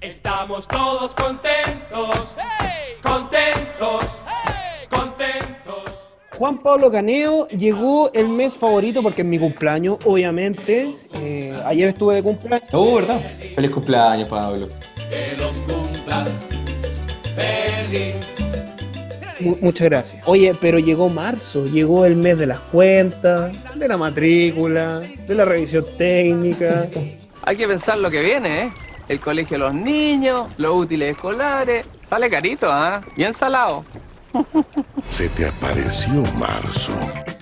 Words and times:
Estamos 0.00 0.68
todos 0.68 1.14
contentos, 1.14 2.36
contentos, 3.02 4.04
contentos. 4.90 5.84
Juan 6.36 6.58
Pablo 6.58 6.90
Caneo 6.92 7.48
llegó 7.48 8.12
el 8.12 8.28
mes 8.28 8.56
favorito 8.56 9.02
porque 9.02 9.22
es 9.22 9.28
mi 9.28 9.38
cumpleaños, 9.38 9.98
obviamente. 10.04 10.94
Eh, 11.14 11.58
ayer 11.64 11.88
estuve 11.88 12.16
de 12.16 12.22
cumpleaños. 12.22 12.68
Oh, 12.72 12.96
¿verdad? 12.96 13.20
Feliz 13.54 13.70
cumpleaños, 13.70 14.28
Pablo. 14.28 14.68
Que 15.10 15.34
los 15.42 15.56
cumplas 15.62 16.28
feliz. 17.34 18.14
Mu- 19.40 19.56
muchas 19.60 19.86
gracias. 19.88 20.22
Oye, 20.26 20.54
pero 20.60 20.78
llegó 20.78 21.08
marzo, 21.08 21.64
llegó 21.66 22.04
el 22.04 22.16
mes 22.16 22.38
de 22.38 22.46
las 22.46 22.58
cuentas, 22.60 23.56
de 23.74 23.88
la 23.88 23.96
matrícula, 23.96 25.00
de 25.00 25.34
la 25.34 25.44
revisión 25.46 25.84
técnica. 25.96 26.86
Hay 27.42 27.56
que 27.56 27.66
pensar 27.66 27.98
lo 27.98 28.10
que 28.10 28.20
viene, 28.20 28.62
¿eh? 28.64 28.70
El 29.08 29.20
colegio 29.20 29.56
de 29.56 29.64
los 29.64 29.74
niños, 29.74 30.48
los 30.58 30.74
útiles 30.74 31.12
escolares. 31.12 31.86
Sale 32.02 32.28
carito, 32.28 32.68
¿ah? 32.70 33.00
Bien 33.16 33.32
salado. 33.34 33.84
Se 35.08 35.28
te 35.28 35.46
apareció 35.46 36.22
marzo. 36.38 36.92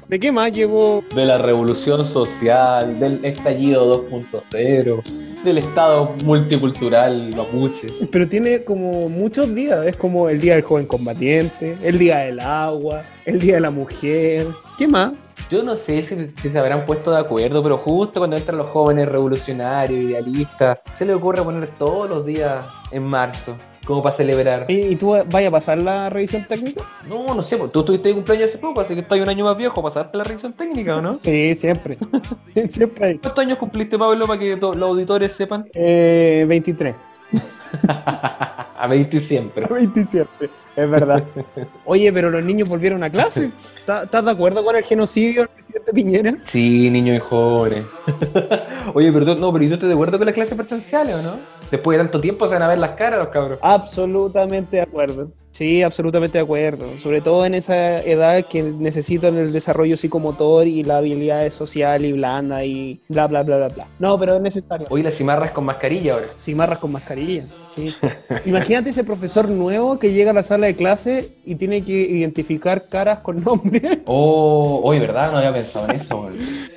¿De 0.08 0.20
qué 0.20 0.30
más 0.30 0.52
llegó? 0.52 1.02
De 1.14 1.24
la 1.24 1.38
revolución 1.38 2.06
social, 2.06 3.00
del 3.00 3.24
estallido 3.24 4.06
2.0, 4.10 5.02
del 5.42 5.58
estado 5.58 6.04
multicultural 6.22 7.34
mapuche. 7.34 7.88
Pero 8.12 8.28
tiene 8.28 8.62
como 8.64 9.08
muchos 9.08 9.54
días. 9.54 9.86
Es 9.86 9.96
como 9.96 10.28
el 10.28 10.40
día 10.40 10.54
del 10.54 10.62
joven 10.62 10.86
combatiente, 10.86 11.78
el 11.82 11.98
día 11.98 12.18
del 12.18 12.40
agua, 12.40 13.04
el 13.24 13.40
día 13.40 13.54
de 13.54 13.60
la 13.62 13.70
mujer. 13.70 14.46
¿Qué 14.76 14.88
más? 14.88 15.12
Yo 15.50 15.62
no 15.62 15.76
sé 15.76 16.02
si, 16.02 16.32
si 16.40 16.50
se 16.50 16.58
habrán 16.58 16.84
puesto 16.84 17.12
de 17.12 17.18
acuerdo, 17.18 17.62
pero 17.62 17.78
justo 17.78 18.18
cuando 18.18 18.36
entran 18.36 18.58
los 18.58 18.66
jóvenes 18.70 19.08
revolucionarios, 19.08 20.10
idealistas, 20.10 20.78
se 20.94 21.04
les 21.04 21.14
ocurre 21.14 21.42
poner 21.42 21.68
todos 21.78 22.08
los 22.08 22.26
días 22.26 22.64
en 22.90 23.04
marzo, 23.04 23.56
como 23.84 24.02
para 24.02 24.16
celebrar. 24.16 24.64
¿Y, 24.68 24.80
y 24.80 24.96
tú 24.96 25.10
vayas 25.10 25.48
a 25.48 25.50
pasar 25.52 25.78
la 25.78 26.10
revisión 26.10 26.46
técnica? 26.48 26.82
No, 27.08 27.34
no 27.34 27.42
sé, 27.42 27.56
pues, 27.56 27.70
tú 27.70 27.80
estuviste 27.80 28.08
de 28.08 28.14
cumpleaños 28.14 28.48
hace 28.50 28.58
poco, 28.58 28.80
así 28.80 28.94
que 28.94 29.00
estás 29.00 29.20
un 29.20 29.28
año 29.28 29.44
más 29.44 29.56
viejo, 29.56 29.80
¿pasaste 29.82 30.16
la 30.16 30.24
revisión 30.24 30.54
técnica 30.54 30.96
o 30.96 31.00
no? 31.00 31.18
Sí, 31.20 31.54
siempre. 31.54 31.98
siempre. 32.68 33.20
¿Cuántos 33.20 33.44
años 33.44 33.58
cumpliste, 33.58 33.96
Pablo, 33.98 34.26
para 34.26 34.40
que 34.40 34.56
los 34.56 34.76
auditores 34.76 35.32
sepan? 35.32 35.66
Eh, 35.74 36.46
23. 36.48 36.96
A 38.76 38.86
20 38.86 39.20
siempre. 39.20 39.64
27, 39.68 40.28
es 40.76 40.90
verdad. 40.90 41.24
Oye, 41.84 42.12
pero 42.12 42.30
los 42.30 42.42
niños 42.42 42.68
volvieron 42.68 43.02
a 43.02 43.10
clase. 43.10 43.50
¿Estás 43.78 44.24
de 44.24 44.30
acuerdo 44.30 44.64
con 44.64 44.76
el 44.76 44.82
genocidio 44.82 45.42
del 45.42 45.48
presidente 45.48 45.92
Piñera? 45.92 46.34
Sí, 46.46 46.90
niños 46.90 47.16
y 47.16 47.20
jóvenes. 47.20 47.86
Oye, 48.94 49.10
pero 49.12 49.34
no, 49.36 49.52
pero 49.52 49.64
¿y 49.64 49.68
tú 49.68 49.74
estás 49.74 49.88
de 49.88 49.94
acuerdo 49.94 50.18
con 50.18 50.26
las 50.26 50.34
clases 50.34 50.54
presenciales 50.54 51.16
o 51.16 51.22
no? 51.22 51.36
Después 51.70 51.96
de 51.96 52.04
tanto 52.04 52.20
tiempo 52.20 52.46
se 52.46 52.54
van 52.54 52.62
a 52.62 52.68
ver 52.68 52.78
las 52.78 52.90
caras 52.90 53.20
los 53.20 53.28
cabros. 53.28 53.58
Absolutamente 53.62 54.76
de 54.76 54.82
acuerdo. 54.82 55.30
Sí, 55.54 55.84
absolutamente 55.84 56.38
de 56.38 56.42
acuerdo. 56.42 56.98
Sobre 56.98 57.20
todo 57.20 57.46
en 57.46 57.54
esa 57.54 58.02
edad 58.02 58.44
que 58.44 58.64
necesitan 58.64 59.36
el 59.36 59.52
desarrollo 59.52 59.96
psicomotor 59.96 60.66
y 60.66 60.82
la 60.82 60.98
habilidad 60.98 61.48
social 61.52 62.04
y 62.04 62.12
blanda 62.12 62.64
y 62.64 63.00
bla, 63.08 63.28
bla, 63.28 63.44
bla, 63.44 63.56
bla, 63.58 63.68
bla. 63.68 63.86
No, 64.00 64.18
pero 64.18 64.34
es 64.34 64.40
necesario. 64.40 64.88
Hoy 64.90 65.04
las 65.04 65.14
cimarras 65.14 65.52
con 65.52 65.64
mascarilla 65.64 66.14
ahora. 66.14 66.26
Cimarras 66.40 66.80
con 66.80 66.90
mascarilla. 66.90 67.44
Sí. 67.72 67.94
Imagínate 68.46 68.90
ese 68.90 69.04
profesor 69.04 69.48
nuevo 69.48 70.00
que 70.00 70.12
llega 70.12 70.32
a 70.32 70.34
la 70.34 70.42
sala 70.42 70.66
de 70.66 70.74
clase 70.74 71.36
y 71.44 71.54
tiene 71.54 71.84
que 71.84 71.92
identificar 71.92 72.88
caras 72.88 73.20
con 73.20 73.40
nombre. 73.40 74.02
Oh, 74.06 74.80
oye, 74.84 75.00
¿verdad? 75.00 75.30
No 75.30 75.38
había 75.38 75.52
pensado 75.52 75.88
en 75.88 75.96
eso. 75.96 76.30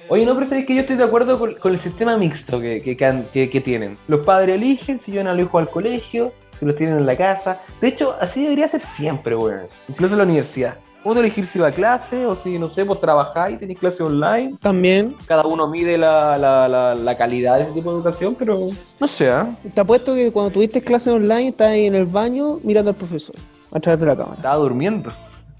Oye, 0.09 0.25
no, 0.25 0.35
pero 0.35 0.47
sabes 0.47 0.65
que 0.65 0.75
yo 0.75 0.81
estoy 0.81 0.95
de 0.95 1.03
acuerdo 1.03 1.37
con, 1.37 1.55
con 1.55 1.73
el 1.73 1.79
sistema 1.79 2.17
mixto 2.17 2.61
que, 2.61 2.81
que, 2.81 3.61
tienen. 3.61 3.97
Los 4.07 4.25
padres 4.25 4.55
eligen 4.55 4.99
si 4.99 5.11
llevan 5.11 5.27
a 5.27 5.33
los 5.33 5.41
hijos 5.43 5.61
al 5.61 5.69
colegio, 5.69 6.31
si 6.59 6.65
los 6.65 6.75
tienen 6.75 6.97
en 6.97 7.05
la 7.05 7.15
casa. 7.15 7.61
De 7.81 7.87
hecho, 7.87 8.13
así 8.19 8.41
debería 8.43 8.67
ser 8.67 8.81
siempre, 8.81 9.35
güey. 9.35 9.55
Incluso 9.89 10.13
en 10.15 10.17
la 10.19 10.23
universidad. 10.25 10.75
Uno 11.03 11.21
elegir 11.21 11.45
si 11.45 11.57
va 11.57 11.67
a 11.69 11.71
clase 11.71 12.25
o 12.25 12.35
si, 12.35 12.59
no 12.59 12.69
sé, 12.69 12.83
pues 12.83 12.99
trabajáis 12.99 13.55
y 13.55 13.59
tenéis 13.59 13.79
clase 13.79 14.03
online. 14.03 14.55
También. 14.61 15.15
Cada 15.25 15.45
uno 15.45 15.67
mide 15.69 15.97
la, 15.97 16.37
la, 16.37 16.67
la, 16.67 16.95
la 16.95 17.17
calidad 17.17 17.55
de 17.57 17.63
ese 17.63 17.71
tipo 17.71 17.91
de 17.91 17.97
educación, 17.97 18.35
pero 18.37 18.57
no 18.99 19.07
sé, 19.07 19.29
¿ah? 19.29 19.55
Te 19.73 19.79
apuesto 19.81 20.13
que 20.15 20.31
cuando 20.33 20.51
tuviste 20.51 20.81
clase 20.81 21.09
online 21.11 21.49
estabas 21.49 21.73
ahí 21.73 21.85
en 21.85 21.95
el 21.95 22.07
baño 22.07 22.59
mirando 22.63 22.89
al 22.89 22.97
profesor 22.97 23.35
a 23.71 23.79
través 23.79 24.01
de 24.01 24.07
la 24.07 24.17
cámara. 24.17 24.35
Estaba 24.35 24.55
durmiendo. 24.55 25.13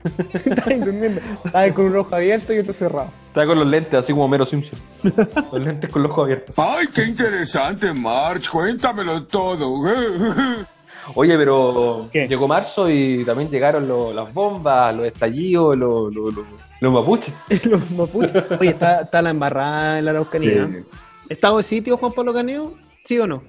Estabas 0.34 0.68
ahí 0.68 0.80
durmiendo. 0.80 1.22
Estabas 1.22 1.56
ahí 1.56 1.72
con 1.72 1.86
un 1.86 1.96
ojo 1.96 2.13
abierto 2.16 2.53
y 2.53 2.59
otro 2.59 2.74
cerrado. 2.74 3.09
Estaba 3.28 3.47
con 3.47 3.59
los 3.59 3.68
lentes, 3.68 3.94
así 3.94 4.12
como 4.12 4.28
Mero 4.28 4.46
Simpson. 4.46 4.80
los 5.52 5.62
lentes 5.63 5.90
con 5.91 6.03
los 6.03 6.12
ojos 6.12 6.24
abiertos. 6.25 6.56
Ay, 6.57 6.88
qué 6.94 7.06
interesante, 7.06 7.94
March. 7.94 8.50
Cuéntamelo 8.50 9.24
todo. 9.28 9.81
Oye, 11.16 11.38
pero 11.38 12.07
¿Qué? 12.12 12.28
llegó 12.28 12.47
marzo 12.47 12.90
y 12.90 13.23
también 13.23 13.50
llegaron 13.50 13.88
lo- 13.88 14.12
las 14.13 14.34
bombas, 14.34 14.94
los 14.95 15.07
estallidos, 15.07 15.78
los, 15.78 16.13
los, 16.13 16.91
mapuches. 16.91 17.34
Los 17.66 17.90
mapuches. 17.91 18.34
Oye, 18.59 18.69
está, 18.69 19.01
está 19.01 19.22
la 19.22 19.29
embarrada 19.29 20.00
en 20.00 20.06
la 20.06 20.12
Araucanía. 20.12 20.69
¿Estado 21.29 21.57
de 21.57 21.63
sitio, 21.63 21.97
Juan 21.97 22.12
Pablo 22.13 22.34
Caneo? 22.34 22.73
¿Sí 23.03 23.18
o 23.19 23.28
no? 23.28 23.41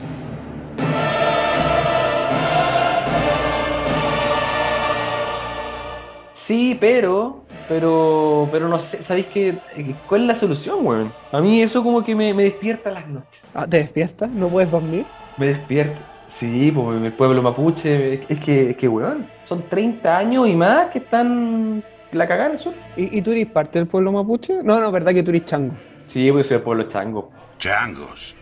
Sí, 6.47 6.77
pero, 6.81 7.43
pero, 7.69 8.49
pero 8.51 8.69
no 8.69 8.81
sé, 8.81 9.03
¿sabéis 9.05 9.27
qué? 9.27 9.49
Eh, 9.77 9.95
¿Cuál 10.09 10.23
es 10.23 10.27
la 10.29 10.39
solución, 10.41 10.79
weón? 10.87 11.13
A 11.31 11.41
mí 11.41 11.61
eso 11.63 11.83
como 11.83 12.03
que 12.03 12.15
me, 12.15 12.33
me 12.33 12.45
despierta 12.45 12.91
las 12.91 13.07
noches. 13.07 13.41
Ah, 13.55 13.67
¿Te 13.67 13.79
despiertas? 13.79 14.31
¿No 14.31 14.49
puedes 14.49 14.71
dormir? 14.71 15.05
Me 15.37 15.47
despierta. 15.49 15.99
Sí, 16.39 16.71
pues 16.73 17.03
el 17.03 17.13
pueblo 17.13 17.43
mapuche, 17.43 18.23
es 18.29 18.41
que, 18.41 18.71
es 18.71 18.77
que, 18.77 18.89
weón, 18.89 19.27
son 19.49 19.63
30 19.69 20.19
años 20.19 20.49
y 20.49 20.55
más 20.55 20.91
que 20.91 20.99
están 20.99 21.83
la 22.13 22.29
cagada 22.29 22.51
en 22.51 22.57
el 22.57 22.63
sur. 22.63 22.75
¿Y, 22.97 23.19
y 23.19 23.23
tú 23.23 23.33
eres 23.33 23.47
parte 23.47 23.79
del 23.79 23.89
pueblo 23.89 24.13
mapuche? 24.13 24.63
No, 24.63 24.81
no, 24.81 24.93
verdad 24.93 25.13
que 25.13 25.23
tú 25.23 25.31
eres 25.31 25.47
chango. 25.47 25.75
Sí, 26.13 26.31
pues 26.31 26.47
soy 26.47 26.59
el 26.59 26.63
pueblo 26.63 26.85
chango. 26.91 27.31
Changos. 27.59 28.37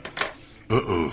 Uh, 0.71 0.75
uh. 0.75 1.13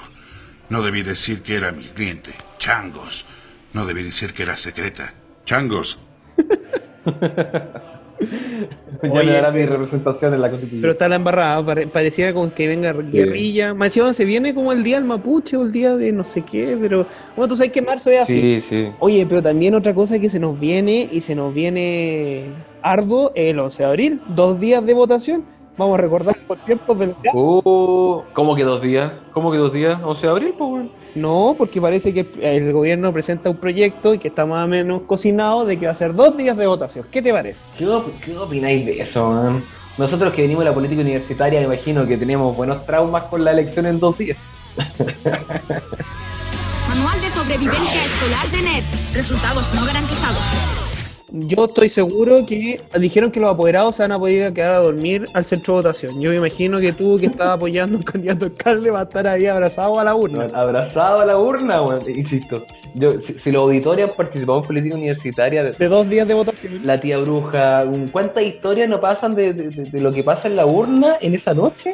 No 0.70 0.82
debí 0.82 1.04
decir 1.04 1.42
que 1.42 1.56
era 1.56 1.72
mi 1.72 1.84
cliente. 1.84 2.32
Changos. 2.58 3.26
No 3.74 3.86
debí 3.86 4.04
decir 4.04 4.34
que 4.34 4.44
era 4.44 4.56
secreta. 4.56 5.14
Changos. 5.46 6.00
ya 8.20 9.10
Oye, 9.10 9.24
le 9.26 9.32
dará 9.34 9.52
mi 9.52 9.60
pero- 9.62 9.74
representación 9.78 10.34
en 10.34 10.42
la 10.42 10.50
constitución. 10.50 10.82
Pero 10.82 10.92
está 10.94 11.08
la 11.10 11.16
embarrada, 11.16 11.66
pare- 11.66 11.88
pareciera 11.88 12.34
como 12.34 12.54
que 12.54 12.68
venga 12.68 12.94
guerrilla. 12.94 13.74
Más 13.74 13.88
encima 13.88 14.14
se 14.14 14.26
viene 14.26 14.54
como 14.54 14.72
el 14.72 14.84
día 14.84 14.98
del 14.98 15.06
mapuche 15.06 15.58
o 15.58 15.64
el 15.64 15.72
día 15.72 15.96
de 15.96 16.12
no 16.12 16.24
sé 16.24 16.42
qué, 16.42 16.78
pero 16.80 17.06
bueno, 17.36 17.48
tú 17.50 17.58
sabes 17.58 17.72
que 17.72 17.82
marzo 17.82 18.10
es 18.12 18.22
así. 18.22 18.40
Sí, 18.40 18.64
sí. 18.70 18.88
Oye, 19.00 19.26
pero 19.28 19.42
también 19.42 19.76
otra 19.76 19.94
cosa 19.94 20.20
que 20.20 20.30
se 20.30 20.40
nos 20.40 20.60
viene 20.60 21.08
y 21.12 21.22
se 21.22 21.36
nos 21.36 21.54
viene 21.54 22.46
arduo 22.82 23.32
el 23.36 23.60
11 23.60 23.84
de 23.84 23.90
abril, 23.90 24.22
dos 24.30 24.60
días 24.60 24.86
de 24.86 24.94
votación. 24.94 25.44
Vamos 25.78 25.98
a 25.98 26.02
recordar 26.02 26.38
por 26.48 26.58
tiempos 26.66 27.00
del... 27.00 27.16
Oh, 27.34 28.24
¿Cómo 28.34 28.56
que 28.56 28.64
dos 28.64 28.82
días? 28.82 29.12
¿Cómo 29.34 29.52
que 29.52 29.58
dos 29.58 29.74
días? 29.74 30.00
11 30.04 30.22
de 30.22 30.30
abril, 30.32 30.54
pues. 30.58 30.86
No, 31.16 31.56
porque 31.58 31.82
parece 31.82 32.14
que 32.14 32.28
el 32.42 32.72
gobierno 32.72 33.12
presenta 33.12 33.50
un 33.50 33.58
proyecto 33.58 34.14
y 34.14 34.20
que 34.20 34.28
está 34.28 34.46
más 34.46 34.66
o 34.66 34.68
menos 34.68 35.02
cocinado 35.04 35.66
de 35.66 35.78
que 35.80 35.86
va 35.88 35.92
a 35.92 35.96
ser 35.96 36.14
dos 36.14 36.38
días 36.38 36.56
de 36.58 36.68
votación. 36.68 37.06
¿Qué 37.12 37.22
te 37.22 37.32
parece? 37.34 37.64
¿Qué, 37.78 37.88
op- 37.88 38.12
qué 38.24 38.38
opináis 38.38 38.86
de 38.86 39.02
eso, 39.02 39.32
man? 39.32 39.64
Nosotros 39.98 40.34
que 40.34 40.42
venimos 40.44 40.64
de 40.64 40.70
la 40.70 40.74
política 40.76 41.02
universitaria, 41.02 41.60
me 41.60 41.66
imagino 41.68 42.06
que 42.08 42.18
teníamos 42.18 42.56
buenos 42.58 42.86
traumas 42.86 43.24
con 43.24 43.44
la 43.44 43.52
elección 43.52 43.86
en 43.86 44.00
dos 44.00 44.18
días. 44.18 44.38
Manual 46.90 47.22
de 47.22 47.30
sobrevivencia 47.30 48.06
escolar 48.06 48.48
de 48.52 48.62
NET. 48.62 48.84
Resultados 49.14 49.72
no 49.76 49.86
garantizados. 49.86 50.83
Yo 51.36 51.66
estoy 51.66 51.90
seguro 51.90 52.46
que 52.46 52.80
dijeron 53.00 53.32
que 53.32 53.40
los 53.40 53.50
apoderados 53.52 53.96
se 53.96 54.04
van 54.04 54.12
a 54.12 54.20
poder 54.20 54.54
quedar 54.54 54.76
a 54.76 54.80
dormir 54.80 55.26
al 55.34 55.44
centro 55.44 55.74
de 55.74 55.80
votación. 55.80 56.22
Yo 56.22 56.30
me 56.30 56.36
imagino 56.36 56.80
que 56.80 56.94
tú 56.94 57.18
que 57.20 57.26
estás 57.26 57.48
apoyando 57.50 57.98
a 57.98 58.00
un 58.02 58.04
candidato 58.12 58.46
alcalde 58.46 58.92
va 58.92 59.00
a 59.00 59.04
estar 59.04 59.28
ahí 59.28 59.48
abrazado 59.48 60.00
a 60.00 60.04
la 60.04 60.14
urna. 60.14 60.48
Abrazado 60.54 61.22
a 61.22 61.26
la 61.26 61.36
urna, 61.40 61.82
weón. 61.82 62.04
Insisto. 62.08 62.64
Yo, 62.94 63.10
si, 63.26 63.40
si 63.40 63.52
los 63.52 63.64
auditores 63.64 64.08
han 64.12 64.16
participado 64.16 64.60
en 64.60 64.66
política 64.68 64.94
universitaria, 64.96 65.64
de- 65.64 65.72
De 65.72 65.88
dos 65.88 66.08
días 66.08 66.28
de 66.28 66.36
votación. 66.36 66.82
la 66.86 67.02
tía 67.02 67.18
bruja, 67.18 67.84
¿cuántas 68.12 68.44
historias 68.44 68.88
no 68.88 69.02
pasan 69.02 69.34
de, 69.34 69.54
de- 69.54 69.70
de- 69.70 69.86
de 69.86 70.02
lo 70.02 70.12
que 70.12 70.22
pasa 70.24 70.48
en 70.48 70.56
la 70.56 70.68
urna 70.68 71.16
en 71.20 71.34
esa 71.34 71.56
noche? 71.56 71.94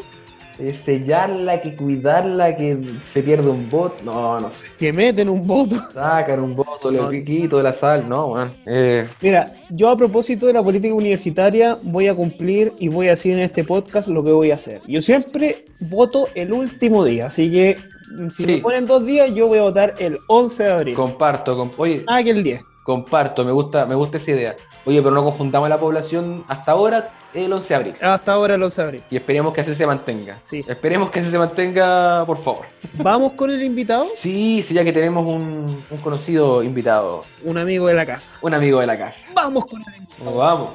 Eh, 0.59 0.77
sellarla, 0.83 1.61
que 1.61 1.75
cuidarla, 1.75 2.55
que 2.55 2.77
se 3.13 3.23
pierde 3.23 3.49
un 3.49 3.69
voto. 3.69 3.95
No, 4.03 4.37
no 4.39 4.49
sé. 4.49 4.55
Que 4.77 4.91
meten 4.93 5.29
un 5.29 5.47
voto. 5.47 5.75
Sacan 5.93 6.41
un 6.41 6.55
voto, 6.55 6.91
le 6.91 6.97
No. 6.99 7.09
quito 7.09 7.57
de 7.57 7.63
la 7.63 7.73
sal. 7.73 8.07
No, 8.09 8.27
weón. 8.27 8.49
Eh, 8.65 9.07
Mira, 9.21 9.53
yo 9.69 9.89
a 9.89 9.95
propósito 9.97 10.47
de 10.47 10.53
la 10.53 10.61
política 10.63 10.93
universitaria 10.93 11.77
voy 11.81 12.07
a 12.07 12.13
cumplir 12.15 12.73
y 12.77 12.89
voy 12.89 13.07
a 13.07 13.11
decir 13.11 13.33
en 13.33 13.39
este 13.39 13.63
podcast 13.63 14.07
lo 14.09 14.23
que 14.23 14.31
voy 14.31 14.51
a 14.51 14.55
hacer. 14.55 14.81
Yo 14.87 15.01
siempre 15.01 15.65
voto 15.79 16.27
el 16.35 16.51
último 16.51 17.05
día, 17.05 17.27
así 17.27 17.49
que 17.49 17.77
mm, 18.19 18.29
si 18.29 18.43
Sí. 18.45 18.51
me 18.55 18.57
ponen 18.59 18.85
dos 18.85 19.05
días, 19.05 19.33
yo 19.33 19.47
voy 19.47 19.59
a 19.59 19.63
votar 19.63 19.95
el 19.99 20.17
11 20.27 20.63
de 20.63 20.71
abril. 20.71 20.95
comparto. 20.95 21.55
com- 21.55 21.71
Oye, 21.77 22.03
Ah, 22.07 22.21
que 22.21 22.31
el 22.31 22.43
10. 22.43 22.61
Comparto, 22.89 23.45
me 23.45 23.51
gusta, 23.51 23.85
me 23.85 23.93
gusta 23.93 24.17
esa 24.17 24.31
idea. 24.31 24.55
Oye, 24.83 24.99
pero 24.99 25.13
no 25.13 25.23
confundamos 25.23 25.69
la 25.69 25.79
población 25.79 26.43
hasta 26.47 26.71
ahora 26.71 27.11
el 27.35 27.53
11 27.53 27.67
de 27.67 27.75
abril. 27.75 27.93
Hasta 28.01 28.33
ahora 28.33 28.57
lo 28.57 28.67
sabré. 28.71 29.01
Y 29.11 29.17
esperemos 29.17 29.53
que 29.53 29.61
así 29.61 29.75
se 29.75 29.85
mantenga. 29.85 30.37
Sí. 30.43 30.65
Esperemos 30.67 31.11
que 31.11 31.19
así 31.19 31.29
se 31.29 31.37
mantenga, 31.37 32.25
por 32.25 32.41
favor. 32.41 32.65
¿Vamos 32.95 33.33
con 33.33 33.51
el 33.51 33.61
invitado? 33.61 34.07
Sí, 34.17 34.65
sí, 34.67 34.73
ya 34.73 34.83
que 34.83 34.91
tenemos 34.91 35.23
un, 35.23 35.83
un 35.87 35.97
conocido 35.99 36.63
invitado, 36.63 37.21
Un 37.43 37.59
amigo 37.59 37.85
de 37.85 37.93
la 37.93 38.07
casa. 38.07 38.31
un 38.41 38.55
amigo 38.55 38.79
de 38.79 38.87
la 38.87 38.97
casa. 38.97 39.19
Vamos 39.35 39.67
con 39.67 39.83
el 39.83 39.95
invitado. 39.95 40.35
Vamos. 40.35 40.71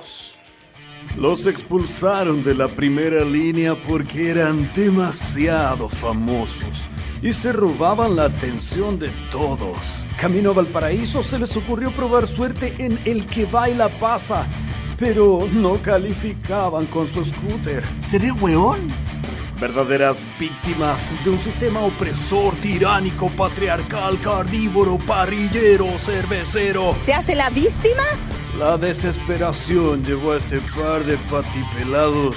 Los 1.19 1.47
expulsaron 1.47 2.45
de 2.45 2.55
la 2.55 2.69
primera 2.69 3.25
línea 3.25 3.75
porque 3.75 4.31
eran 4.31 4.71
demasiado 4.73 5.89
famosos 5.89 6.89
y 7.23 7.33
se 7.33 7.53
robaban 7.53 8.17
la 8.17 8.25
atención 8.25 8.99
de 8.99 9.11
todos. 9.31 9.79
Camino 10.21 10.51
a 10.51 10.55
Valparaíso 10.55 11.23
se 11.23 11.39
les 11.39 11.57
ocurrió 11.57 11.91
probar 11.91 12.27
suerte 12.27 12.75
en 12.79 12.99
El 13.05 13.27
que 13.27 13.47
baila 13.47 13.89
pasa, 13.99 14.47
pero 14.97 15.39
no 15.53 15.75
calificaban 15.83 16.87
con 16.87 17.09
su 17.09 17.25
scooter. 17.25 17.83
¿Seré 17.99 18.31
weón? 18.33 18.89
Verdaderas 19.61 20.25
víctimas 20.39 21.11
de 21.25 21.31
un 21.31 21.39
sistema 21.39 21.81
opresor, 21.81 22.57
tiránico, 22.57 23.31
patriarcal, 23.31 24.19
carnívoro, 24.21 24.99
parrillero, 24.99 25.99
cervecero. 25.99 26.95
¿Se 27.01 27.15
hace 27.15 27.35
la 27.35 27.51
víctima? 27.51 28.03
La 28.59 28.77
desesperación 28.77 30.05
llevó 30.05 30.33
a 30.33 30.39
este 30.39 30.61
par 30.77 31.05
de 31.05 31.17
patipelados 31.31 32.37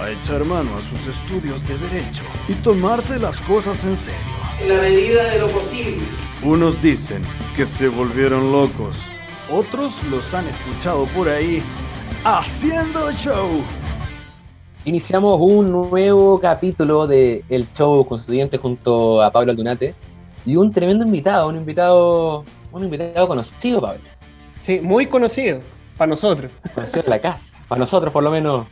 a 0.00 0.10
echar 0.10 0.44
mano 0.44 0.76
a 0.76 0.82
sus 0.82 1.06
estudios 1.06 1.66
de 1.66 1.76
derecho 1.78 2.22
y 2.48 2.54
tomarse 2.54 3.18
las 3.18 3.40
cosas 3.40 3.84
en 3.84 3.96
serio. 3.96 4.18
En 4.60 4.68
la 4.68 4.82
medida 4.82 5.24
de 5.24 5.38
lo 5.40 5.48
posible. 5.48 6.02
Unos 6.42 6.80
dicen 6.80 7.22
que 7.56 7.66
se 7.66 7.88
volvieron 7.88 8.50
locos, 8.50 8.96
otros 9.50 9.92
los 10.10 10.32
han 10.32 10.46
escuchado 10.48 11.04
por 11.06 11.28
ahí 11.28 11.62
haciendo 12.24 13.12
show. 13.12 13.62
Iniciamos 14.86 15.36
un 15.38 15.70
nuevo 15.70 16.40
capítulo 16.40 17.06
de 17.06 17.44
El 17.50 17.66
Show 17.74 18.06
Constituyente 18.06 18.56
junto 18.56 19.22
a 19.22 19.30
Pablo 19.30 19.52
Aldunate 19.52 19.94
y 20.46 20.56
un 20.56 20.72
tremendo 20.72 21.04
invitado, 21.04 21.48
un 21.48 21.56
invitado, 21.56 22.44
un 22.72 22.84
invitado 22.84 23.28
conocido, 23.28 23.80
Pablo. 23.80 24.00
Sí, 24.60 24.80
muy 24.82 25.04
conocido. 25.04 25.60
Para 25.98 26.08
nosotros. 26.08 26.50
Conocido 26.74 27.02
en 27.04 27.10
la 27.10 27.20
casa. 27.20 27.52
Para 27.68 27.80
nosotros, 27.80 28.10
por 28.10 28.22
lo 28.22 28.30
menos. 28.30 28.66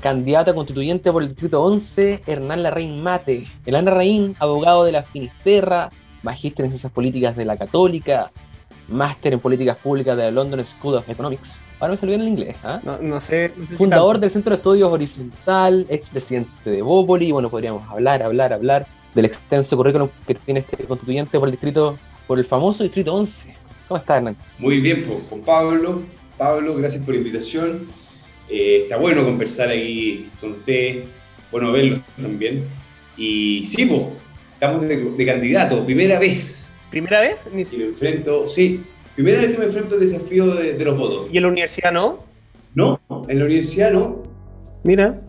Candidato 0.00 0.50
a 0.50 0.54
constituyente 0.54 1.10
por 1.10 1.22
el 1.22 1.30
distrito 1.30 1.62
11, 1.62 2.22
Hernán 2.26 2.62
Larraín 2.62 3.02
Mate. 3.02 3.46
Hernán 3.64 3.86
Larraín, 3.86 4.36
abogado 4.38 4.84
de 4.84 4.92
la 4.92 5.02
Finisterra, 5.02 5.90
magíster 6.22 6.64
en 6.66 6.72
ciencias 6.72 6.92
políticas 6.92 7.36
de 7.36 7.44
la 7.44 7.56
Católica, 7.56 8.30
máster 8.88 9.32
en 9.32 9.40
políticas 9.40 9.78
públicas 9.78 10.16
de 10.16 10.24
la 10.24 10.30
London 10.30 10.64
School 10.64 10.96
of 10.96 11.08
Economics. 11.08 11.56
Ahora 11.80 11.94
me 11.94 11.98
salió 11.98 12.14
en 12.14 12.20
el 12.22 12.28
inglés, 12.28 12.56
¿ah? 12.62 12.80
No, 12.82 12.98
no 12.98 13.20
sé. 13.20 13.52
no 13.56 13.64
sé 13.64 13.70
si 13.70 13.76
Fundador 13.76 14.14
tanto. 14.14 14.20
del 14.20 14.30
Centro 14.30 14.50
de 14.50 14.56
Estudios 14.56 14.92
Horizontal, 14.92 15.86
expresidente 15.88 16.70
de 16.70 16.82
Bópoli. 16.82 17.32
Bueno, 17.32 17.50
podríamos 17.50 17.88
hablar, 17.88 18.22
hablar, 18.22 18.52
hablar 18.52 18.86
del 19.14 19.24
extenso 19.24 19.76
currículum 19.76 20.08
que 20.26 20.34
tiene 20.34 20.60
este 20.60 20.84
constituyente 20.84 21.38
por 21.38 21.48
el 21.48 21.52
distrito, 21.52 21.98
por 22.26 22.38
el 22.38 22.44
famoso 22.44 22.82
distrito 22.82 23.14
11. 23.14 23.54
¿Cómo 23.88 23.98
está, 23.98 24.16
Hernán? 24.16 24.36
Muy 24.58 24.80
bien, 24.80 25.04
pues, 25.06 25.22
con 25.28 25.40
Pablo. 25.40 26.02
Pablo, 26.38 26.74
gracias 26.76 27.04
por 27.04 27.14
la 27.14 27.20
invitación. 27.20 27.86
Eh, 28.48 28.80
está 28.84 28.96
bueno 28.96 29.24
conversar 29.24 29.70
aquí 29.70 30.28
con 30.40 30.52
usted, 30.52 31.04
bueno 31.50 31.72
verlos 31.72 32.00
también. 32.20 32.64
Y 33.16 33.64
sí, 33.64 33.86
pues, 33.86 34.02
estamos 34.54 34.82
de, 34.82 34.96
de 34.96 35.26
candidato, 35.26 35.84
primera 35.84 36.18
vez 36.18 36.64
¿Primera 36.94 37.22
vez? 37.22 37.44
Ni 37.52 37.64
que 37.64 37.76
me 37.76 37.84
enfrento, 37.86 38.46
sí, 38.46 38.80
primera 39.16 39.40
vez 39.40 39.50
que 39.50 39.58
me 39.58 39.64
enfrento 39.64 39.96
al 39.96 40.00
desafío 40.00 40.54
de, 40.54 40.74
de 40.74 40.84
los 40.84 40.96
votos. 40.96 41.28
¿Y 41.32 41.38
en 41.38 41.42
la 41.42 41.48
universidad 41.48 41.90
no? 41.90 42.18
No, 42.76 43.00
en 43.28 43.38
la 43.40 43.46
universidad 43.46 43.90
no. 43.90 44.22
Mira. 44.84 45.20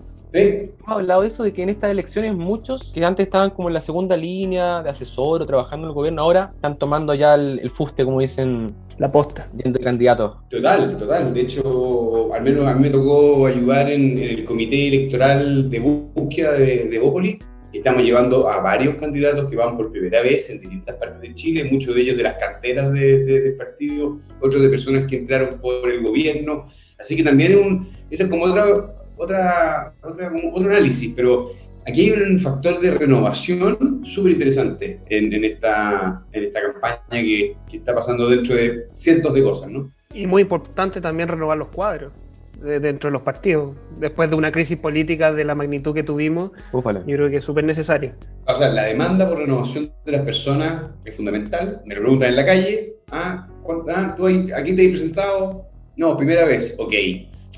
Hemos 0.41 0.69
hablado 0.87 1.21
de 1.21 1.27
eso, 1.29 1.43
de 1.43 1.53
que 1.53 1.63
en 1.63 1.69
estas 1.69 1.91
elecciones 1.91 2.33
muchos 2.35 2.91
que 2.93 3.03
antes 3.03 3.25
estaban 3.25 3.49
como 3.51 3.69
en 3.69 3.73
la 3.73 3.81
segunda 3.81 4.15
línea 4.17 4.81
de 4.83 4.89
asesor 4.89 5.41
o 5.41 5.45
trabajando 5.45 5.87
en 5.87 5.89
el 5.91 5.95
gobierno, 5.95 6.21
ahora 6.21 6.43
están 6.53 6.77
tomando 6.77 7.13
ya 7.13 7.35
el, 7.35 7.59
el 7.59 7.69
fuste, 7.69 8.03
como 8.05 8.19
dicen, 8.21 8.73
La 8.97 9.09
posta. 9.09 9.49
de 9.53 9.79
candidato. 9.79 10.37
Total, 10.49 10.97
total. 10.97 11.33
De 11.33 11.41
hecho, 11.41 12.33
al 12.33 12.43
menos 12.43 12.67
a 12.67 12.73
mí 12.73 12.81
me 12.81 12.89
tocó 12.89 13.45
ayudar 13.47 13.89
en, 13.89 14.17
en 14.17 14.29
el 14.39 14.45
comité 14.45 14.87
electoral 14.87 15.69
de 15.69 15.79
búsqueda 15.79 16.53
de, 16.53 16.85
de 16.85 16.99
Bópoli. 16.99 17.39
Estamos 17.73 18.03
llevando 18.03 18.47
a 18.49 18.61
varios 18.61 18.95
candidatos 18.95 19.49
que 19.49 19.57
van 19.57 19.75
por 19.75 19.91
primera 19.91 20.21
vez 20.21 20.49
en 20.49 20.61
distintas 20.61 20.95
partes 20.95 21.19
de 21.19 21.33
Chile, 21.33 21.65
muchos 21.69 21.93
de 21.93 22.01
ellos 22.03 22.15
de 22.15 22.23
las 22.23 22.35
carteras 22.37 22.89
de- 22.93 23.25
de- 23.25 23.41
del 23.41 23.55
partido, 23.57 24.17
otros 24.41 24.61
de 24.61 24.69
personas 24.69 25.07
que 25.09 25.17
entraron 25.17 25.59
por 25.59 25.91
el 25.91 26.01
gobierno. 26.01 26.65
Así 26.97 27.17
que 27.17 27.23
también 27.23 27.51
es 27.51 27.57
un, 27.65 27.87
eso 28.09 28.23
es 28.23 28.29
como 28.29 28.45
otra, 28.45 28.94
otra, 29.17 29.93
otra- 30.01 30.29
como 30.31 30.53
otro 30.53 30.69
análisis, 30.69 31.13
pero 31.15 31.51
aquí 31.87 32.11
hay 32.11 32.21
un 32.21 32.39
factor 32.39 32.79
de 32.79 32.91
renovación 32.91 34.01
súper 34.05 34.33
interesante 34.33 34.99
en, 35.09 35.33
en 35.33 35.45
esta, 35.45 36.23
en 36.31 36.43
esta 36.43 36.61
campaña 36.61 36.99
que, 37.09 37.55
que 37.69 37.77
está 37.77 37.93
pasando 37.95 38.27
dentro 38.29 38.55
de 38.55 38.87
cientos 38.93 39.33
de 39.33 39.43
cosas, 39.43 39.69
¿no? 39.71 39.91
Y 40.13 40.27
muy 40.27 40.43
importante 40.43 41.01
también 41.01 41.27
renovar 41.29 41.57
los 41.57 41.67
cuadros 41.69 42.13
de- 42.61 42.79
dentro 42.79 43.09
de 43.09 43.11
los 43.13 43.21
partidos. 43.21 43.75
Después 43.99 44.29
de 44.29 44.35
una 44.37 44.51
crisis 44.51 44.79
política 44.79 45.33
de 45.33 45.43
la 45.43 45.55
magnitud 45.55 45.93
que 45.93 46.03
tuvimos, 46.03 46.51
Úpale. 46.71 47.01
yo 47.05 47.15
creo 47.17 47.29
que 47.29 47.37
es 47.37 47.43
súper 47.43 47.65
necesario. 47.65 48.13
O 48.47 48.57
sea, 48.57 48.69
la 48.69 48.83
demanda 48.83 49.27
por 49.27 49.39
renovación 49.39 49.91
de 50.05 50.11
las 50.13 50.21
personas 50.21 50.83
es 51.03 51.15
fundamental. 51.17 51.81
Me 51.85 51.95
lo 51.95 52.01
preguntan 52.01 52.29
en 52.29 52.35
la 52.37 52.45
calle. 52.45 52.93
Ah, 53.11 53.47
¿cuán- 53.61 53.81
ah, 53.93 54.13
¿tú 54.15 54.25
ahí- 54.27 54.47
aquí 54.55 54.73
te 54.75 54.83
has 54.83 54.89
presentado? 54.89 55.65
No, 55.97 56.15
primera 56.17 56.45
vez. 56.45 56.75
Ok. 56.79 56.93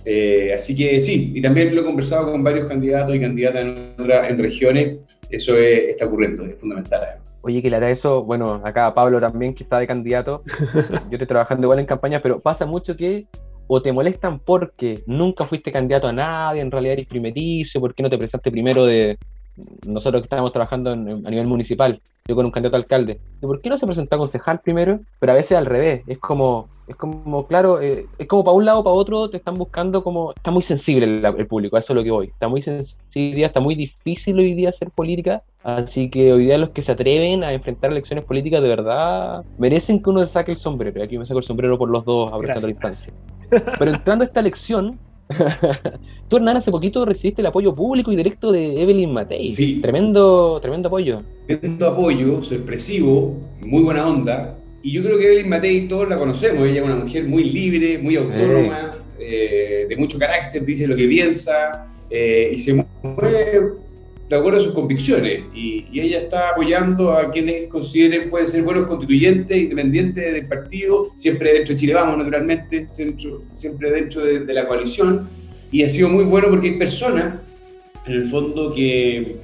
Eh, 0.09 0.53
así 0.55 0.73
que 0.73 1.01
sí, 1.01 1.33
y 1.35 1.41
también 1.41 1.75
lo 1.75 1.81
he 1.81 1.83
conversado 1.83 2.31
con 2.31 2.41
varios 2.41 2.65
candidatos 2.67 3.13
y 3.13 3.19
candidatas 3.19 3.61
en, 3.65 3.93
otra- 3.99 4.27
en 4.29 4.37
regiones. 4.39 4.97
Eso 5.29 5.57
es- 5.57 5.89
está 5.89 6.05
ocurriendo, 6.05 6.45
es 6.45 6.61
fundamental. 6.61 7.01
Oye, 7.41 7.61
que 7.61 7.69
le 7.69 7.75
hará 7.75 7.91
eso, 7.91 8.23
bueno, 8.23 8.61
acá 8.63 8.93
Pablo 8.93 9.19
también, 9.19 9.53
que 9.53 9.63
está 9.63 9.79
de 9.79 9.87
candidato. 9.87 10.43
Yo 11.09 11.17
estoy 11.17 11.27
trabajando 11.27 11.65
igual 11.65 11.79
en 11.79 11.85
campaña, 11.85 12.21
pero 12.21 12.39
pasa 12.39 12.65
mucho 12.65 12.95
que 12.95 13.25
o 13.67 13.81
te 13.81 13.91
molestan 13.91 14.39
porque 14.39 15.01
nunca 15.07 15.45
fuiste 15.45 15.73
candidato 15.73 16.07
a 16.07 16.13
nadie, 16.13 16.61
en 16.61 16.71
realidad 16.71 16.93
eres 16.93 17.07
primerizo, 17.07 17.81
¿por 17.81 17.93
qué 17.93 18.01
no 18.03 18.09
te 18.09 18.17
presentaste 18.17 18.49
primero 18.49 18.85
de 18.85 19.17
nosotros 19.85 20.21
que 20.21 20.25
estábamos 20.27 20.53
trabajando 20.53 20.93
en- 20.93 21.27
a 21.27 21.29
nivel 21.29 21.47
municipal? 21.47 21.99
Yo 22.27 22.35
con 22.35 22.45
un 22.45 22.51
candidato 22.51 22.75
a 22.75 22.79
alcalde. 22.79 23.19
¿Y 23.41 23.45
por 23.45 23.61
qué 23.61 23.69
no 23.69 23.77
se 23.77 23.85
presentó 23.85 24.15
a 24.15 24.19
concejal 24.19 24.59
primero? 24.59 24.99
Pero 25.19 25.31
a 25.31 25.35
veces 25.35 25.57
al 25.57 25.65
revés. 25.65 26.03
Es 26.07 26.17
como, 26.17 26.67
es 26.87 26.95
como 26.95 27.47
claro, 27.47 27.81
eh, 27.81 28.05
es 28.17 28.27
como 28.27 28.43
para 28.43 28.55
un 28.55 28.65
lado, 28.65 28.83
para 28.83 28.93
otro, 28.93 29.29
te 29.29 29.37
están 29.37 29.55
buscando 29.55 30.03
como. 30.03 30.33
Está 30.35 30.51
muy 30.51 30.63
sensible 30.63 31.05
el, 31.05 31.25
el 31.25 31.47
público, 31.47 31.77
a 31.77 31.79
eso 31.79 31.93
es 31.93 31.97
lo 31.97 32.03
que 32.03 32.11
voy. 32.11 32.27
Está 32.27 32.47
muy 32.47 32.61
sensible, 32.61 33.45
está 33.45 33.59
muy 33.59 33.75
difícil 33.75 34.37
hoy 34.39 34.53
día 34.53 34.69
hacer 34.69 34.89
política. 34.91 35.43
Así 35.63 36.09
que 36.09 36.31
hoy 36.31 36.45
día 36.45 36.57
los 36.57 36.69
que 36.69 36.81
se 36.81 36.91
atreven 36.91 37.43
a 37.43 37.51
enfrentar 37.51 37.91
elecciones 37.91 38.23
políticas 38.23 38.61
de 38.61 38.69
verdad 38.69 39.43
merecen 39.57 40.01
que 40.01 40.09
uno 40.09 40.25
se 40.25 40.31
saque 40.31 40.51
el 40.51 40.57
sombrero. 40.57 41.03
Aquí 41.03 41.17
me 41.17 41.25
saco 41.25 41.39
el 41.39 41.45
sombrero 41.45 41.77
por 41.77 41.89
los 41.89 42.05
dos, 42.05 42.29
aprovechando 42.29 42.67
la 42.67 42.71
instancia. 42.71 43.13
Pero 43.79 43.91
entrando 43.91 44.23
a 44.23 44.27
esta 44.27 44.39
elección, 44.39 44.99
tú, 46.29 46.37
Hernán, 46.37 46.57
hace 46.57 46.71
poquito 46.71 47.05
recibiste 47.05 47.41
el 47.41 47.47
apoyo 47.47 47.73
público 47.73 48.11
y 48.11 48.15
directo 48.15 48.51
de 48.51 48.81
Evelyn 48.81 49.11
Matei. 49.11 49.47
Sí. 49.47 49.79
Tremendo, 49.81 50.59
tremendo 50.61 50.87
apoyo. 50.87 51.21
Tremendo 51.45 51.87
apoyo, 51.87 52.41
sorpresivo, 52.41 53.39
muy 53.61 53.83
buena 53.83 54.07
onda. 54.07 54.57
Y 54.81 54.91
yo 54.91 55.03
creo 55.03 55.17
que 55.17 55.25
Evelyn 55.27 55.49
Matei 55.49 55.87
todos 55.87 56.07
la 56.07 56.17
conocemos. 56.17 56.67
Ella 56.67 56.81
es 56.81 56.85
una 56.85 56.95
mujer 56.95 57.25
muy 57.25 57.43
libre, 57.43 57.97
muy 57.97 58.15
autónoma, 58.15 58.97
eh, 59.19 59.85
de 59.89 59.95
mucho 59.97 60.17
carácter, 60.17 60.63
dice 60.65 60.87
lo 60.87 60.95
que 60.95 61.07
piensa 61.07 61.87
eh, 62.09 62.51
y 62.53 62.59
se 62.59 62.85
mueve 63.01 63.73
de 64.29 64.35
acuerdo 64.35 64.59
a 64.59 64.61
sus 64.63 64.73
convicciones. 64.73 65.41
Y, 65.55 65.85
y 65.91 66.01
ella 66.01 66.19
está 66.21 66.49
apoyando 66.49 67.13
a 67.13 67.31
quienes 67.31 67.67
consideren 67.67 68.29
pueden 68.29 68.47
ser 68.47 68.63
buenos 68.63 68.85
constituyentes, 68.85 69.57
independientes 69.57 70.33
del 70.33 70.47
partido, 70.47 71.07
siempre 71.15 71.53
dentro 71.53 71.73
de 71.73 71.79
Chile 71.79 71.93
Vamos, 71.93 72.17
naturalmente, 72.17 72.87
centro- 72.89 73.41
siempre 73.53 73.91
dentro 73.91 74.23
de, 74.25 74.39
de 74.39 74.53
la 74.53 74.67
coalición. 74.67 75.29
Y 75.71 75.83
ha 75.83 75.89
sido 75.89 76.09
muy 76.09 76.23
bueno 76.25 76.47
porque 76.49 76.69
hay 76.69 76.77
personas, 76.77 77.39
en 78.05 78.13
el 78.13 78.25
fondo, 78.25 78.73
que, 78.73 79.35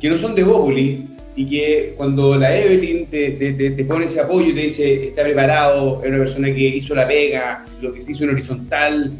que 0.00 0.10
no 0.10 0.16
son 0.16 0.34
de 0.34 0.42
Bópoli 0.44 1.06
y 1.34 1.44
que 1.46 1.94
cuando 1.96 2.34
la 2.36 2.56
Evelyn 2.58 3.06
te, 3.06 3.32
te- 3.32 3.52
te- 3.52 3.70
te 3.70 3.84
pone 3.84 4.06
ese 4.06 4.20
apoyo 4.20 4.48
y 4.48 4.54
te 4.54 4.60
dice 4.62 5.04
está 5.08 5.22
preparado, 5.22 6.00
es 6.02 6.08
una 6.08 6.18
persona 6.18 6.46
que 6.54 6.60
hizo 6.68 6.94
la 6.94 7.06
pega, 7.06 7.64
lo 7.82 7.92
que 7.92 8.00
se 8.00 8.12
hizo 8.12 8.24
en 8.24 8.30
horizontal, 8.30 9.12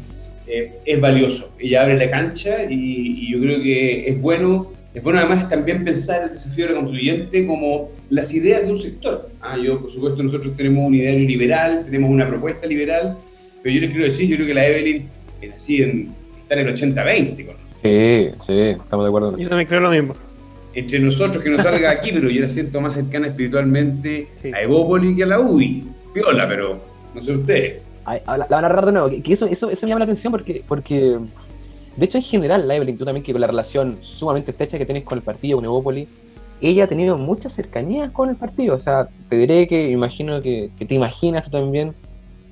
eh, 0.47 0.79
es 0.85 0.99
valioso. 1.01 1.53
Ella 1.59 1.83
abre 1.83 1.97
la 1.97 2.09
cancha 2.09 2.63
y, 2.69 3.25
y 3.27 3.31
yo 3.31 3.39
creo 3.39 3.61
que 3.61 4.09
es 4.09 4.21
bueno, 4.21 4.71
es 4.97 5.03
bueno 5.03 5.19
además 5.19 5.47
también 5.47 5.83
pensar 5.83 6.23
el 6.23 6.29
desafío 6.31 6.65
de 6.67 6.73
la 6.73 6.79
constituyente 6.79 7.45
como 7.45 7.91
las 8.09 8.33
ideas 8.33 8.63
de 8.65 8.71
un 8.71 8.79
sector. 8.79 9.29
Ah, 9.41 9.55
yo, 9.55 9.79
por 9.79 9.91
supuesto, 9.91 10.23
nosotros 10.23 10.57
tenemos 10.57 10.87
un 10.87 10.95
ideario 10.95 11.27
liberal, 11.27 11.83
tenemos 11.85 12.09
una 12.09 12.27
propuesta 12.27 12.65
liberal, 12.65 13.15
pero 13.61 13.75
yo 13.75 13.81
les 13.81 13.91
quiero 13.91 14.05
decir, 14.05 14.27
yo 14.27 14.35
creo 14.37 14.47
que 14.47 14.53
la 14.55 14.65
Evelyn 14.67 15.05
es 15.41 15.53
así 15.53 15.83
en, 15.83 16.13
está 16.41 16.55
en 16.55 16.67
el 16.67 16.73
80-20 16.73 17.45
con 17.45 17.55
Sí, 17.83 18.29
sí, 18.47 18.59
estamos 18.81 19.05
de 19.05 19.07
acuerdo. 19.09 19.37
Yo 19.37 19.47
también 19.49 19.67
creo 19.67 19.81
lo 19.81 19.91
mismo. 19.91 20.15
entre 20.73 20.99
nosotros 20.99 21.43
que 21.43 21.49
no 21.51 21.59
salga 21.59 21.91
aquí, 21.91 22.11
pero 22.11 22.27
yo 22.31 22.41
la 22.41 22.49
siento 22.49 22.81
más 22.81 22.95
cercana 22.95 23.27
espiritualmente 23.27 24.29
a 24.51 24.61
Evópoli 24.61 25.15
que 25.15 25.23
a 25.23 25.27
la 25.27 25.39
UDI. 25.39 25.83
Viola, 26.15 26.47
pero 26.47 26.79
No 27.13 27.21
sé 27.21 27.33
ustedes. 27.33 27.81
Ay, 28.05 28.19
la, 28.25 28.37
la 28.37 28.45
van 28.47 28.63
a 28.63 28.67
agarrar 28.67 28.85
de 28.87 28.91
nuevo. 28.93 29.09
Que, 29.09 29.21
que 29.21 29.33
eso, 29.33 29.45
eso, 29.45 29.69
eso 29.69 29.85
me 29.85 29.89
llama 29.89 29.99
la 29.99 30.05
atención 30.05 30.31
porque, 30.31 30.63
porque, 30.67 31.17
de 31.97 32.05
hecho, 32.05 32.17
en 32.19 32.23
general, 32.23 32.67
la 32.67 32.75
Evelyn, 32.75 32.97
tú 32.97 33.05
también, 33.05 33.23
que 33.23 33.31
con 33.31 33.41
la 33.41 33.47
relación 33.47 33.97
sumamente 34.01 34.51
estrecha 34.51 34.77
que 34.77 34.85
tienes 34.85 35.03
con 35.03 35.17
el 35.17 35.23
partido, 35.23 35.57
con 35.57 35.65
Evópolis, 35.65 36.07
ella 36.61 36.85
ha 36.85 36.87
tenido 36.87 37.17
muchas 37.17 37.53
cercanías 37.53 38.11
con 38.11 38.29
el 38.29 38.35
partido. 38.35 38.75
O 38.75 38.79
sea, 38.79 39.07
te 39.29 39.35
diré 39.35 39.67
que 39.67 39.89
imagino 39.91 40.41
que, 40.41 40.69
que 40.77 40.85
te 40.85 40.95
imaginas 40.95 41.43
tú 41.45 41.51
también. 41.51 41.93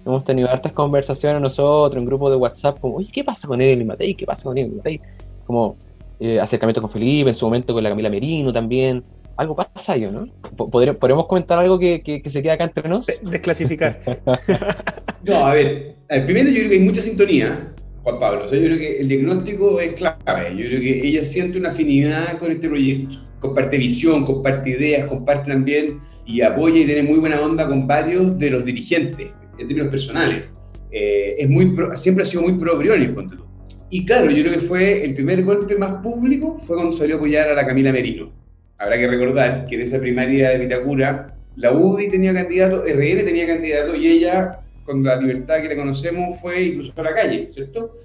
Hemos 0.06 0.24
tenido 0.24 0.50
hartas 0.52 0.72
conversaciones 0.74 1.42
nosotros 1.42 1.98
en 2.00 2.06
grupos 2.06 2.30
de 2.32 2.38
WhatsApp, 2.38 2.80
como, 2.80 2.98
oye, 2.98 3.10
¿qué 3.12 3.24
pasa 3.24 3.48
con 3.48 3.60
Evelyn 3.62 3.88
Matei? 3.88 4.14
¿Qué 4.14 4.26
pasa 4.26 4.44
con 4.44 4.58
Evelyn 4.58 4.78
Matei? 4.78 5.00
Como 5.48 5.76
eh, 6.20 6.40
acercamiento 6.40 6.80
con 6.82 6.90
Felipe, 6.92 7.30
en 7.30 7.36
su 7.36 7.46
momento 7.46 7.74
con 7.74 7.82
la 7.84 7.90
Camila 7.90 8.10
Merino 8.10 8.54
también. 8.54 9.04
Algo 9.38 9.56
pasa 9.56 9.98
yo, 9.98 10.12
¿no? 10.12 10.28
¿Podremos 10.56 11.26
comentar 11.28 11.58
algo 11.60 11.78
que, 11.80 12.02
que- 12.02 12.22
que 12.22 12.30
se 12.30 12.42
queda 12.42 12.54
acá 12.54 12.64
entre 12.66 12.88
nos? 12.88 13.06
Desclasificar. 13.24 14.00
No, 15.24 15.38
a 15.48 15.54
ver, 15.56 15.96
a 16.08 16.16
ver, 16.18 16.26
primero 16.26 16.50
yo 16.50 16.56
creo 16.58 16.70
que 16.70 16.76
hay 16.76 16.82
mucha 16.84 17.02
sintonía, 17.02 17.74
Juan 18.06 18.20
Pablo. 18.20 18.46
O 18.46 18.48
sea, 18.48 18.60
yo 18.60 18.66
creo 18.66 18.78
que 18.78 19.00
el 19.00 19.08
diagnóstico 19.08 19.80
es 19.80 19.94
clave. 19.94 20.56
Yo 20.56 20.68
creo 20.68 20.80
que 20.80 21.08
ella 21.08 21.26
siente 21.26 21.58
una 21.58 21.70
afinidad 21.70 22.38
con 22.38 22.52
este 22.52 22.70
proyecto. 22.70 23.16
Comparte 23.40 23.78
visión, 23.78 24.24
comparte 24.24 24.70
ideas, 24.70 25.08
comparte 25.08 25.52
también 25.52 26.00
y 26.26 26.42
apoya 26.42 26.82
y 26.82 26.86
tiene 26.86 27.02
muy 27.02 27.18
buena 27.18 27.42
onda 27.42 27.68
con 27.68 27.88
varios 27.88 28.38
de 28.38 28.52
los 28.52 28.64
dirigentes 28.64 29.32
en 29.58 29.68
términos 29.68 29.88
personales. 29.88 30.44
Eh, 30.92 31.36
es 31.40 31.50
muy 31.50 31.76
siempre 31.96 32.24
ha 32.24 32.28
sido 32.28 32.44
muy 32.44 32.54
pro 32.54 32.78
Briones, 32.78 33.14
tú. 33.14 33.44
Y 33.90 34.06
claro, 34.06 34.30
yo 34.30 34.44
creo 34.44 34.54
que 34.54 34.60
fue 34.60 35.04
el 35.04 35.16
primer 35.16 35.44
golpe 35.44 35.76
más 35.76 36.04
público 36.04 36.56
fue 36.58 36.76
cuando 36.76 36.96
salió 36.96 37.16
a 37.16 37.18
apoyar 37.18 37.50
a 37.50 37.56
la 37.56 37.66
Camila 37.66 37.92
Merino. 37.92 38.32
Habrá 38.78 38.98
que 38.98 39.08
recordar 39.08 39.66
que 39.66 39.76
en 39.76 39.82
esa 39.82 40.00
primaria 40.00 40.50
de 40.50 40.60
Vitacura, 40.60 41.36
la 41.56 41.72
UDI 41.72 42.10
tenía 42.10 42.34
candidato, 42.34 42.84
RN 42.84 43.26
tenía 43.26 43.48
candidato 43.48 43.96
y 43.96 44.08
ella, 44.08 44.60
con 44.86 45.04
la 45.04 45.20
libertad 45.20 45.62
que 45.62 45.68
le 45.70 45.76
conocemos, 45.76 46.40
fue 46.40 46.62
incluso 46.64 46.94
a 46.96 47.04
la 47.04 47.14
calle, 47.16 47.48
¿cierto? 47.50 47.96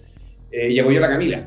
Eh, 0.51 0.71
y 0.73 0.79
apoyó 0.79 0.99
a 0.99 1.03
la 1.03 1.09
Camila. 1.11 1.47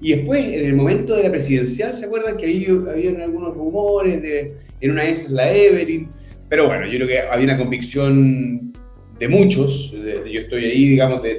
Y 0.00 0.12
después, 0.16 0.44
en 0.44 0.64
el 0.66 0.74
momento 0.74 1.16
de 1.16 1.22
la 1.24 1.30
presidencial, 1.30 1.94
¿se 1.94 2.04
acuerdan 2.04 2.36
que 2.36 2.46
ahí 2.46 2.66
habían 2.90 3.20
algunos 3.22 3.54
rumores 3.54 4.20
de, 4.20 4.54
en 4.80 4.90
una 4.90 5.04
de 5.04 5.14
la 5.30 5.52
Evelyn? 5.52 6.08
Pero 6.48 6.66
bueno, 6.66 6.84
yo 6.86 6.92
creo 6.96 7.08
que 7.08 7.18
había 7.20 7.46
una 7.46 7.56
convicción 7.58 8.72
de 9.18 9.28
muchos, 9.28 9.92
yo 9.92 10.40
estoy 10.40 10.64
ahí, 10.66 10.88
digamos, 10.90 11.22
de, 11.22 11.36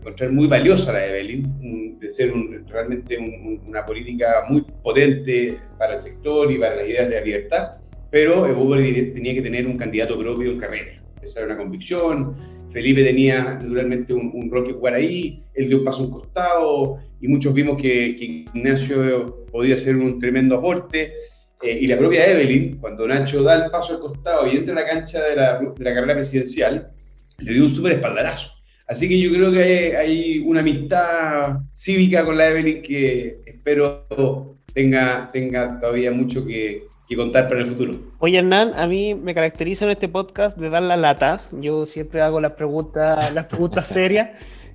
encontrar 0.00 0.32
muy 0.32 0.46
valiosa 0.48 0.92
la 0.92 1.06
Evelyn, 1.06 1.98
de 2.00 2.10
ser 2.10 2.32
realmente 2.68 3.16
un- 3.18 3.24
un- 3.46 3.60
una 3.68 3.84
política 3.84 4.42
muy 4.48 4.62
potente 4.82 5.58
para 5.78 5.94
el 5.94 5.98
sector 5.98 6.50
y 6.50 6.58
para 6.58 6.76
las 6.76 6.88
ideas 6.88 7.08
de 7.08 7.14
la 7.16 7.24
libertad, 7.24 7.68
pero 8.10 8.46
Evópolis 8.46 9.14
tenía 9.14 9.34
que 9.34 9.42
tener 9.42 9.66
un 9.66 9.76
candidato 9.76 10.16
propio 10.18 10.52
en 10.52 10.58
carrera. 10.58 10.92
Esa 11.26 11.44
una 11.44 11.56
convicción. 11.56 12.34
Felipe 12.70 13.02
tenía 13.02 13.42
naturalmente 13.42 14.14
un, 14.14 14.30
un 14.32 14.50
rol 14.50 14.66
que 14.66 14.72
jugar 14.72 14.94
ahí, 14.94 15.40
él 15.54 15.68
dio 15.68 15.78
un 15.78 15.84
paso 15.84 16.02
a 16.02 16.06
un 16.06 16.10
costado 16.10 16.98
y 17.20 17.28
muchos 17.28 17.52
vimos 17.52 17.76
que, 17.80 18.16
que 18.16 18.24
Ignacio 18.24 19.46
podía 19.50 19.76
ser 19.76 19.96
un 19.96 20.18
tremendo 20.18 20.56
aporte. 20.56 21.14
Eh, 21.62 21.78
y 21.80 21.86
la 21.86 21.96
propia 21.96 22.26
Evelyn, 22.26 22.76
cuando 22.76 23.08
Nacho 23.08 23.42
da 23.42 23.64
el 23.64 23.70
paso 23.70 23.94
al 23.94 24.00
costado 24.00 24.46
y 24.46 24.56
entra 24.56 24.74
a 24.74 24.80
la 24.82 24.86
cancha 24.86 25.24
de 25.24 25.36
la, 25.36 25.58
de 25.58 25.84
la 25.84 25.94
carrera 25.94 26.14
presidencial, 26.14 26.90
le 27.38 27.52
dio 27.52 27.64
un 27.64 27.70
súper 27.70 27.92
espaldarazo. 27.92 28.50
Así 28.86 29.08
que 29.08 29.18
yo 29.18 29.32
creo 29.32 29.50
que 29.50 29.62
hay, 29.62 29.92
hay 29.92 30.38
una 30.40 30.60
amistad 30.60 31.58
cívica 31.72 32.24
con 32.24 32.36
la 32.36 32.50
Evelyn 32.50 32.82
que 32.82 33.40
espero 33.44 34.58
tenga, 34.72 35.30
tenga 35.32 35.80
todavía 35.80 36.12
mucho 36.12 36.46
que, 36.46 36.82
que 37.08 37.16
contar 37.16 37.48
para 37.48 37.60
el 37.60 37.66
futuro. 37.68 37.92
Oye, 38.18 38.38
Hernán, 38.38 38.72
a 38.74 38.86
mí 38.86 39.14
me 39.14 39.32
caracteriza 39.34 39.84
en 39.84 39.92
este 39.92 40.08
podcast 40.08 40.56
de 40.58 40.70
dar 40.70 40.82
la 40.82 40.96
lata. 40.96 41.40
Yo 41.52 41.86
siempre 41.86 42.20
hago 42.20 42.40
las 42.40 42.52
preguntas, 42.52 43.32
las 43.32 43.46
preguntas 43.46 43.86
serias. 43.88 44.30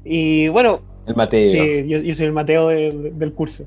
Y 0.05 0.47
bueno, 0.47 0.81
El 1.07 1.15
Mateo. 1.15 1.47
sí, 1.47 1.87
yo, 1.87 1.97
yo 1.99 2.15
soy 2.15 2.25
el 2.27 2.31
Mateo 2.31 2.67
de- 2.69 2.91
de- 2.91 3.11
del 3.11 3.33
curso. 3.33 3.65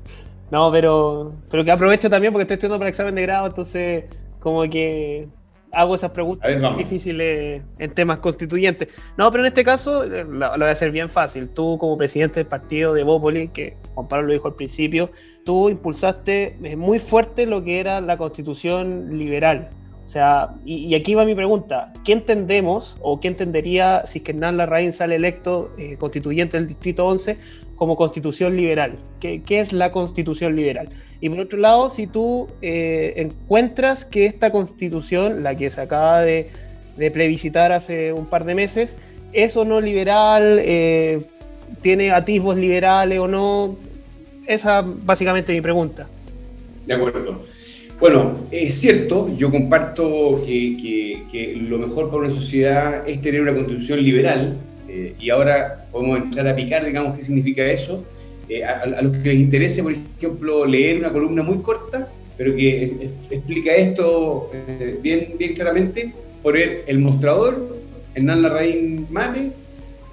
No, 0.51 0.71
pero, 0.71 1.33
pero 1.49 1.63
que 1.65 1.71
aprovecho 1.71 2.09
también 2.09 2.31
porque 2.33 2.43
estoy 2.43 2.55
estudiando 2.55 2.77
para 2.77 2.87
el 2.87 2.91
examen 2.91 3.15
de 3.15 3.21
grado, 3.23 3.47
entonces 3.47 4.05
como 4.39 4.63
que 4.69 5.27
hago 5.71 5.95
esas 5.95 6.11
preguntas 6.11 6.47
ver, 6.49 6.77
difíciles 6.77 7.61
en 7.79 7.91
temas 7.91 8.19
constituyentes. 8.19 8.93
No, 9.17 9.29
pero 9.31 9.43
en 9.43 9.47
este 9.47 9.63
caso 9.63 10.03
eh, 10.05 10.23
lo, 10.23 10.37
lo 10.37 10.57
voy 10.57 10.67
a 10.67 10.71
hacer 10.71 10.91
bien 10.91 11.09
fácil. 11.09 11.49
Tú 11.49 11.77
como 11.77 11.97
presidente 11.97 12.39
del 12.41 12.47
partido 12.47 12.93
de 12.93 13.03
Bópoli, 13.03 13.49
que 13.49 13.75
Juan 13.93 14.07
Pablo 14.07 14.27
lo 14.27 14.33
dijo 14.33 14.47
al 14.47 14.55
principio, 14.55 15.09
tú 15.45 15.69
impulsaste 15.69 16.57
eh, 16.63 16.75
muy 16.75 16.99
fuerte 16.99 17.45
lo 17.45 17.63
que 17.63 17.79
era 17.79 18.01
la 18.01 18.17
constitución 18.17 19.17
liberal. 19.17 19.69
O 20.05 20.09
sea, 20.09 20.53
y, 20.65 20.93
aquí 20.93 21.15
va 21.15 21.25
mi 21.25 21.33
pregunta, 21.33 21.93
¿qué 22.03 22.13
entendemos 22.13 22.97
o 23.01 23.19
qué 23.19 23.27
entendería 23.27 24.03
si 24.05 24.19
es 24.19 24.23
que 24.23 24.31
Hernán 24.31 24.57
Larraín 24.57 24.93
sale 24.93 25.15
electo 25.15 25.71
eh, 25.77 25.97
constituyente 25.97 26.57
del 26.57 26.67
Distrito 26.67 27.05
11 27.07 27.37
como 27.75 27.95
constitución 27.95 28.55
liberal? 28.55 28.99
¿Qué, 29.19 29.41
es 29.47 29.73
la 29.73 29.91
constitución 29.91 30.55
liberal? 30.55 30.89
Y 31.21 31.29
por 31.29 31.39
otro 31.39 31.57
lado, 31.57 31.89
si 31.89 32.05
tú 32.05 32.47
eh, 32.61 33.13
encuentras 33.15 34.05
que 34.05 34.25
esta 34.25 34.51
constitución, 34.51 35.41
la 35.41 35.55
que 35.55 35.69
se 35.71 35.81
acaba 35.81 36.21
de, 36.21 36.49
de 36.97 37.11
plebiscitar 37.11 37.71
hace 37.71 38.13
un 38.13 38.27
par 38.27 38.45
de 38.45 38.53
meses, 38.53 38.95
es 39.33 39.57
o 39.57 39.65
no 39.65 39.81
liberal, 39.81 40.63
tiene 41.81 42.11
atisbos 42.11 42.57
liberales 42.57 43.19
o 43.19 43.27
no, 43.27 43.75
esa 44.47 44.81
básicamente 44.81 45.53
mi 45.53 45.61
pregunta. 45.61 46.05
De 46.85 46.93
acuerdo. 46.93 47.43
Bueno, 47.99 48.39
es 48.51 48.75
cierto, 48.75 49.29
yo 49.37 49.49
comparto 49.49 50.43
que, 50.45 51.23
que- 51.31 51.55
lo 51.55 51.77
mejor 51.77 52.09
para 52.09 52.23
una 52.23 52.29
sociedad 52.29 53.07
es 53.07 53.21
tener 53.21 53.41
una 53.41 53.53
constitución 53.53 54.03
liberal, 54.03 54.57
eh, 54.89 55.13
y 55.19 55.29
ahora 55.29 55.87
podemos 55.91 56.19
entrar 56.19 56.47
a 56.47 56.55
picar, 56.55 56.85
digamos, 56.85 57.17
qué 57.17 57.23
significa 57.23 57.65
eso. 57.65 58.03
Eh, 58.49 58.63
a, 58.63 59.01
los 59.01 59.17
que 59.17 59.29
les 59.29 59.39
interese, 59.39 59.81
por 59.81 59.93
ejemplo, 59.93 60.65
leer 60.65 60.99
una 60.99 61.11
columna 61.11 61.41
muy 61.41 61.59
corta, 61.59 62.09
pero 62.37 62.55
que 62.55 63.09
explica 63.31 63.73
esto 63.73 64.51
eh, 64.53 64.99
bien, 65.01 65.33
bien 65.39 65.53
claramente, 65.53 66.13
poner 66.43 66.83
el 66.87 66.99
mostrador, 66.99 67.77
Hernán 68.13 68.41
Larraín 68.41 69.07
Mate, 69.09 69.51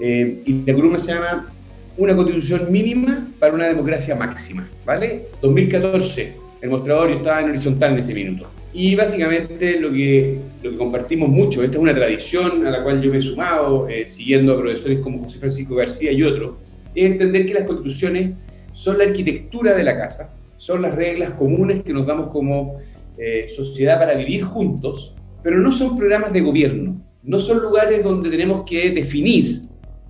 y 0.00 0.64
la 0.66 0.74
columna 0.74 0.98
se 0.98 1.12
llama 1.14 1.52
Una 1.98 2.16
constitución 2.16 2.72
mínima 2.72 3.28
para 3.38 3.54
una 3.54 3.66
democracia 3.66 4.14
máxima, 4.14 4.66
¿vale? 4.86 5.26
2014, 5.42 6.34
el 6.62 6.70
mostrador 6.70 7.10
yo 7.10 7.16
estaba 7.16 7.40
en 7.40 7.50
horizontal 7.50 7.92
en 7.92 7.98
ese 7.98 8.14
minuto. 8.14 8.50
Y 8.72 8.94
básicamente 8.94 9.78
lo 9.78 9.92
que, 9.92 10.38
lo 10.62 10.70
que 10.70 10.76
compartimos 10.78 11.28
mucho, 11.28 11.62
esta 11.62 11.76
es 11.76 11.82
una 11.82 11.94
tradición 11.94 12.66
a 12.66 12.70
la 12.70 12.82
cual 12.82 13.02
yo 13.02 13.10
me 13.10 13.18
he 13.18 13.22
sumado, 13.22 13.86
eh, 13.88 14.06
siguiendo 14.06 14.54
a 14.54 14.60
profesores 14.60 15.00
como 15.00 15.22
José 15.24 15.38
Francisco 15.38 15.74
García 15.74 16.12
y 16.12 16.22
otros, 16.22 16.52
es 16.94 17.10
entender 17.10 17.44
que 17.44 17.54
las 17.54 17.64
constituciones 17.64 18.30
son 18.72 18.96
la 18.96 19.04
arquitectura 19.04 19.74
de 19.74 19.84
la 19.84 19.98
casa, 19.98 20.34
son 20.56 20.80
las 20.80 20.94
reglas 20.94 21.32
comunes 21.32 21.82
que 21.82 21.92
nos 21.92 22.06
damos 22.06 22.30
como 22.30 22.78
eh, 23.18 23.46
sociedad 23.54 23.98
para 23.98 24.14
vivir 24.14 24.44
juntos, 24.44 25.14
pero 25.42 25.58
no 25.58 25.70
son 25.70 25.98
programas 25.98 26.32
de 26.32 26.40
gobierno, 26.40 26.98
no 27.22 27.38
son 27.38 27.60
lugares 27.60 28.02
donde 28.02 28.30
tenemos 28.30 28.64
que 28.64 28.90
definir 28.92 29.60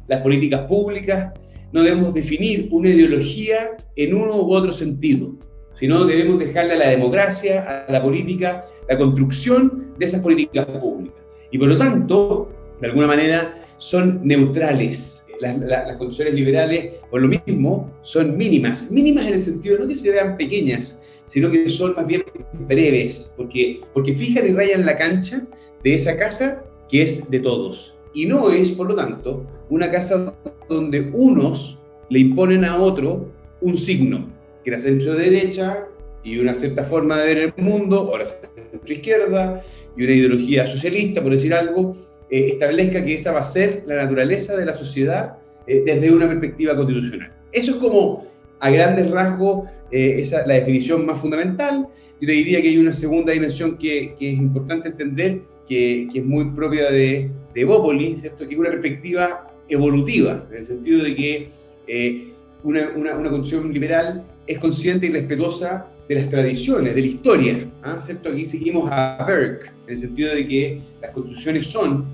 las 0.07 0.23
políticas 0.23 0.61
públicas, 0.67 1.33
no 1.73 1.83
debemos 1.83 2.15
definir 2.15 2.69
una 2.71 2.91
ideología 2.91 3.77
en 3.97 4.15
uno 4.15 4.37
u 4.43 4.53
otro 4.53 4.73
sentido, 4.73 5.35
sino 5.73 6.05
debemos 6.05 6.39
dejarle 6.39 6.75
a 6.75 6.77
la 6.77 6.89
democracia, 6.91 7.85
a 7.87 7.91
la 7.91 8.03
política, 8.03 8.65
la 8.89 8.99
construcción 8.99 9.93
de 9.99 10.07
esas 10.07 10.21
políticas 10.21 10.67
públicas. 10.67 11.17
Y 11.51 11.59
por 11.59 11.69
lo 11.69 11.79
tanto, 11.79 12.51
de 12.81 12.89
alguna 12.89 13.07
manera, 13.07 13.55
son 13.79 14.21
neutrales. 14.23 15.27
Las, 15.41 15.59
las- 15.59 15.99
liberales, 16.33 16.95
por 17.11 17.21
lo 17.21 17.29
mismo, 17.29 17.91
son 18.03 18.37
mínimas. 18.37 18.91
Mínimas 18.91 19.27
en 19.27 19.35
el 19.35 19.41
sentido 19.41 19.79
no 19.79 19.89
que 19.89 19.97
se 19.97 20.11
vean 20.13 20.37
pequeñas, 20.37 21.03
sino 21.25 21.51
que 21.51 21.69
son 21.69 21.95
más 21.97 22.07
bien 22.07 22.23
breves, 22.69 23.33
porque, 23.37 23.81
porque 23.93 24.13
fijan 24.15 24.47
y 24.49 24.53
rayan 24.53 24.85
la 24.87 24.97
cancha 24.97 25.47
de 25.83 25.95
esa 25.95 26.17
casa 26.17 26.65
que 26.89 27.03
es 27.03 27.31
de 27.31 27.41
todos. 27.41 27.99
Y 28.15 28.27
no 28.27 28.51
es, 28.51 28.71
por 28.73 28.89
lo 28.89 28.95
tanto, 28.95 29.45
una 29.73 29.91
casa 29.91 30.35
donde 30.69 31.11
unos 31.15 31.79
le 32.11 32.19
imponen 32.19 32.63
a 32.67 32.77
otro 32.77 33.31
un 33.63 33.75
signo, 33.75 34.29
que 34.63 34.71
la 34.71 34.79
centro 34.79 35.15
derecha 35.15 35.87
y 36.23 36.37
una 36.37 36.55
cierta 36.55 36.85
forma 36.85 37.17
de 37.17 37.25
ver 37.25 37.39
el 37.39 37.55
mundo, 37.57 38.11
o 38.11 38.19
la 38.19 38.27
centro 38.27 38.93
izquierda 38.93 39.63
y 39.97 40.05
una 40.05 40.13
ideología 40.13 40.67
socialista, 40.67 41.23
por 41.23 41.33
decir 41.33 41.55
algo, 41.55 41.97
eh, 42.29 42.49
establezca 42.49 43.03
que 43.03 43.15
esa 43.15 43.33
va 43.33 43.41
a 43.41 43.45
ser 43.45 43.85
la 43.87 43.97
naturaleza 43.97 44.55
de 44.57 44.67
la 44.67 44.75
sociedad 44.75 45.39
eh, 45.67 45.83
desde 45.87 46.13
una 46.13 46.29
perspectiva 46.29 46.77
constitucional. 46.77 47.33
Eso 47.51 47.73
es 47.73 47.77
como, 47.79 48.27
a 48.61 48.69
grandes 48.69 49.11
rasgos, 49.11 49.71
eh, 49.91 50.17
esa, 50.19 50.47
la 50.47 50.55
definición 50.55 51.07
más 51.07 51.19
fundamental. 51.19 51.89
Yo 52.21 52.27
te 52.27 52.33
diría 52.33 52.61
que 52.61 52.69
hay 52.69 52.77
una 52.77 52.93
segunda 52.93 53.33
dimensión 53.33 53.79
que, 53.79 54.15
que 54.19 54.33
es 54.33 54.39
importante 54.39 54.89
entender, 54.89 55.41
que, 55.67 56.09
que 56.13 56.19
es 56.19 56.25
muy 56.27 56.51
propia 56.51 56.91
de, 56.91 57.31
de 57.55 57.61
Evópolis, 57.61 58.21
¿cierto? 58.21 58.47
que 58.47 58.53
es 58.53 58.61
una 58.61 58.71
perspectiva 58.71 59.49
evolutiva, 59.73 60.47
en 60.51 60.57
el 60.57 60.65
sentido 60.65 61.03
de 61.03 61.15
que 61.15 61.51
eh, 61.87 62.33
una, 62.63 62.91
una, 62.97 63.17
una 63.17 63.31
constitución 63.31 63.73
liberal 63.73 64.25
es 64.47 64.59
consciente 64.59 65.07
y 65.07 65.11
respetuosa 65.11 65.89
de 66.09 66.15
las 66.17 66.29
tradiciones, 66.29 66.95
de 66.95 67.01
la 67.01 67.07
historia. 67.07 67.71
¿ah? 67.83 68.01
¿cierto? 68.01 68.29
Aquí 68.29 68.45
seguimos 68.45 68.89
a 68.91 69.25
Burke, 69.27 69.67
en 69.67 69.91
el 69.91 69.97
sentido 69.97 70.35
de 70.35 70.47
que 70.47 70.81
las 71.01 71.11
constituciones 71.13 71.67
son 71.67 72.05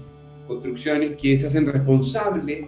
construcciones 0.47 1.17
que 1.21 1.37
se 1.37 1.47
hacen 1.47 1.67
responsables 1.67 2.67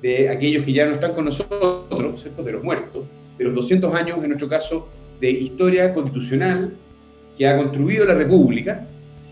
de 0.00 0.28
aquellos 0.28 0.64
que 0.64 0.72
ya 0.72 0.86
no 0.86 0.94
están 0.94 1.12
con 1.12 1.26
nosotros, 1.26 2.20
¿cierto? 2.20 2.42
de 2.42 2.52
los 2.52 2.62
muertos, 2.62 3.04
de 3.38 3.44
los 3.44 3.54
200 3.54 3.94
años, 3.94 4.18
en 4.22 4.28
nuestro 4.28 4.48
caso, 4.48 4.88
de 5.20 5.30
historia 5.30 5.94
constitucional 5.94 6.72
que 7.38 7.46
ha 7.46 7.56
construido 7.56 8.04
la 8.04 8.14
República, 8.14 8.86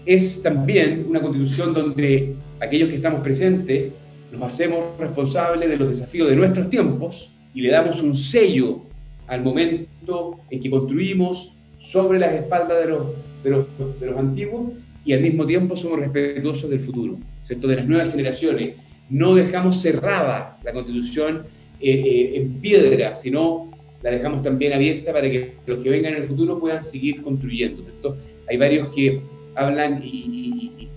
es 0.06 0.42
también 0.42 1.06
una 1.08 1.20
constitución 1.20 1.74
donde 1.74 2.34
aquellos 2.60 2.88
que 2.88 2.96
estamos 2.96 3.20
presentes 3.20 3.92
nos 4.32 4.42
hacemos 4.42 4.98
responsables 4.98 5.68
de 5.68 5.76
los 5.76 5.88
desafíos 5.88 6.28
de 6.28 6.36
nuestros 6.36 6.70
tiempos 6.70 7.30
y 7.54 7.62
le 7.62 7.70
damos 7.70 8.02
un 8.02 8.14
sello 8.14 8.82
al 9.26 9.42
momento 9.42 10.40
en 10.50 10.60
que 10.60 10.70
construimos 10.70 11.54
sobre 11.78 12.18
las 12.18 12.34
espaldas 12.34 12.80
de 12.80 12.86
los, 12.86 13.06
de 13.42 13.50
los, 13.50 13.66
de 14.00 14.06
los 14.06 14.18
antiguos 14.18 14.72
y 15.04 15.12
al 15.12 15.22
mismo 15.22 15.46
tiempo 15.46 15.76
somos 15.76 15.98
respetuosos 15.98 16.68
del 16.68 16.80
futuro, 16.80 17.18
¿cierto? 17.42 17.66
de 17.68 17.76
las 17.76 17.86
nuevas 17.86 18.10
generaciones. 18.10 18.76
No 19.08 19.34
dejamos 19.34 19.80
cerrada 19.80 20.58
la 20.62 20.72
constitución 20.72 21.44
eh, 21.80 21.90
eh, 21.90 22.36
en 22.36 22.60
piedra, 22.60 23.14
sino 23.14 23.70
la 24.02 24.10
dejamos 24.10 24.42
también 24.42 24.72
abierta 24.72 25.12
para 25.12 25.30
que 25.30 25.54
los 25.66 25.82
que 25.82 25.90
vengan 25.90 26.14
en 26.14 26.22
el 26.22 26.28
futuro 26.28 26.58
puedan 26.58 26.80
seguir 26.80 27.22
construyendo. 27.22 27.82
¿cierto? 27.82 28.16
Hay 28.48 28.56
varios 28.56 28.94
que 28.94 29.20
hablan 29.54 30.02
y, 30.02 30.08
y, 30.08 30.72
y, 30.78 30.88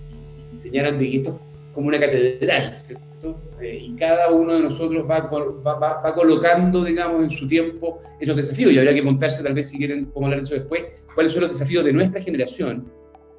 y 0.52 0.56
señalan 0.56 0.98
de 0.98 1.10
que 1.10 1.16
esto 1.16 1.30
es 1.30 1.53
como 1.74 1.88
una 1.88 1.98
catedral, 1.98 2.76
¿cierto? 2.76 3.36
Eh, 3.60 3.86
y 3.88 3.96
cada 3.96 4.30
uno 4.30 4.54
de 4.54 4.60
nosotros 4.60 5.04
va, 5.08 5.20
va, 5.20 5.74
va, 5.78 6.02
va, 6.02 6.14
colocando, 6.14 6.84
digamos, 6.84 7.22
en 7.22 7.30
su 7.30 7.48
tiempo 7.48 8.00
esos 8.20 8.36
desafíos. 8.36 8.72
Y 8.72 8.78
habría 8.78 8.94
que 8.94 9.02
montarse, 9.02 9.42
tal 9.42 9.54
vez, 9.54 9.68
si 9.68 9.78
quieren, 9.78 10.06
como 10.06 10.26
hablar 10.26 10.40
de 10.40 10.44
eso 10.44 10.54
después, 10.54 10.84
cuáles 11.14 11.32
son 11.32 11.42
los 11.42 11.50
desafíos 11.50 11.84
de 11.84 11.92
nuestra 11.92 12.20
generación, 12.20 12.84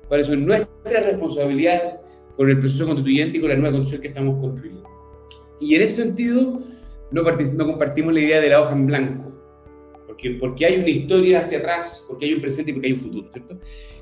cuáles 0.07 0.27
son 0.27 0.45
nuestras 0.45 1.05
responsabilidades 1.05 1.95
con 2.35 2.49
el 2.49 2.59
proceso 2.59 2.85
constituyente 2.85 3.37
y 3.37 3.41
con 3.41 3.49
la 3.49 3.55
nueva 3.55 3.77
constitución 3.77 4.01
que 4.01 4.07
estamos 4.09 4.39
construyendo. 4.41 4.89
Y 5.59 5.75
en 5.75 5.81
ese 5.81 6.03
sentido, 6.03 6.59
no, 7.11 7.21
no 7.21 7.65
compartimos 7.65 8.13
la 8.13 8.19
idea 8.19 8.41
de 8.41 8.49
la 8.49 8.61
hoja 8.61 8.73
en 8.73 8.87
blanco, 8.87 9.31
porque, 10.07 10.31
porque 10.39 10.65
hay 10.65 10.79
una 10.79 10.89
historia 10.89 11.39
hacia 11.41 11.59
atrás, 11.59 12.05
porque 12.09 12.25
hay 12.25 12.33
un 12.33 12.41
presente 12.41 12.71
y 12.71 12.73
porque 12.73 12.87
hay 12.87 12.93
un 12.93 12.99
futuro, 12.99 13.29
¿cierto? 13.31 13.57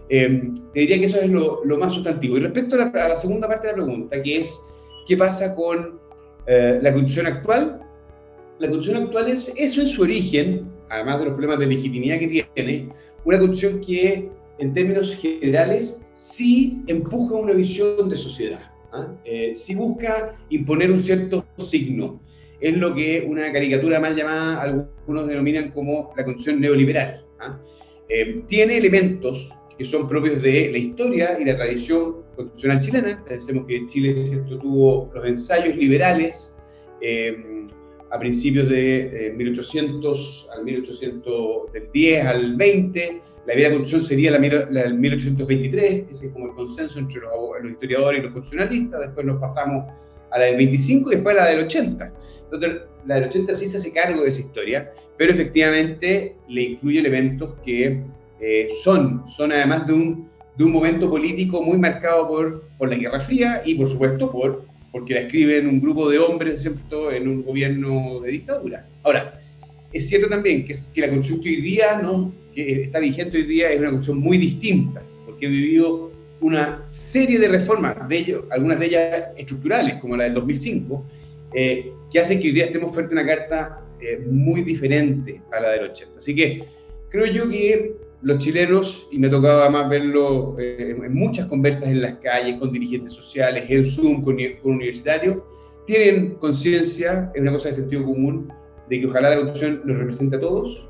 Eh, 0.09 0.51
te 0.73 0.79
diría 0.79 0.99
que 0.99 1.05
eso 1.05 1.19
es 1.19 1.29
lo, 1.29 1.63
lo 1.65 1.77
más 1.77 1.93
sustantivo. 1.93 2.37
Y 2.37 2.41
respecto 2.41 2.75
a 2.75 2.79
la, 2.79 2.85
a 2.85 3.09
la, 3.09 3.15
segunda 3.15 3.47
parte 3.47 3.67
de 3.67 3.73
la 3.73 3.83
pregunta, 3.83 4.21
que 4.21 4.37
es 4.37 4.61
qué 5.07 5.17
pasa 5.17 5.55
con 5.55 5.99
eh, 6.47 6.79
la 6.81 6.91
constitución 6.91 7.27
actual, 7.27 7.79
la 8.59 8.69
constitución 8.69 9.03
actual 9.03 9.29
es 9.29 9.53
eso 9.57 9.81
en 9.81 9.87
su 9.87 10.01
origen, 10.01 10.67
además 10.89 11.19
de 11.19 11.25
los 11.25 11.33
problemas 11.33 11.59
de 11.59 11.67
legitimidad 11.67 12.19
que 12.19 12.45
tiene, 12.55 12.89
una 13.25 13.39
constitución 13.39 13.81
que 13.81 14.29
en 14.59 14.73
términos 14.73 15.15
generales 15.15 16.09
sí 16.13 16.81
empuja 16.87 17.35
una 17.35 17.53
visión 17.53 18.09
de 18.09 18.17
sociedad, 18.17 18.71
¿ah? 18.91 19.07
eh, 19.25 19.53
sí 19.55 19.75
busca 19.75 20.37
imponer 20.49 20.91
un 20.91 20.99
cierto 20.99 21.45
signo. 21.57 22.21
Es 22.59 22.77
lo 22.77 22.95
que 22.95 23.25
una 23.27 23.51
caricatura 23.51 23.99
mal 23.99 24.15
llamada, 24.15 24.61
algunos 24.61 25.27
denominan 25.27 25.71
como 25.71 26.13
la 26.15 26.23
constitución 26.23 26.61
neoliberal. 26.61 27.25
Eh, 28.07 28.43
tiene 28.47 28.77
elementos 28.77 29.51
que 29.77 29.85
son 29.85 30.07
propios 30.07 30.41
de 30.41 30.69
la 30.71 30.77
historia 30.77 31.37
y 31.39 31.45
la 31.45 31.55
tradición 31.55 32.23
constitucional 32.35 32.79
chilena. 32.79 33.23
Pensemos 33.25 33.65
que 33.65 33.85
Chile 33.85 34.15
¿cierto? 34.15 34.57
tuvo 34.59 35.11
los 35.13 35.25
ensayos 35.25 35.75
liberales 35.75 36.59
eh, 37.01 37.65
a 38.11 38.19
principios 38.19 38.69
de 38.69 39.27
eh, 39.27 39.33
1800 39.33 40.49
al 40.55 40.63
1810 40.63 42.25
al 42.25 42.55
20. 42.55 43.21
La 43.45 43.53
primera 43.53 43.75
constitución 43.75 44.01
sería 44.01 44.31
la, 44.31 44.39
del 44.39 44.93
1823, 44.99 46.05
que 46.05 46.11
es 46.11 46.31
como 46.31 46.47
el 46.47 46.53
consenso 46.53 46.99
entre 46.99 47.21
los, 47.21 47.31
los, 47.61 47.71
historiadores 47.71 48.19
y 48.19 48.23
los 48.23 48.33
constitucionalistas. 48.33 48.99
Después 49.01 49.25
nos 49.25 49.41
pasamos 49.41 49.85
a 50.31 50.39
la 50.39 50.45
del 50.45 50.57
25 50.57 51.11
y 51.11 51.15
después 51.15 51.37
a 51.37 51.41
la 51.41 51.49
del 51.49 51.65
80. 51.65 52.13
Entonces, 52.43 52.81
la 53.05 53.15
del 53.15 53.23
80 53.25 53.55
sí 53.55 53.67
se 53.67 53.77
hace 53.77 53.91
cargo 53.91 54.21
de 54.21 54.29
esa 54.29 54.41
historia, 54.41 54.93
pero 55.17 55.31
efectivamente 55.31 56.35
le 56.47 56.61
incluye 56.61 56.99
elementos 56.99 57.55
que 57.65 58.03
eh, 58.45 58.67
son, 58.83 59.23
son 59.29 59.53
además 59.53 59.87
de 59.87 59.93
un, 59.93 60.27
de 60.57 60.63
un 60.65 60.71
momento 60.71 61.09
político 61.09 61.61
muy 61.61 61.77
marcado 61.77 62.27
por, 62.27 62.63
por 62.77 62.89
la 62.89 62.95
Guerra 62.95 63.21
Fría 63.21 63.61
y 63.63 63.75
por 63.75 63.87
supuesto 63.87 64.29
por, 64.29 64.65
porque 64.91 65.13
la 65.13 65.21
escriben 65.21 65.65
un 65.65 65.79
grupo 65.79 66.09
de 66.09 66.19
hombres 66.19 66.61
¿cierto? 66.61 67.09
en 67.09 67.29
un 67.29 67.43
gobierno 67.43 68.19
de 68.19 68.31
dictadura. 68.31 68.85
Ahora, 69.01 69.39
es 69.93 70.09
cierto 70.09 70.27
también 70.27 70.65
que, 70.65 70.75
que 70.93 71.01
la 71.01 71.07
constitución 71.07 71.41
que 71.41 71.49
hoy 71.49 71.61
día, 71.61 72.01
¿no? 72.01 72.33
que 72.53 72.83
está 72.83 72.99
vigente 72.99 73.37
hoy 73.37 73.45
día, 73.45 73.69
es 73.69 73.79
una 73.79 73.91
constitución 73.91 74.21
muy 74.21 74.37
distinta, 74.37 75.01
porque 75.25 75.45
ha 75.45 75.49
vivido 75.49 76.11
una 76.41 76.85
serie 76.85 77.39
de 77.39 77.47
reformas, 77.47 78.09
de 78.09 78.17
ello, 78.17 78.45
algunas 78.51 78.77
de 78.77 78.85
ellas 78.87 79.25
estructurales, 79.37 79.95
como 79.95 80.17
la 80.17 80.25
del 80.25 80.33
2005, 80.33 81.05
eh, 81.53 81.93
que 82.11 82.19
hacen 82.19 82.41
que 82.41 82.47
hoy 82.47 82.53
día 82.53 82.65
estemos 82.65 82.93
frente 82.93 83.15
a 83.15 83.21
una 83.21 83.25
carta 83.25 83.81
eh, 84.01 84.21
muy 84.29 84.63
diferente 84.63 85.41
a 85.49 85.61
la 85.61 85.69
del 85.69 85.83
80. 85.91 86.17
Así 86.17 86.35
que 86.35 86.65
creo 87.09 87.25
yo 87.27 87.49
que 87.49 88.02
los 88.23 88.37
chilenos, 88.39 89.07
y 89.11 89.19
me 89.19 89.29
tocaba 89.29 89.69
más 89.69 89.89
verlo 89.89 90.55
eh, 90.57 90.95
en 91.03 91.13
muchas 91.13 91.45
conversas 91.47 91.89
en 91.89 92.01
las 92.01 92.15
calles, 92.15 92.57
con 92.57 92.71
dirigentes 92.71 93.11
sociales, 93.11 93.65
en 93.69 93.85
Zoom, 93.85 94.23
con, 94.23 94.37
con 94.61 94.73
universitarios, 94.73 95.37
tienen 95.85 96.35
conciencia, 96.35 97.31
es 97.35 97.41
una 97.41 97.51
cosa 97.51 97.69
de 97.69 97.75
sentido 97.75 98.05
común, 98.05 98.51
de 98.89 99.01
que 99.01 99.07
ojalá 99.07 99.31
la 99.31 99.35
Constitución 99.37 99.81
nos 99.83 99.97
represente 99.97 100.37
a 100.37 100.39
todos, 100.39 100.89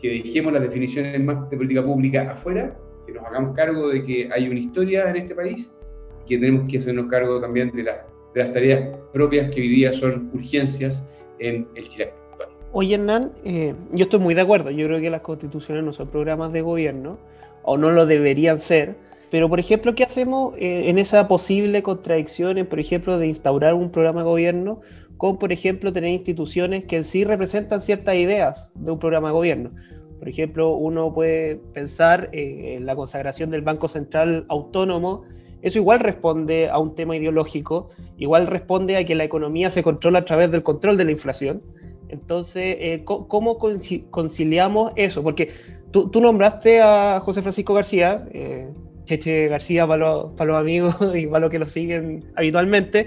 que 0.00 0.22
dejemos 0.22 0.52
las 0.52 0.62
definiciones 0.62 1.20
más 1.22 1.50
de 1.50 1.56
política 1.56 1.84
pública 1.84 2.30
afuera, 2.30 2.78
que 3.04 3.12
nos 3.12 3.24
hagamos 3.24 3.56
cargo 3.56 3.88
de 3.88 4.02
que 4.04 4.28
hay 4.32 4.48
una 4.48 4.60
historia 4.60 5.10
en 5.10 5.16
este 5.16 5.34
país 5.34 5.74
y 6.24 6.28
que 6.28 6.38
tenemos 6.38 6.70
que 6.70 6.78
hacernos 6.78 7.06
cargo 7.06 7.40
también 7.40 7.72
de, 7.72 7.82
la, 7.82 8.06
de 8.34 8.40
las 8.40 8.52
tareas 8.52 8.96
propias 9.12 9.50
que 9.52 9.60
hoy 9.60 9.68
día 9.68 9.92
son 9.92 10.30
urgencias 10.32 11.10
en 11.40 11.66
el 11.74 11.88
Chile. 11.88 12.17
Oye, 12.72 12.96
Hernán, 12.96 13.32
eh, 13.44 13.74
yo 13.92 14.04
estoy 14.04 14.20
muy 14.20 14.34
de 14.34 14.42
acuerdo. 14.42 14.70
Yo 14.70 14.86
creo 14.86 15.00
que 15.00 15.10
las 15.10 15.22
constituciones 15.22 15.84
no 15.84 15.92
son 15.92 16.08
programas 16.08 16.52
de 16.52 16.60
gobierno, 16.60 17.18
o 17.62 17.78
no 17.78 17.90
lo 17.90 18.04
deberían 18.04 18.60
ser. 18.60 18.96
Pero, 19.30 19.48
por 19.48 19.58
ejemplo, 19.58 19.94
¿qué 19.94 20.04
hacemos 20.04 20.54
eh, 20.58 20.88
en 20.88 20.98
esa 20.98 21.28
posible 21.28 21.82
contradicción, 21.82 22.58
en, 22.58 22.66
por 22.66 22.78
ejemplo, 22.78 23.18
de 23.18 23.26
instaurar 23.26 23.74
un 23.74 23.90
programa 23.90 24.20
de 24.20 24.26
gobierno 24.26 24.80
con, 25.16 25.38
por 25.38 25.52
ejemplo, 25.52 25.92
tener 25.92 26.10
instituciones 26.12 26.84
que 26.84 26.96
en 26.96 27.04
sí 27.04 27.24
representan 27.24 27.80
ciertas 27.80 28.14
ideas 28.16 28.70
de 28.74 28.90
un 28.90 28.98
programa 28.98 29.28
de 29.28 29.34
gobierno? 29.34 29.70
Por 30.18 30.28
ejemplo, 30.28 30.74
uno 30.74 31.12
puede 31.14 31.56
pensar 31.72 32.28
en 32.32 32.86
la 32.86 32.96
consagración 32.96 33.50
del 33.50 33.62
Banco 33.62 33.88
Central 33.88 34.46
Autónomo. 34.48 35.22
Eso 35.62 35.78
igual 35.78 36.00
responde 36.00 36.68
a 36.68 36.78
un 36.78 36.94
tema 36.94 37.16
ideológico, 37.16 37.90
igual 38.16 38.46
responde 38.46 38.96
a 38.96 39.04
que 39.04 39.14
la 39.14 39.24
economía 39.24 39.70
se 39.70 39.82
controla 39.82 40.20
a 40.20 40.24
través 40.24 40.50
del 40.50 40.62
control 40.62 40.96
de 40.96 41.04
la 41.04 41.12
inflación. 41.12 41.62
Entonces, 42.08 42.76
eh, 42.78 43.02
¿cómo 43.04 43.58
conciliamos 43.58 44.92
eso? 44.96 45.22
Porque 45.22 45.52
tú, 45.90 46.10
nombraste 46.20 46.80
a 46.80 47.20
José 47.20 47.42
Francisco 47.42 47.74
García, 47.74 48.26
eh, 48.32 48.68
Cheche 49.04 49.48
García 49.48 49.86
para 49.86 50.24
los, 50.38 50.56
amigos 50.56 50.96
y 51.14 51.26
para 51.26 51.40
los 51.40 51.50
que 51.50 51.58
lo 51.58 51.66
siguen 51.66 52.24
habitualmente, 52.36 53.06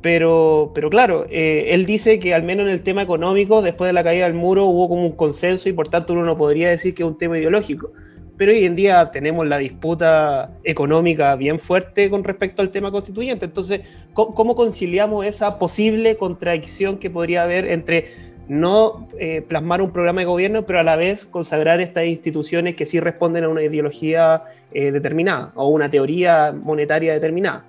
pero, 0.00 0.72
pero 0.74 0.90
claro, 0.90 1.26
eh, 1.30 1.66
él 1.70 1.86
dice 1.86 2.18
que 2.18 2.34
al 2.34 2.42
menos 2.42 2.66
en 2.66 2.72
el 2.72 2.82
tema 2.82 3.02
económico, 3.02 3.62
después 3.62 3.88
de 3.88 3.92
la 3.92 4.02
caída 4.02 4.24
del 4.24 4.34
muro, 4.34 4.66
hubo 4.66 4.88
como 4.88 5.06
un 5.06 5.12
consenso 5.12 5.68
y 5.68 5.72
por 5.72 5.88
tanto 5.88 6.12
uno 6.12 6.24
no 6.24 6.36
podría 6.36 6.70
decir 6.70 6.94
que 6.94 7.04
es 7.04 7.08
un 7.08 7.18
tema 7.18 7.38
ideológico. 7.38 7.92
Pero 8.36 8.50
hoy 8.50 8.64
en 8.64 8.74
día 8.74 9.10
tenemos 9.12 9.46
la 9.46 9.58
disputa 9.58 10.58
económica 10.64 11.36
bien 11.36 11.60
fuerte 11.60 12.10
con 12.10 12.24
respecto 12.24 12.62
al 12.62 12.70
tema 12.70 12.90
constituyente. 12.90 13.44
Entonces, 13.44 13.82
¿cómo, 14.14 14.34
cómo 14.34 14.56
conciliamos 14.56 15.24
esa 15.24 15.58
posible 15.58 16.16
contradicción 16.16 16.98
que 16.98 17.10
podría 17.10 17.44
haber 17.44 17.66
entre 17.66 18.31
no 18.52 19.08
eh, 19.18 19.42
plasmar 19.48 19.80
un 19.80 19.92
programa 19.92 20.20
de 20.20 20.26
gobierno, 20.26 20.66
pero 20.66 20.78
a 20.78 20.82
la 20.82 20.96
vez 20.96 21.24
consagrar 21.24 21.80
estas 21.80 22.04
instituciones 22.04 22.76
que 22.76 22.84
sí 22.84 23.00
responden 23.00 23.44
a 23.44 23.48
una 23.48 23.62
ideología 23.62 24.42
eh, 24.72 24.92
determinada 24.92 25.52
o 25.54 25.68
una 25.68 25.90
teoría 25.90 26.52
monetaria 26.52 27.14
determinada? 27.14 27.64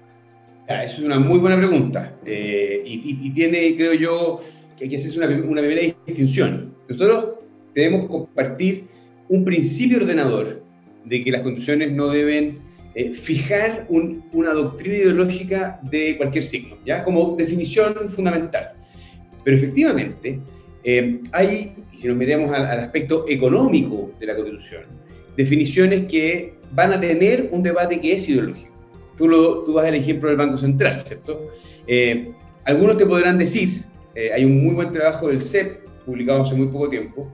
Ah, 0.67 0.83
es 0.83 0.99
una 0.99 1.19
muy 1.19 1.39
buena 1.39 1.57
pregunta 1.57 2.13
eh, 2.25 2.81
y, 2.85 2.93
y, 2.93 3.27
y, 3.27 3.29
tiene, 3.31 3.75
creo 3.77 3.93
yo, 3.93 4.43
que 4.77 4.83
hay 4.83 4.89
que 4.89 4.97
hacerse 4.97 5.17
una, 5.19 5.27
una, 5.27 5.61
primera 5.61 5.95
distinción. 6.05 6.73
Nosotros 6.89 7.35
debemos 7.73 8.09
compartir 8.09 8.85
un 9.29 9.45
principio 9.45 9.99
ordenador 9.99 10.61
de 11.05 11.23
que 11.23 11.31
las 11.31 11.41
constituciones 11.41 11.93
no 11.93 12.09
deben 12.09 12.57
eh, 12.93 13.09
fijar 13.09 13.85
un, 13.87 14.25
una 14.33 14.51
doctrina 14.51 14.97
ideológica 14.97 15.79
de 15.81 16.17
cualquier 16.17 16.43
signo, 16.43 16.77
¿ya? 16.85 17.05
Como 17.05 17.35
definición 17.37 17.95
fundamental. 18.09 18.71
Pero 19.43 19.57
efectivamente, 19.57 20.39
eh, 20.83 21.19
hay, 21.31 21.75
si 21.97 22.07
nos 22.07 22.17
metemos 22.17 22.51
al, 22.51 22.65
al 22.65 22.79
aspecto 22.79 23.25
económico 23.27 24.11
de 24.19 24.25
la 24.25 24.35
constitución, 24.35 24.83
definiciones 25.37 26.03
que 26.03 26.53
van 26.71 26.93
a 26.93 26.99
tener 26.99 27.49
un 27.51 27.63
debate 27.63 27.99
que 27.99 28.13
es 28.13 28.27
ideológico. 28.29 28.73
Tú, 29.17 29.27
lo, 29.27 29.63
tú 29.63 29.73
vas 29.73 29.85
al 29.85 29.95
ejemplo 29.95 30.29
del 30.29 30.37
Banco 30.37 30.57
Central, 30.57 30.99
¿cierto? 30.99 31.51
Eh, 31.87 32.31
algunos 32.65 32.97
te 32.97 33.05
podrán 33.05 33.37
decir, 33.37 33.83
eh, 34.15 34.31
hay 34.33 34.43
un 34.43 34.63
muy 34.63 34.73
buen 34.73 34.91
trabajo 34.91 35.27
del 35.27 35.41
CEP, 35.41 35.85
publicado 36.05 36.43
hace 36.43 36.55
muy 36.55 36.67
poco 36.67 36.89
tiempo, 36.89 37.31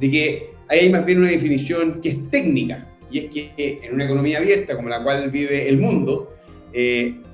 de 0.00 0.10
que 0.10 0.50
ahí 0.68 0.80
hay 0.80 0.90
más 0.90 1.04
bien 1.04 1.18
una 1.18 1.30
definición 1.30 2.00
que 2.00 2.10
es 2.10 2.30
técnica, 2.30 2.86
y 3.10 3.18
es 3.18 3.30
que 3.30 3.80
en 3.82 3.94
una 3.94 4.04
economía 4.04 4.38
abierta 4.38 4.76
como 4.76 4.88
la 4.88 5.02
cual 5.02 5.30
vive 5.30 5.68
el 5.68 5.78
mundo, 5.78 6.34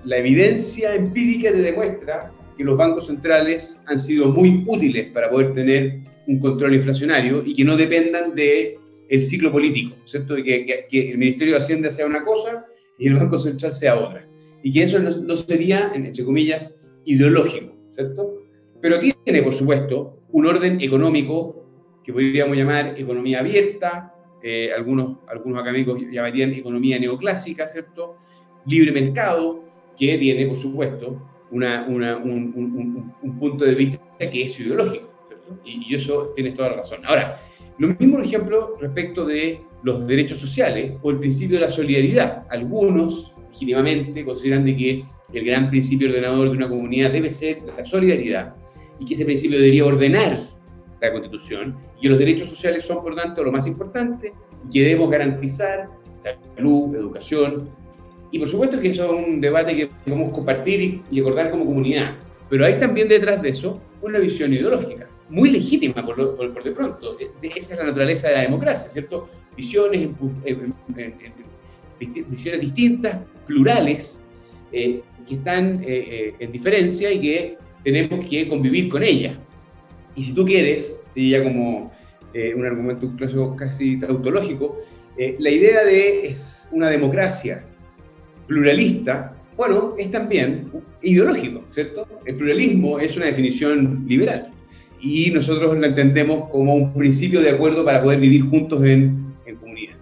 la 0.05 0.17
evidencia 0.19 0.95
empírica 0.95 1.51
te 1.51 1.59
demuestra 1.59 2.31
que 2.57 2.65
los 2.65 2.77
bancos 2.77 3.07
centrales 3.07 3.83
han 3.87 3.99
sido 3.99 4.29
muy 4.29 4.63
útiles 4.67 5.13
para 5.13 5.29
poder 5.29 5.55
tener 5.55 6.01
un 6.27 6.39
control 6.39 6.75
inflacionario 6.75 7.43
y 7.45 7.55
que 7.55 7.65
no 7.65 7.77
dependan 7.77 8.35
de 8.35 8.79
el 9.09 9.23
ciclo 9.23 9.53
político, 9.53 9.97
¿cierto? 10.05 10.37
Que, 10.37 10.87
que, 10.89 11.11
el 11.11 11.19
Ministerio 11.19 11.55
de 11.55 11.59
Hacienda 11.59 11.91
sea 11.91 12.07
una 12.07 12.23
cosa 12.23 12.65
y 12.99 13.09
el 13.09 13.15
Banco 13.15 13.39
Central 13.39 13.73
sea 13.73 13.97
otra. 13.97 14.27
Y 14.63 14.73
que 14.73 14.83
eso 14.83 14.99
no, 14.99 15.37
sería, 15.37 15.93
entre 15.95 16.25
comillas, 16.25 16.83
ideológico, 17.05 17.75
¿cierto? 17.95 18.43
Pero 18.81 18.99
tiene, 19.01 19.43
por 19.43 19.53
supuesto, 19.53 20.23
un 20.31 20.47
orden 20.47 20.81
económico 20.81 21.67
que 22.03 22.13
podríamos 22.13 22.57
llamar 22.57 22.99
economía 22.99 23.41
abierta, 23.41 24.15
eh, 24.43 24.71
algunos, 24.75 25.19
algunos 25.29 25.61
académicos 25.61 26.03
llamarían 26.11 26.53
economía 26.53 26.99
neoclásica, 26.99 27.67
¿cierto? 27.67 28.17
Libre 28.67 28.93
mercado, 28.93 29.65
que 29.99 30.19
tiene, 30.19 30.47
por 30.47 30.57
supuesto, 30.57 31.34
un, 31.55 33.13
un, 33.23 33.39
punto 33.39 33.65
de 33.65 33.75
vista 33.75 34.01
que 34.19 34.43
es 34.43 34.61
ideológico. 34.61 35.09
Y, 35.65 35.91
y 35.91 35.95
eso 35.95 36.33
tienes 36.35 36.55
toda 36.55 36.71
la 36.71 36.77
razón. 36.77 37.01
Ahora, 37.05 37.39
lo 37.79 37.89
mismo, 37.89 38.17
por 38.17 38.25
ejemplo, 38.25 38.77
respecto 38.81 39.27
de 39.27 39.61
los 39.83 40.07
derechos 40.07 40.39
sociales 40.39 40.95
o 41.03 41.11
el 41.11 41.19
principio 41.19 41.57
de 41.57 41.67
la 41.67 41.71
solidaridad. 41.71 42.47
Algunos, 42.51 43.37
legítimamente, 43.53 44.25
consideran 44.25 44.65
de 44.65 44.77
que 44.77 45.05
el 45.33 45.45
gran 45.45 45.69
principio 45.69 46.09
ordenador 46.09 46.51
de 46.51 46.57
una 46.57 46.69
comunidad 46.69 47.13
debe 47.13 47.33
ser 47.33 47.59
la 47.63 47.85
solidaridad 47.85 48.55
y 48.99 49.05
que 49.05 49.15
ese 49.15 49.25
principio 49.25 49.59
debería 49.59 49.85
ordenar 49.85 50.47
la 51.01 51.13
Constitución 51.13 51.77
y 51.99 52.03
que 52.03 52.09
los 52.09 52.19
derechos 52.19 52.49
sociales 52.49 52.85
son, 52.85 53.03
por 53.03 53.15
tanto, 53.15 53.43
lo 53.43 53.53
más 53.53 53.67
importante 53.67 54.33
y 54.67 54.71
que 54.71 54.83
debemos 54.85 55.11
garantizar 55.11 55.87
salud, 56.17 56.95
educación. 56.95 57.69
Y 58.35 58.39
por 58.41 58.49
supuesto 58.49 58.81
que 58.81 58.89
eso 58.89 59.05
es 59.05 59.29
un 59.29 59.41
debate 59.41 59.77
que 59.77 59.87
podemos 60.05 60.33
compartir 60.33 61.03
y 61.09 61.21
acordar 61.21 61.53
como 61.53 61.65
comunidad. 61.65 62.17
Pero 62.51 62.67
hay 62.67 62.81
también 62.81 63.07
detrás 63.07 63.41
de 63.41 63.51
eso 63.51 63.81
una 64.03 64.19
visión 64.19 64.53
ideológica 64.53 65.07
muy 65.29 65.53
legítima 65.53 66.05
por, 66.05 66.17
por, 66.37 66.65
de 66.65 66.73
pronto. 66.73 67.17
Esa 67.41 67.75
es 67.75 67.79
la 67.79 67.87
naturaleza 67.87 68.27
de 68.27 68.35
la 68.35 68.41
democracia, 68.41 68.91
¿cierto? 68.91 69.29
Visiones, 69.57 70.09
visiones 72.29 72.61
distintas, 72.61 73.19
plurales, 73.47 74.25
eh, 74.73 75.01
que 75.29 75.35
están 75.37 75.85
eh, 75.85 75.87
eh, 75.87 76.35
en 76.41 76.51
diferencia 76.51 77.13
y 77.13 77.21
que 77.21 77.57
tenemos 77.85 78.29
que 78.29 78.49
convivir 78.49 78.89
con 78.89 79.05
ellas. 79.05 79.37
Y 80.17 80.25
si 80.25 80.35
tú 80.35 80.45
quieres, 80.45 81.01
¿sí? 81.15 81.31
ya 81.31 81.41
como 81.41 81.93
un 82.35 82.67
argumento 82.67 83.09
casi 83.57 84.01
tautológico, 84.01 84.79
la 85.39 85.51
idea 85.51 85.85
de 85.85 86.27
es 86.27 86.69
una 86.73 86.89
democracia 86.89 87.65
pluralista, 88.47 89.35
bueno, 89.57 89.93
es 89.99 90.11
también 90.11 90.67
ideológico, 91.03 91.63
¿cierto? 91.71 92.07
El 92.27 92.37
pluralismo 92.37 92.99
es 92.99 93.17
una 93.17 93.27
definición 93.27 94.05
liberal 94.07 94.51
y 95.01 95.31
nosotros 95.31 95.77
lo 95.77 95.87
entendemos 95.87 96.49
como 96.51 96.75
un 96.75 96.93
principio 96.95 97.41
de 97.41 97.51
acuerdo 97.51 97.85
para 97.85 98.03
poder 98.03 98.19
vivir 98.19 98.49
juntos 98.49 98.83
en, 98.85 99.35
en 99.47 99.57
comunidad. 99.57 99.95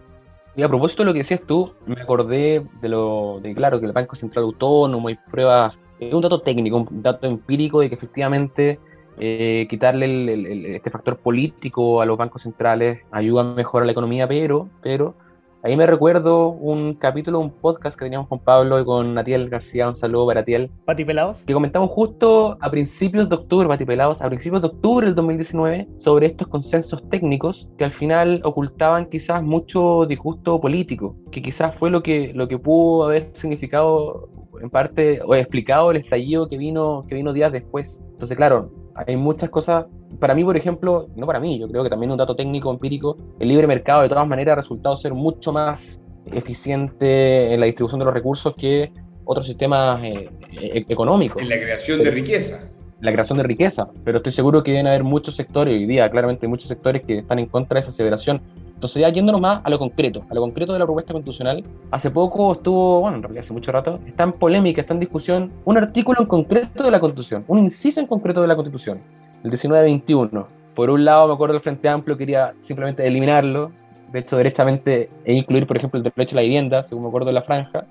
Y 0.54 0.62
a 0.62 0.68
propósito 0.68 1.02
de 1.02 1.06
lo 1.06 1.12
que 1.12 1.20
decías 1.20 1.40
tú, 1.46 1.72
me 1.86 2.00
acordé 2.00 2.62
de 2.80 2.88
lo 2.88 3.40
de 3.42 3.54
claro 3.54 3.80
que 3.80 3.86
el 3.86 3.92
Banco 3.92 4.16
Central 4.16 4.44
Autónomo 4.44 5.10
y 5.10 5.16
pruebas, 5.30 5.74
es 5.98 6.12
un 6.12 6.22
dato 6.22 6.40
técnico, 6.40 6.76
un 6.76 7.02
dato 7.02 7.26
empírico 7.26 7.80
de 7.80 7.88
que 7.88 7.94
efectivamente 7.94 8.78
eh, 9.18 9.66
quitarle 9.68 10.76
este 10.76 10.90
factor 10.90 11.18
político 11.18 12.00
a 12.00 12.06
los 12.06 12.16
bancos 12.16 12.42
centrales 12.42 13.00
ayuda 13.10 13.42
a 13.42 13.54
mejorar 13.54 13.86
la 13.86 13.92
economía, 13.92 14.26
pero, 14.26 14.68
pero 14.82 15.14
Ahí 15.64 15.76
me 15.76 15.86
recuerdo 15.86 16.48
un 16.48 16.94
capítulo, 16.94 17.38
un 17.38 17.52
podcast 17.52 17.96
que 17.96 18.06
teníamos 18.06 18.26
con 18.26 18.40
Pablo 18.40 18.80
y 18.80 18.84
con 18.84 19.14
Natiel 19.14 19.48
García, 19.48 19.88
un 19.88 19.94
saludo 19.94 20.26
para 20.26 20.40
Natiel. 20.40 20.72
Pati 20.86 21.04
Pelados. 21.04 21.44
Que 21.46 21.52
comentamos 21.52 21.88
justo 21.90 22.58
a 22.60 22.68
principios 22.68 23.28
de 23.28 23.36
octubre, 23.36 23.68
Pati 23.68 23.84
Pelados, 23.84 24.20
a 24.20 24.28
principios 24.28 24.60
de 24.60 24.66
octubre 24.66 25.06
del 25.06 25.14
2019, 25.14 25.86
sobre 25.98 26.26
estos 26.26 26.48
consensos 26.48 27.08
técnicos 27.10 27.68
que 27.78 27.84
al 27.84 27.92
final 27.92 28.40
ocultaban 28.42 29.06
quizás 29.06 29.40
mucho 29.44 30.04
disgusto 30.06 30.60
político, 30.60 31.14
que 31.30 31.40
quizás 31.40 31.76
fue 31.76 31.90
lo 31.90 32.02
que, 32.02 32.32
lo 32.34 32.48
que 32.48 32.58
pudo 32.58 33.04
haber 33.04 33.30
significado 33.34 34.28
en 34.60 34.68
parte 34.68 35.20
o 35.24 35.36
explicado 35.36 35.92
el 35.92 35.98
estallido 35.98 36.48
que 36.48 36.58
vino, 36.58 37.04
que 37.08 37.14
vino 37.14 37.32
días 37.32 37.52
después. 37.52 38.00
Entonces, 38.14 38.36
claro, 38.36 38.72
hay 38.94 39.16
muchas 39.16 39.48
cosas. 39.48 39.86
Para 40.18 40.34
mí, 40.34 40.44
por 40.44 40.56
ejemplo, 40.56 41.08
no 41.16 41.26
para 41.26 41.40
mí, 41.40 41.58
yo 41.58 41.68
creo 41.68 41.82
que 41.82 41.90
también 41.90 42.12
un 42.12 42.18
dato 42.18 42.36
técnico 42.36 42.70
empírico, 42.70 43.16
el 43.38 43.48
libre 43.48 43.66
mercado 43.66 44.02
de 44.02 44.08
todas 44.08 44.26
maneras 44.26 44.52
ha 44.52 44.56
resultado 44.56 44.96
ser 44.96 45.14
mucho 45.14 45.52
más 45.52 46.00
eficiente 46.26 47.52
en 47.52 47.60
la 47.60 47.66
distribución 47.66 47.98
de 47.98 48.04
los 48.04 48.14
recursos 48.14 48.54
que 48.56 48.92
otros 49.24 49.46
sistemas 49.46 50.02
eh, 50.04 50.30
e-, 50.52 50.84
económicos. 50.88 51.40
En 51.42 51.48
la 51.48 51.56
creación 51.56 52.02
de 52.02 52.10
riqueza. 52.10 52.72
La 53.00 53.12
creación 53.12 53.38
de 53.38 53.44
riqueza, 53.44 53.88
pero 54.04 54.18
estoy 54.18 54.30
seguro 54.30 54.62
que 54.62 54.70
deben 54.70 54.86
haber 54.86 55.02
muchos 55.02 55.34
sectores, 55.34 55.74
hoy 55.74 55.86
día 55.86 56.08
claramente 56.08 56.46
hay 56.46 56.50
muchos 56.50 56.68
sectores 56.68 57.02
que 57.02 57.18
están 57.18 57.40
en 57.40 57.46
contra 57.46 57.74
de 57.74 57.80
esa 57.80 57.90
aseveración. 57.90 58.40
Entonces 58.74 59.00
ya 59.00 59.08
yéndonos 59.08 59.40
más 59.40 59.60
a 59.64 59.70
lo 59.70 59.78
concreto, 59.78 60.24
a 60.28 60.34
lo 60.34 60.40
concreto 60.40 60.72
de 60.72 60.78
la 60.78 60.84
propuesta 60.84 61.12
constitucional, 61.12 61.64
hace 61.90 62.10
poco 62.10 62.52
estuvo, 62.52 63.00
bueno, 63.00 63.16
en 63.16 63.22
realidad 63.22 63.44
hace 63.44 63.52
mucho 63.52 63.72
rato, 63.72 63.98
está 64.06 64.22
en 64.22 64.32
polémica, 64.32 64.80
está 64.80 64.94
en 64.94 65.00
discusión 65.00 65.52
un 65.64 65.76
artículo 65.78 66.20
en 66.20 66.26
concreto 66.26 66.82
de 66.82 66.90
la 66.90 67.00
Constitución, 67.00 67.44
un 67.48 67.58
inciso 67.58 68.00
en 68.00 68.06
concreto 68.06 68.40
de 68.40 68.48
la 68.48 68.54
Constitución, 68.54 69.00
el 69.44 69.50
1921. 69.50 70.46
Por 70.74 70.90
un 70.90 71.04
lado, 71.04 71.28
me 71.28 71.34
acuerdo 71.34 71.54
el 71.56 71.60
Frente 71.60 71.88
Amplio 71.88 72.16
quería 72.16 72.54
simplemente 72.58 73.06
eliminarlo, 73.06 73.72
de 74.10 74.20
hecho, 74.20 74.36
derechamente, 74.36 75.10
e 75.24 75.34
incluir, 75.34 75.66
por 75.66 75.76
ejemplo, 75.76 75.98
el 75.98 76.04
derecho 76.04 76.34
a 76.34 76.36
la 76.36 76.42
vivienda, 76.42 76.82
según 76.82 77.02
me 77.04 77.08
acuerdo 77.08 77.28
de 77.28 77.34
la 77.34 77.42
franja. 77.42 77.84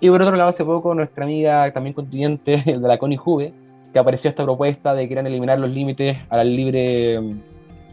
Y 0.00 0.08
por 0.08 0.22
otro 0.22 0.36
lado, 0.36 0.50
hace 0.50 0.64
poco, 0.64 0.94
nuestra 0.94 1.24
amiga 1.24 1.70
también 1.72 1.94
constituyente 1.94 2.62
de 2.66 2.78
la 2.78 2.98
CONI 2.98 3.16
Juve, 3.16 3.52
que 3.92 3.98
apareció 3.98 4.30
esta 4.30 4.44
propuesta 4.44 4.94
de 4.94 5.02
que 5.02 5.08
querían 5.08 5.26
eliminar 5.26 5.58
los 5.58 5.70
límites 5.70 6.18
a 6.30 6.38
la 6.38 6.44
libre 6.44 7.20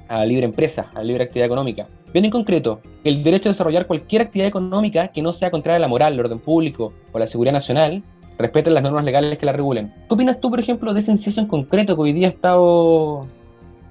a 0.07 0.17
la 0.17 0.25
libre 0.25 0.45
empresa, 0.45 0.87
a 0.95 0.99
la 0.99 1.03
libre 1.03 1.23
actividad 1.23 1.45
económica. 1.45 1.85
Bien 2.11 2.25
en 2.25 2.31
concreto, 2.31 2.81
el 3.03 3.23
derecho 3.23 3.47
a 3.47 3.51
desarrollar 3.51 3.85
cualquier 3.85 4.23
actividad 4.23 4.47
económica 4.47 5.09
que 5.09 5.21
no 5.21 5.31
sea 5.31 5.51
contraria 5.51 5.77
a 5.77 5.79
la 5.79 5.87
moral, 5.87 6.13
el 6.13 6.19
orden 6.19 6.39
público 6.39 6.93
o 7.11 7.19
la 7.19 7.27
seguridad 7.27 7.53
nacional, 7.53 8.01
respeten 8.39 8.73
las 8.73 8.81
normas 8.81 9.03
legales 9.03 9.37
que 9.37 9.45
la 9.45 9.51
regulen. 9.51 9.91
¿Qué 10.07 10.13
opinas 10.13 10.39
tú, 10.39 10.49
por 10.49 10.59
ejemplo, 10.59 10.93
de 10.93 11.01
ese 11.01 11.11
inciso 11.11 11.41
en 11.41 11.47
concreto 11.47 11.95
que 11.95 12.01
hoy 12.01 12.13
día 12.13 12.29
está, 12.29 12.55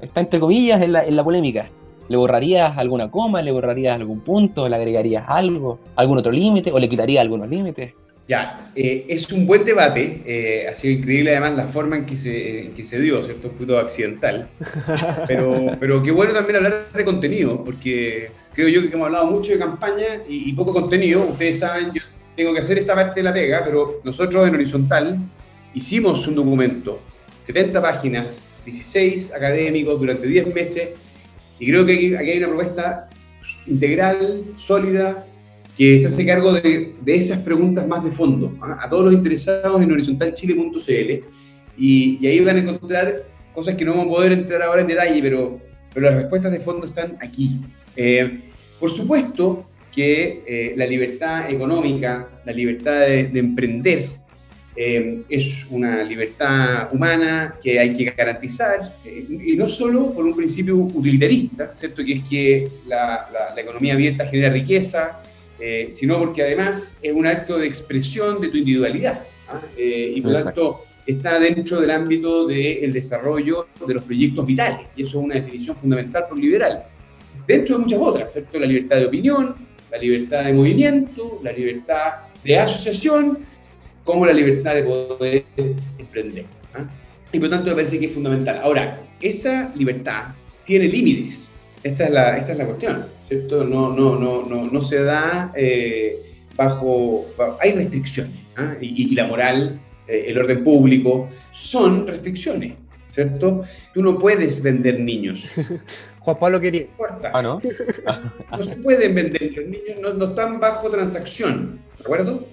está 0.00 0.20
entre 0.20 0.40
comillas 0.40 0.80
en 0.82 0.92
la, 0.92 1.04
en 1.04 1.14
la 1.14 1.22
polémica? 1.22 1.68
¿Le 2.08 2.16
borrarías 2.16 2.76
alguna 2.78 3.10
coma? 3.10 3.42
¿Le 3.42 3.52
borrarías 3.52 3.94
algún 3.94 4.20
punto? 4.20 4.66
¿Le 4.66 4.74
agregarías 4.74 5.24
algo? 5.28 5.78
¿Algún 5.94 6.18
otro 6.18 6.32
límite? 6.32 6.72
¿O 6.72 6.78
le 6.78 6.88
quitarías 6.88 7.20
algunos 7.20 7.48
límites? 7.48 7.92
Ya, 8.26 8.70
eh, 8.76 9.06
es 9.08 9.32
un 9.32 9.46
buen 9.46 9.64
debate, 9.64 10.20
eh, 10.26 10.68
ha 10.68 10.74
sido 10.74 10.98
increíble 10.98 11.30
además 11.30 11.56
la 11.56 11.66
forma 11.66 11.96
en 11.96 12.04
que 12.04 12.18
se, 12.18 12.72
que 12.76 12.84
se 12.84 13.00
dio, 13.00 13.22
¿cierto? 13.22 13.48
Un 13.48 13.54
poquito 13.54 13.78
accidental, 13.78 14.48
pero, 15.26 15.74
pero 15.80 16.02
qué 16.02 16.10
bueno 16.10 16.34
también 16.34 16.56
hablar 16.56 16.92
de 16.92 17.04
contenido, 17.06 17.64
porque 17.64 18.30
creo 18.52 18.68
yo 18.68 18.82
que 18.82 18.94
hemos 18.94 19.06
hablado 19.06 19.28
mucho 19.28 19.52
de 19.52 19.58
campaña 19.58 20.20
y, 20.28 20.52
poco 20.52 20.74
contenido, 20.74 21.22
ustedes 21.22 21.60
saben, 21.60 21.92
yo 21.94 22.02
tengo 22.38 22.54
que 22.54 22.60
hacer 22.60 22.78
esta 22.78 22.94
parte 22.94 23.18
de 23.18 23.24
la 23.24 23.32
pega, 23.32 23.62
pero 23.64 24.00
nosotros 24.04 24.46
en 24.46 24.54
Horizontal 24.54 25.18
hicimos 25.74 26.24
un 26.28 26.36
documento, 26.36 27.00
70 27.32 27.82
páginas, 27.82 28.48
16 28.64 29.34
académicos 29.34 29.98
durante 29.98 30.24
10 30.24 30.54
meses, 30.54 30.90
y 31.58 31.66
creo 31.66 31.84
que 31.84 32.16
aquí 32.16 32.30
hay 32.30 32.38
una 32.38 32.46
propuesta 32.46 33.08
integral, 33.66 34.44
sólida, 34.56 35.26
que 35.76 35.98
se 35.98 36.06
hace 36.06 36.24
cargo 36.24 36.52
de, 36.52 36.94
de 37.00 37.14
esas 37.14 37.40
preguntas 37.40 37.84
más 37.88 38.04
de 38.04 38.12
fondo, 38.12 38.56
¿ah? 38.60 38.78
a 38.82 38.88
todos 38.88 39.06
los 39.06 39.14
interesados 39.14 39.82
en 39.82 39.90
horizontalchile.cl 39.90 41.10
y, 41.76 42.18
y, 42.20 42.26
ahí 42.26 42.40
van 42.40 42.56
a 42.56 42.60
encontrar 42.60 43.24
cosas 43.52 43.74
que 43.74 43.84
no 43.84 43.92
vamos 43.92 44.06
a 44.06 44.10
poder 44.10 44.30
entrar 44.30 44.62
ahora 44.62 44.82
en 44.82 44.86
detalle, 44.86 45.20
pero, 45.20 45.58
pero 45.92 46.06
las 46.08 46.14
respuestas 46.14 46.52
de 46.52 46.60
fondo 46.60 46.86
están 46.86 47.16
aquí. 47.20 47.60
Eh, 47.96 48.40
por 48.78 48.90
supuesto 48.90 49.66
que 49.98 50.42
eh, 50.46 50.74
la 50.76 50.86
libertad 50.86 51.50
económica, 51.50 52.28
la 52.44 52.52
libertad 52.52 53.00
de, 53.00 53.24
de 53.34 53.40
emprender, 53.40 54.00
eh, 54.76 55.22
es 55.28 55.66
una 55.70 56.04
libertad 56.04 56.88
humana 56.92 57.56
que 57.60 57.80
hay 57.80 57.92
que 57.94 58.04
garantizar, 58.04 58.94
y 59.04 59.56
no 59.56 59.68
solo 59.68 60.12
por 60.12 60.24
un 60.24 60.36
principio 60.36 60.76
utilitarista, 60.76 61.74
¿cierto? 61.74 62.04
que 62.04 62.12
es 62.12 62.22
que 62.28 62.68
la, 62.86 63.28
la, 63.32 63.54
la 63.56 63.60
economía 63.60 63.94
abierta 63.94 64.24
genera 64.24 64.50
riqueza, 64.50 65.20
eh, 65.58 65.88
sino 65.90 66.16
porque 66.20 66.44
además 66.44 67.00
es 67.02 67.12
un 67.12 67.26
acto 67.26 67.58
de 67.58 67.66
expresión 67.66 68.40
de 68.40 68.50
tu 68.50 68.56
individualidad. 68.56 69.24
¿ah? 69.48 69.60
Eh, 69.76 70.12
y 70.14 70.20
por 70.20 70.30
lo 70.30 70.44
tanto 70.44 70.82
está 71.04 71.40
dentro 71.40 71.80
del 71.80 71.90
ámbito 71.90 72.46
del 72.46 72.92
desarrollo 72.92 73.66
de 73.84 73.94
los 73.94 74.04
proyectos 74.04 74.46
vitales, 74.46 74.86
y 74.94 75.02
eso 75.02 75.18
es 75.18 75.24
una 75.24 75.34
definición 75.34 75.76
fundamental 75.76 76.26
por 76.28 76.38
liberal. 76.38 76.84
Dentro 77.48 77.76
de 77.76 77.82
muchas 77.82 77.98
otras, 78.00 78.32
¿cierto? 78.32 78.60
La 78.60 78.66
libertad 78.66 78.98
de 78.98 79.06
opinión, 79.06 79.67
la 79.90 79.98
libertad 79.98 80.44
de 80.44 80.52
movimiento, 80.52 81.40
la 81.42 81.52
libertad 81.52 82.14
de 82.44 82.58
asociación, 82.58 83.38
como 84.04 84.26
la 84.26 84.32
libertad 84.32 84.74
de 84.74 84.82
poder 84.82 85.44
emprender. 85.98 86.44
¿ah? 86.74 86.84
Y 87.32 87.38
por 87.38 87.48
lo 87.48 87.56
tanto 87.56 87.70
me 87.70 87.76
parece 87.76 87.98
que 87.98 88.06
es 88.06 88.14
fundamental. 88.14 88.60
Ahora, 88.62 89.00
esa 89.20 89.72
libertad 89.74 90.28
tiene 90.64 90.86
límites. 90.86 91.50
Esta 91.82 92.04
es 92.04 92.10
la, 92.10 92.36
esta 92.38 92.52
es 92.52 92.58
la 92.58 92.66
cuestión, 92.66 93.06
¿cierto? 93.22 93.64
No, 93.64 93.94
no, 93.94 94.18
no, 94.18 94.44
no, 94.46 94.64
no 94.70 94.80
se 94.80 95.02
da 95.02 95.52
eh, 95.54 96.16
bajo, 96.56 97.26
Hay 97.60 97.72
restricciones. 97.72 98.34
¿ah? 98.56 98.74
y, 98.80 99.04
y 99.04 99.14
la 99.14 99.26
moral, 99.26 99.78
eh, 100.06 100.24
el 100.28 100.38
orden 100.38 100.64
público, 100.64 101.28
son 101.52 102.06
restricciones, 102.06 102.74
¿cierto? 103.10 103.62
Tú 103.94 104.02
no 104.02 104.18
puedes 104.18 104.62
vender 104.62 105.00
niños. 105.00 105.48
Juan 106.20 106.38
Pablo 106.38 106.60
quería. 106.60 106.86
Ah, 107.32 107.40
¿no? 107.42 107.60
No 108.50 108.62
se 108.62 108.76
pueden 108.76 109.14
vender, 109.14 109.50
los 109.56 109.66
niños 109.66 109.98
no, 110.00 110.14
no 110.14 110.30
están 110.30 110.60
bajo 110.60 110.90
transacción, 110.90 111.78
¿de 111.96 112.02
acuerdo? 112.04 112.46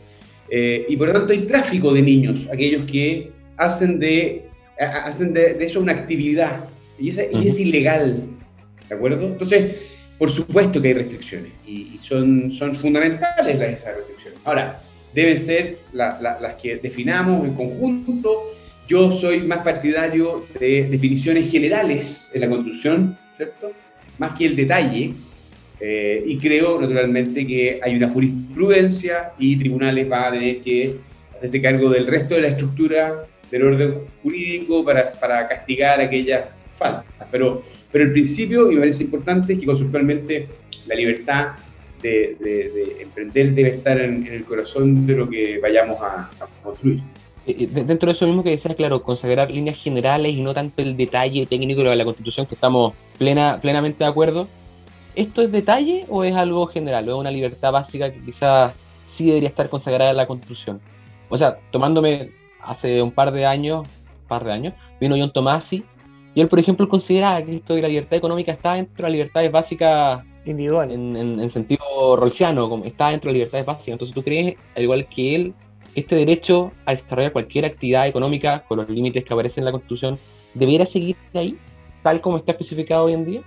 Eh, 0.49 0.85
y 0.87 0.95
por 0.97 1.07
lo 1.07 1.13
tanto 1.13 1.33
hay 1.33 1.45
tráfico 1.47 1.93
de 1.93 2.01
niños, 2.01 2.47
aquellos 2.51 2.89
que 2.89 3.31
hacen 3.57 3.99
de, 3.99 4.45
ha- 4.79 5.05
hacen 5.07 5.33
de, 5.33 5.53
de 5.55 5.65
eso 5.65 5.79
una 5.79 5.91
actividad, 5.93 6.65
y, 6.99 7.09
esa- 7.09 7.23
y 7.25 7.47
es 7.47 7.59
ilegal, 7.59 8.23
¿de 8.87 8.95
acuerdo? 8.95 9.25
Entonces, 9.25 10.07
por 10.17 10.29
supuesto 10.29 10.81
que 10.81 10.89
hay 10.89 10.93
restricciones, 10.93 11.51
y, 11.65 11.95
y 11.95 11.99
son, 11.99 12.51
son 12.51 12.75
fundamentales 12.75 13.57
las, 13.57 13.69
esas 13.69 13.95
restricciones. 13.97 14.39
Ahora, 14.45 14.81
deben 15.13 15.37
ser 15.37 15.79
la- 15.93 16.19
la- 16.21 16.39
las 16.39 16.55
que 16.55 16.77
definamos 16.77 17.45
en 17.47 17.55
conjunto. 17.55 18.43
Yo 18.87 19.09
soy 19.11 19.41
más 19.41 19.59
partidario 19.59 20.45
de 20.59 20.83
definiciones 20.89 21.49
generales 21.51 22.31
en 22.35 22.41
la 22.41 22.49
construcción, 22.49 23.17
¿cierto? 23.37 23.71
Más 24.19 24.37
que 24.37 24.45
el 24.45 24.55
detalle, 24.55 25.13
eh, 25.79 26.23
y 26.25 26.37
creo, 26.37 26.79
naturalmente, 26.79 27.45
que 27.45 27.79
hay 27.83 27.95
una 27.95 28.09
jurisprudencia 28.09 29.31
y 29.39 29.57
tribunales 29.57 30.07
van 30.07 30.25
a 30.25 30.31
tener 30.39 30.61
que 30.61 30.95
hacerse 31.35 31.61
cargo 31.61 31.89
del 31.89 32.07
resto 32.07 32.35
de 32.35 32.41
la 32.41 32.47
estructura 32.49 33.25
del 33.51 33.63
orden 33.63 33.95
jurídico 34.23 34.85
para, 34.85 35.11
para 35.13 35.47
castigar 35.47 35.99
aquellas 35.99 36.45
faltas. 36.77 37.05
Pero, 37.31 37.63
pero 37.91 38.05
el 38.05 38.11
principio, 38.11 38.71
y 38.71 38.75
me 38.75 38.81
parece 38.81 39.03
importante, 39.03 39.53
es 39.53 39.59
que 39.59 39.65
conceptualmente 39.65 40.47
la 40.87 40.95
libertad 40.95 41.47
de, 42.01 42.35
de- 42.39 42.69
de 42.69 43.01
emprender 43.01 43.51
debe 43.53 43.69
estar 43.69 43.99
en, 43.99 44.25
en 44.27 44.33
el 44.33 44.43
corazón 44.45 45.05
de 45.07 45.13
lo 45.15 45.29
que 45.29 45.57
vayamos 45.59 45.97
a, 46.01 46.29
a 46.39 46.47
construir. 46.63 47.01
Eh, 47.47 47.55
eh, 47.60 47.84
Dentro 47.84 48.08
de 48.08 48.12
eso 48.13 48.25
mismo 48.25 48.43
que 48.43 48.49
decías, 48.51 48.75
claro, 48.75 49.01
consagrar 49.03 49.51
líneas 49.51 49.77
generales 49.77 50.34
y 50.36 50.41
no 50.41 50.53
tanto 50.53 50.81
el 50.81 50.97
detalle 50.97 51.45
técnico 51.45 51.81
de 51.84 51.95
la 51.95 52.03
Constitución, 52.05 52.45
que 52.45 52.55
estamos 52.55 52.93
plena, 53.17 53.60
plenamente 53.62 54.03
de 54.03 54.10
acuerdo. 54.10 54.47
¿Esto 55.15 55.41
es 55.41 55.51
detalle 55.51 56.05
o 56.10 56.23
es 56.23 56.36
algo 56.36 56.67
general? 56.67 57.08
¿O 57.10 57.13
es 57.13 57.19
una 57.19 57.31
libertad 57.31 57.71
básica 57.71 58.12
que 58.12 58.19
quizás 58.21 58.73
sí 59.05 59.27
debería 59.27 59.49
estar 59.49 59.69
consagrada 59.69 60.12
en 60.12 60.17
la 60.17 60.27
Constitución? 60.27 60.81
O 61.29 61.38
sea, 61.38 61.58
tomándome 61.71 62.31
hace 62.62 63.01
un 63.01 63.12
par 63.12 63.31
de 63.31 63.45
años, 63.45 63.88
par 64.27 64.43
de 64.43 64.51
años, 64.51 64.73
vino 64.99 65.15
John 65.17 65.31
Tomasi, 65.31 65.84
y 66.34 66.41
él, 66.41 66.49
por 66.49 66.60
ejemplo, 66.60 66.89
consideraba 66.89 67.41
que 67.43 67.55
esto 67.55 67.75
de 67.75 67.81
la 67.81 67.88
libertad 67.88 68.17
económica 68.17 68.51
está 68.51 68.73
dentro 68.73 68.97
de 68.97 69.03
las 69.03 69.12
libertades 69.12 69.51
básicas 69.51 70.21
individual 70.45 70.91
en, 70.91 71.15
en- 71.15 71.39
en 71.39 71.49
sentido 71.49 72.15
rolsiano, 72.17 72.67
como 72.67 72.84
está 72.84 73.10
dentro 73.10 73.29
de 73.29 73.34
las 73.34 73.38
libertades 73.39 73.65
básicas. 73.65 73.88
Entonces, 73.93 74.13
¿tú 74.13 74.21
crees, 74.21 74.58
al 74.75 74.84
igual 74.84 75.08
que 75.08 75.36
él, 75.36 75.53
este 75.95 76.15
derecho 76.15 76.71
a 76.86 76.91
desarrollar 76.91 77.31
cualquier 77.31 77.65
actividad 77.65 78.08
económica 78.08 78.63
con 78.67 78.77
los 78.79 78.89
límites 78.89 79.23
que 79.23 79.34
aparecen 79.34 79.62
en 79.62 79.65
la 79.65 79.71
Constitución 79.71 80.19
debiera 80.53 80.86
seguir 80.86 81.15
ahí, 81.34 81.55
tal 82.03 82.21
como 82.21 82.38
está 82.38 82.51
especificado 82.51 83.05
hoy 83.05 83.13
en 83.13 83.25
día? 83.25 83.41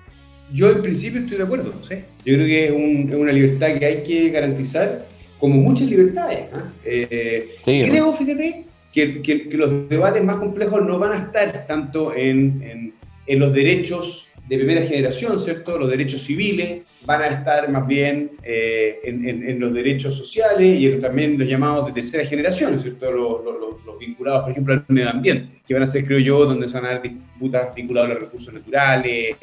Yo 0.53 0.71
en 0.71 0.81
principio 0.83 1.21
estoy 1.21 1.37
de 1.37 1.43
acuerdo, 1.45 1.73
¿sí? 1.83 1.97
Yo 2.25 2.35
creo 2.35 2.47
que 2.47 2.65
es, 2.67 2.71
un- 2.73 3.15
una 3.15 3.33
libertad 3.33 3.79
que 3.79 3.85
hay 3.85 4.03
que 4.03 4.31
garantizar, 4.31 5.07
como 5.39 5.57
muchas 5.57 5.89
libertades. 5.89 6.47
¿ah? 6.55 6.73
Eh, 6.85 7.49
creo, 7.65 8.13
fíjate, 8.13 8.65
que, 8.93 9.21
que- 9.23 9.49
que 9.49 9.57
los 9.57 9.89
debates 9.89 10.25
más 10.25 10.37
complejos 10.37 10.83
no 10.87 10.99
van 10.99 11.13
a 11.13 11.25
estar 11.27 11.67
tanto 11.67 12.15
en, 12.15 12.63
en- 12.63 12.93
en 13.27 13.39
los 13.39 13.53
derechos 13.53 14.28
de 14.49 14.57
primera 14.57 14.83
generación, 14.83 15.39
¿cierto? 15.39 15.79
Los 15.79 15.91
derechos 15.91 16.23
civiles 16.23 16.83
van 17.05 17.23
a 17.23 17.27
estar 17.27 17.71
más 17.71 17.87
bien 17.87 18.31
eh, 18.43 19.01
en, 19.05 19.61
los 19.61 19.73
derechos 19.75 20.17
sociales 20.17 20.81
y 20.81 20.91
también 21.01 21.39
los 21.39 21.47
llamados 21.47 21.87
de 21.87 21.93
tercera 21.93 22.25
generación, 22.25 22.79
¿cierto? 22.81 23.11
Los 23.13 23.99
vinculados, 23.99 24.43
por 24.43 24.53
ejemplo, 24.53 24.75
al 24.75 24.85
medio 24.89 25.11
ambiente, 25.11 25.61
que 25.67 25.75
van 25.75 25.83
a 25.83 25.87
ser, 25.87 26.05
creo 26.05 26.19
yo, 26.19 26.45
donde 26.47 26.69
se 26.69 26.75
van 26.75 26.87
a 26.87 26.89
dar 26.91 27.03
disputas 27.03 27.75
vinculadas 27.75 28.11
a 28.11 28.15
los 28.15 28.23
recursos 28.25 28.55
naturales, 28.55 29.37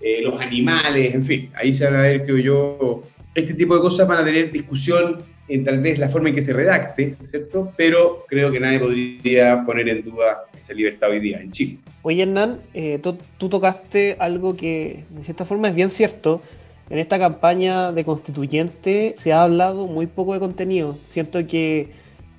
eh, 0.00 0.20
los 0.22 0.40
animales, 0.40 1.14
en 1.14 1.24
fin, 1.24 1.50
ahí 1.54 1.72
se 1.72 1.84
van 1.84 1.96
a 1.96 2.02
ver, 2.02 2.24
creo 2.24 2.38
yo, 2.38 3.02
este 3.34 3.54
tipo 3.54 3.74
de 3.74 3.80
cosas 3.80 4.06
van 4.06 4.18
a 4.18 4.24
tener 4.24 4.52
discusión 4.52 5.22
en 5.48 5.64
tal 5.64 5.80
vez 5.80 5.98
la 5.98 6.08
forma 6.08 6.28
en 6.28 6.34
que 6.34 6.42
se 6.42 6.52
redacte, 6.52 7.16
¿cierto? 7.24 7.72
Pero 7.76 8.24
creo 8.28 8.52
que 8.52 8.60
nadie 8.60 8.78
podría 8.78 9.64
poner 9.64 9.88
en 9.88 10.04
duda 10.04 10.44
esa 10.58 10.72
libertad 10.72 11.10
hoy 11.10 11.20
día 11.20 11.40
en 11.40 11.50
Chile. 11.50 11.78
Oye, 12.02 12.22
Hernán, 12.22 12.58
eh, 12.74 12.98
tú, 13.38 13.48
tocaste 13.48 14.16
algo 14.18 14.56
que 14.56 15.04
de 15.10 15.24
cierta 15.24 15.44
forma 15.44 15.68
es 15.68 15.74
bien 15.74 15.90
cierto. 15.90 16.42
En 16.90 16.98
esta 16.98 17.18
campaña 17.18 17.92
de 17.92 18.04
constituyente 18.04 19.14
se 19.18 19.32
ha 19.32 19.44
hablado 19.44 19.86
muy 19.86 20.06
poco 20.06 20.34
de 20.34 20.40
contenido. 20.40 20.98
Siento 21.10 21.46
que, 21.46 21.92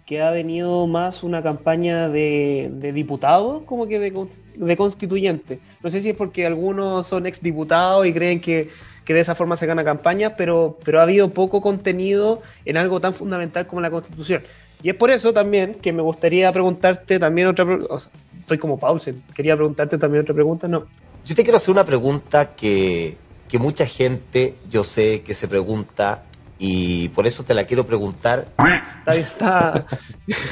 que 0.06 0.22
ha 0.22 0.32
venido 0.32 0.86
más 0.88 1.24
una 1.24 1.42
campaña 1.42 2.10
de, 2.10 2.70
de 2.74 2.92
diputados 2.92 3.64
como 3.64 3.88
que 3.88 4.00
de, 4.00 4.12
con- 4.12 4.30
de 4.56 4.78
constituyente. 4.78 5.60
No 5.82 5.90
sé 5.90 6.02
si 6.02 6.10
es 6.10 6.16
porque 6.16 6.46
algunos 6.46 7.08
son 7.08 7.26
exdiputados 7.26 8.06
y 8.06 8.14
creen 8.14 8.42
que, 8.42 8.70
que 9.06 9.14
de 9.14 9.22
esa 9.22 9.34
forma 9.34 9.56
se 9.56 9.66
gana 9.66 9.84
campañas, 9.86 10.34
pero, 10.38 10.78
pero 10.84 11.00
ha 11.00 11.04
habido 11.04 11.30
poco 11.30 11.62
contenido 11.62 12.42
en 12.66 12.76
algo 12.78 13.00
tan 13.00 13.14
fundamental 13.14 13.66
como 13.66 13.82
la 13.82 13.90
constitución. 13.92 14.44
Y 14.84 14.90
es 14.90 14.96
por 14.96 15.10
eso 15.10 15.32
también 15.34 15.76
que 15.76 15.94
me 15.94 16.02
gustaría 16.02 16.52
preguntarte 16.52 17.18
también 17.18 17.48
otra... 17.48 17.64
o 17.90 18.00
estoy 18.44 18.58
como 18.58 18.78
Paulsen. 18.78 19.24
Quería 19.34 19.56
preguntarte 19.56 19.98
también 19.98 20.24
otra 20.24 20.36
pregunta, 20.36 20.68
¿no? 20.68 20.86
Yo 21.26 21.34
te 21.36 21.44
quiero 21.44 21.58
hacer 21.58 21.72
una 21.72 21.86
pregunta 21.86 22.56
que, 22.56 23.16
que 23.48 23.58
mucha 23.58 23.86
gente 23.86 24.56
yo 24.70 24.84
sé 24.84 25.22
que 25.22 25.34
se 25.34 25.48
pregunta 25.48 26.24
y 26.60 27.10
por 27.10 27.26
eso 27.26 27.44
te 27.44 27.54
la 27.54 27.66
quiero 27.66 27.86
preguntar. 27.86 28.48
Está 29.00 29.16
está... 29.16 29.86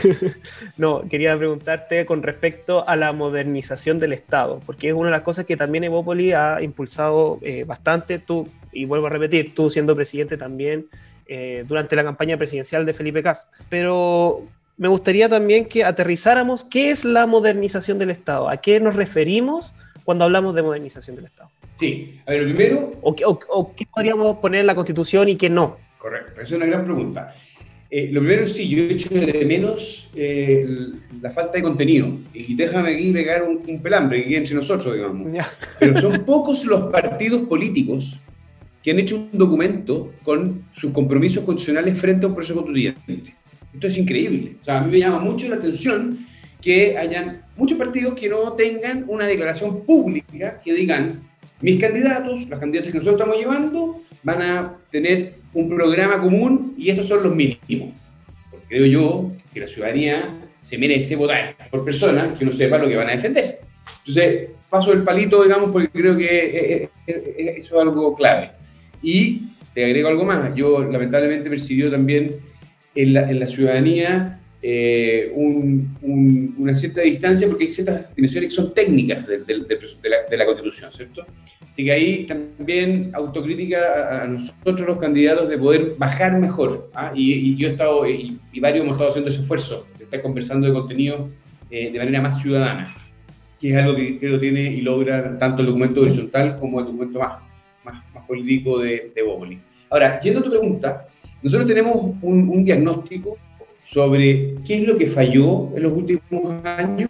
no, 0.77 1.03
quería 1.09 1.37
preguntarte 1.37 2.05
con 2.05 2.23
respecto 2.23 2.87
a 2.87 2.95
la 2.95 3.13
modernización 3.13 3.99
del 3.99 4.13
Estado, 4.13 4.61
porque 4.65 4.89
es 4.89 4.93
una 4.93 5.05
de 5.05 5.11
las 5.11 5.21
cosas 5.21 5.45
que 5.45 5.57
también 5.57 5.83
Evópoli 5.83 6.31
ha 6.31 6.61
impulsado 6.61 7.39
eh, 7.41 7.65
bastante. 7.65 8.19
Tú, 8.19 8.49
y 8.71 8.85
vuelvo 8.85 9.07
a 9.07 9.09
repetir, 9.09 9.53
tú 9.53 9.69
siendo 9.69 9.95
presidente 9.95 10.37
también 10.37 10.87
eh, 11.27 11.63
durante 11.67 11.95
la 11.95 12.03
campaña 12.03 12.37
presidencial 12.37 12.85
de 12.85 12.93
Felipe 12.93 13.23
Cast. 13.23 13.49
Pero 13.69 14.43
me 14.77 14.87
gustaría 14.87 15.29
también 15.29 15.65
que 15.65 15.83
aterrizáramos 15.83 16.63
qué 16.63 16.91
es 16.91 17.05
la 17.05 17.27
modernización 17.27 17.99
del 17.99 18.09
Estado, 18.11 18.49
a 18.49 18.57
qué 18.57 18.79
nos 18.79 18.95
referimos 18.95 19.71
cuando 20.03 20.25
hablamos 20.25 20.55
de 20.55 20.63
modernización 20.63 21.15
del 21.15 21.25
Estado. 21.25 21.49
Sí, 21.75 22.19
a 22.25 22.31
ver, 22.31 22.43
primero... 22.43 22.93
¿O, 23.01 23.15
qué- 23.15 23.25
o- 23.25 23.39
o 23.49 23.75
qué 23.75 23.85
podríamos 23.93 24.37
poner 24.37 24.61
en 24.61 24.67
la 24.67 24.75
Constitución 24.75 25.29
y 25.29 25.35
qué 25.35 25.49
no? 25.49 25.77
Correcto, 25.97 26.41
es 26.41 26.51
una 26.51 26.65
gran 26.65 26.83
pregunta. 26.85 27.33
Eh, 27.89 28.09
lo 28.11 28.21
primero, 28.21 28.47
sí, 28.47 28.69
yo 28.69 28.77
he 28.83 28.93
hecho 28.93 29.09
de 29.09 29.43
menos 29.45 30.09
eh, 30.15 30.65
la 31.21 31.29
falta 31.31 31.53
de 31.57 31.63
contenido. 31.63 32.07
Y 32.33 32.55
déjame 32.55 32.95
aquí 32.95 33.11
pegar 33.11 33.43
un, 33.43 33.61
un 33.67 33.81
pelambre 33.81 34.23
que 34.25 34.37
entre 34.37 34.55
nosotros, 34.55 34.93
digamos. 34.95 35.27
Pero 35.79 35.99
son 35.99 36.23
pocos 36.23 36.65
los 36.65 36.89
partidos 36.91 37.41
políticos 37.41 38.17
que 38.81 38.91
han 38.91 38.99
hecho 38.99 39.17
un 39.17 39.29
documento 39.33 40.11
con 40.23 40.61
sus 40.73 40.91
compromisos 40.91 41.43
constitucionales 41.43 41.99
frente 41.99 42.25
a 42.25 42.29
un 42.29 42.35
proceso 42.35 42.55
constituyente. 42.55 43.35
Esto 43.73 43.87
es 43.87 43.97
increíble. 43.97 44.55
O 44.61 44.63
sea, 44.63 44.79
a 44.79 44.83
mí 44.83 44.91
me 44.91 44.99
llama 44.99 45.19
mucho 45.19 45.47
la 45.47 45.55
atención 45.55 46.19
que 46.61 46.97
hayan 46.97 47.41
muchos 47.55 47.77
partidos 47.77 48.13
que 48.13 48.29
no 48.29 48.53
tengan 48.53 49.05
una 49.07 49.25
declaración 49.25 49.83
pública 49.85 50.61
que 50.63 50.73
digan, 50.73 51.21
mis 51.61 51.79
candidatos, 51.79 52.47
los 52.47 52.59
candidatos 52.59 52.91
que 52.91 52.97
nosotros 52.97 53.19
estamos 53.19 53.37
llevando, 53.37 54.01
van 54.23 54.41
a 54.41 54.77
tener 54.91 55.33
un 55.53 55.69
programa 55.69 56.19
común 56.19 56.73
y 56.77 56.89
estos 56.89 57.07
son 57.07 57.23
los 57.23 57.35
mínimos. 57.35 57.93
Porque 58.49 58.67
creo 58.67 58.85
yo 58.85 59.31
que 59.53 59.59
la 59.59 59.67
ciudadanía 59.67 60.29
se 60.59 60.77
merece 60.77 61.15
votar 61.15 61.55
por 61.69 61.83
personas 61.83 62.37
que 62.37 62.45
no 62.45 62.51
sepan 62.51 62.81
lo 62.81 62.87
que 62.87 62.95
van 62.95 63.09
a 63.09 63.13
defender. 63.13 63.59
Entonces, 63.99 64.49
paso 64.69 64.93
el 64.93 65.03
palito, 65.03 65.43
digamos, 65.43 65.71
porque 65.71 65.89
creo 65.89 66.17
que 66.17 66.25
eh, 66.25 66.83
eh, 66.83 66.89
eh, 67.07 67.55
eso 67.57 67.75
es 67.75 67.81
algo 67.81 68.15
clave. 68.15 68.51
Y 69.01 69.41
te 69.73 69.85
agrego 69.85 70.09
algo 70.09 70.25
más. 70.25 70.55
Yo, 70.55 70.83
lamentablemente, 70.83 71.47
he 71.47 71.49
percibido 71.49 71.91
también 71.91 72.35
en 72.95 73.13
la, 73.13 73.29
en 73.29 73.39
la 73.39 73.47
ciudadanía 73.47 74.37
eh, 74.63 75.31
un- 75.33 75.97
un- 76.03 76.55
una 76.59 76.73
cierta 76.75 77.01
distancia 77.01 77.47
porque 77.47 77.63
hay 77.63 77.71
ciertas 77.71 78.15
dimensiones 78.15 78.49
que 78.49 78.55
son 78.55 78.73
técnicas 78.75 79.25
de, 79.25 79.39
de- 79.39 79.59
de- 79.59 80.09
la, 80.09 80.17
de 80.29 80.37
la 80.37 80.45
Constitución, 80.45 80.91
¿cierto? 80.91 81.25
Así 81.67 81.83
que 81.85 81.91
ahí 81.91 82.25
también 82.27 83.09
autocrítica 83.13 83.79
a, 83.79 84.23
a 84.23 84.27
nosotros 84.27 84.81
los 84.81 84.97
candidatos 84.99 85.49
de 85.49 85.57
poder 85.57 85.93
bajar 85.97 86.37
mejor. 86.39 86.89
¿ah? 86.93 87.11
Y, 87.15 87.31
y 87.33 87.55
yo 87.57 87.69
he 87.69 87.71
estado, 87.71 88.07
y, 88.07 88.37
y 88.53 88.59
varios 88.59 88.83
hemos 88.83 88.95
estado 88.95 89.09
haciendo 89.09 89.31
ese 89.31 89.39
esfuerzo, 89.39 89.87
de 89.97 90.03
estar 90.03 90.21
conversando 90.21 90.67
de 90.67 90.73
contenido 90.73 91.29
eh, 91.71 91.89
de 91.91 91.97
manera 91.97 92.21
más 92.21 92.39
ciudadana, 92.39 92.93
que 93.59 93.69
es 93.71 93.75
algo 93.77 93.95
que 93.95 94.19
creo 94.19 94.39
tiene 94.39 94.63
y 94.73 94.81
logra 94.81 95.39
tanto 95.39 95.61
el 95.61 95.67
documento 95.67 96.01
horizontal 96.01 96.57
como 96.59 96.79
el 96.81 96.85
documento 96.85 97.17
más, 97.19 97.41
más, 97.83 98.03
más 98.13 98.25
político 98.27 98.77
de, 98.79 99.11
de 99.15 99.21
Bópoli. 99.23 99.57
Ahora, 99.89 100.19
yendo 100.19 100.41
a 100.41 100.43
tu 100.43 100.49
pregunta, 100.51 101.07
nosotros 101.41 101.67
tenemos 101.67 101.95
un, 102.21 102.49
un 102.49 102.63
diagnóstico 102.63 103.37
sobre 103.85 104.55
qué 104.65 104.77
es 104.77 104.87
lo 104.87 104.97
que 104.97 105.07
falló 105.07 105.75
en 105.75 105.83
los 105.83 105.93
últimos 105.93 106.65
años 106.65 107.09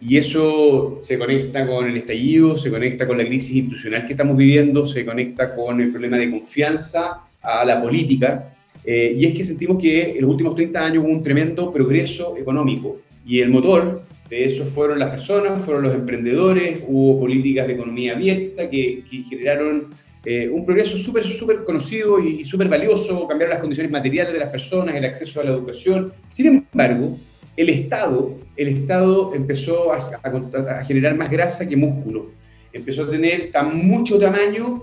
y 0.00 0.16
eso 0.16 1.00
se 1.02 1.18
conecta 1.18 1.66
con 1.66 1.86
el 1.86 1.96
estallido, 1.96 2.56
se 2.56 2.70
conecta 2.70 3.06
con 3.06 3.18
la 3.18 3.26
crisis 3.26 3.56
institucional 3.56 4.06
que 4.06 4.12
estamos 4.12 4.36
viviendo, 4.36 4.86
se 4.86 5.04
conecta 5.04 5.54
con 5.54 5.80
el 5.80 5.90
problema 5.90 6.16
de 6.16 6.30
confianza 6.30 7.24
a 7.42 7.64
la 7.64 7.82
política 7.82 8.54
eh, 8.84 9.16
y 9.18 9.26
es 9.26 9.34
que 9.34 9.44
sentimos 9.44 9.82
que 9.82 10.16
en 10.16 10.22
los 10.22 10.30
últimos 10.30 10.54
30 10.54 10.84
años 10.84 11.04
hubo 11.04 11.12
un 11.12 11.22
tremendo 11.22 11.72
progreso 11.72 12.36
económico 12.36 13.00
y 13.26 13.40
el 13.40 13.50
motor 13.50 14.02
de 14.30 14.44
eso 14.44 14.64
fueron 14.66 14.98
las 14.98 15.10
personas, 15.10 15.62
fueron 15.62 15.82
los 15.82 15.94
emprendedores, 15.94 16.80
hubo 16.86 17.20
políticas 17.20 17.66
de 17.66 17.74
economía 17.74 18.14
abierta 18.14 18.70
que, 18.70 19.02
que 19.10 19.24
generaron 19.24 19.88
eh, 20.30 20.46
un 20.46 20.66
progreso 20.66 20.98
súper, 20.98 21.24
súper 21.24 21.64
conocido 21.64 22.20
y 22.20 22.44
súper 22.44 22.68
valioso, 22.68 23.26
cambiaron 23.26 23.54
las 23.54 23.60
condiciones 23.60 23.90
materiales 23.90 24.34
de 24.34 24.38
las 24.38 24.50
personas, 24.50 24.94
el 24.94 25.06
acceso 25.06 25.40
a 25.40 25.44
la 25.44 25.52
educación. 25.52 26.12
Sin 26.28 26.64
embargo, 26.70 27.16
el 27.56 27.70
Estado, 27.70 28.36
el 28.54 28.68
Estado 28.68 29.34
empezó 29.34 29.90
a, 29.90 30.84
generar 30.84 31.16
más 31.16 31.30
grasa 31.30 31.66
que 31.66 31.78
músculo. 31.78 32.26
Empezó 32.74 33.04
a 33.04 33.10
tener 33.10 33.50
tan 33.52 33.74
mucho 33.74 34.18
tamaño, 34.18 34.82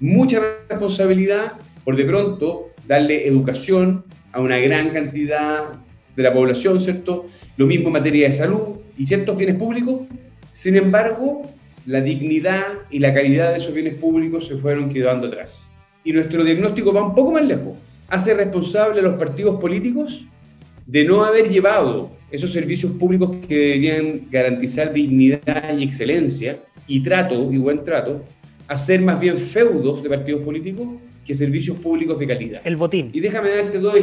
mucha 0.00 0.40
responsabilidad, 0.66 1.52
por 1.84 1.94
de 1.94 2.06
pronto 2.06 2.70
darle 2.88 3.28
educación 3.28 4.02
a 4.32 4.40
una 4.40 4.56
gran 4.56 4.94
cantidad 4.94 5.74
de 6.16 6.22
la 6.22 6.32
población, 6.32 6.80
¿cierto? 6.80 7.26
Lo 7.58 7.66
mismo 7.66 7.88
en 7.88 7.92
materia 7.92 8.28
de 8.28 8.32
salud 8.32 8.78
y 8.96 9.04
ciertos 9.04 9.36
bienes 9.36 9.56
públicos. 9.56 10.06
Sin 10.54 10.74
embargo, 10.74 11.42
la 11.86 12.00
dignidad 12.00 12.66
y 12.90 12.98
la 12.98 13.14
calidad 13.14 13.52
de 13.52 13.58
esos 13.58 13.72
bienes 13.72 13.94
públicos 13.94 14.46
se 14.46 14.56
fueron 14.56 14.90
quedando 14.90 15.28
atrás. 15.28 15.70
Y 16.04 16.12
nuestro 16.12 16.44
diagnóstico 16.44 16.92
va 16.92 17.06
un 17.06 17.14
poco 17.14 17.32
más 17.32 17.44
lejos. 17.46 17.78
Hace 18.08 18.34
responsable 18.34 19.00
a 19.00 19.02
los 19.02 19.16
partidos 19.16 19.60
políticos 19.60 20.24
de 20.84 21.04
no 21.04 21.24
haber 21.24 21.48
llevado 21.48 22.10
esos 22.30 22.52
servicios 22.52 22.92
públicos 22.92 23.36
que 23.48 23.54
deberían 23.54 24.20
garantizar 24.30 24.92
dignidad 24.92 25.76
y 25.78 25.84
excelencia 25.84 26.58
y 26.86 27.00
trato 27.00 27.52
y 27.52 27.58
buen 27.58 27.84
trato, 27.84 28.22
a 28.68 28.76
ser 28.78 29.00
más 29.00 29.18
bien 29.18 29.36
feudos 29.36 30.02
de 30.02 30.08
partidos 30.08 30.42
políticos 30.42 30.88
que 31.24 31.34
servicios 31.34 31.78
públicos 31.78 32.18
de 32.18 32.26
calidad. 32.26 32.60
El 32.64 32.76
botín. 32.76 33.10
Y 33.12 33.20
déjame 33.20 33.50
darte 33.50 33.78
dos, 33.78 33.94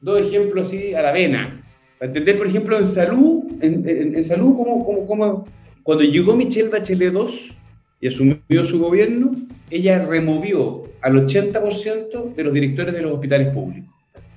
dos 0.00 0.20
ejemplos 0.20 0.68
así 0.68 0.94
a 0.94 1.02
la 1.02 1.12
vena. 1.12 1.62
Para 1.98 2.10
entender, 2.10 2.36
por 2.36 2.46
ejemplo, 2.46 2.76
en 2.78 2.86
salud, 2.86 3.44
en, 3.60 3.88
en, 3.88 4.16
en 4.16 4.22
salud, 4.22 4.54
cómo, 4.56 4.84
cómo, 4.84 5.06
cómo 5.06 5.44
cuando 5.86 6.02
llegó 6.02 6.34
Michelle 6.34 6.68
Bachelet 6.68 7.14
II 7.14 7.52
y 8.00 8.08
asumió 8.08 8.64
su 8.64 8.80
gobierno, 8.80 9.36
ella 9.70 10.04
removió 10.04 10.82
al 11.00 11.14
80% 11.14 12.34
de 12.34 12.42
los 12.42 12.52
directores 12.52 12.92
de 12.92 13.02
los 13.02 13.12
hospitales 13.12 13.54
públicos. 13.54 13.88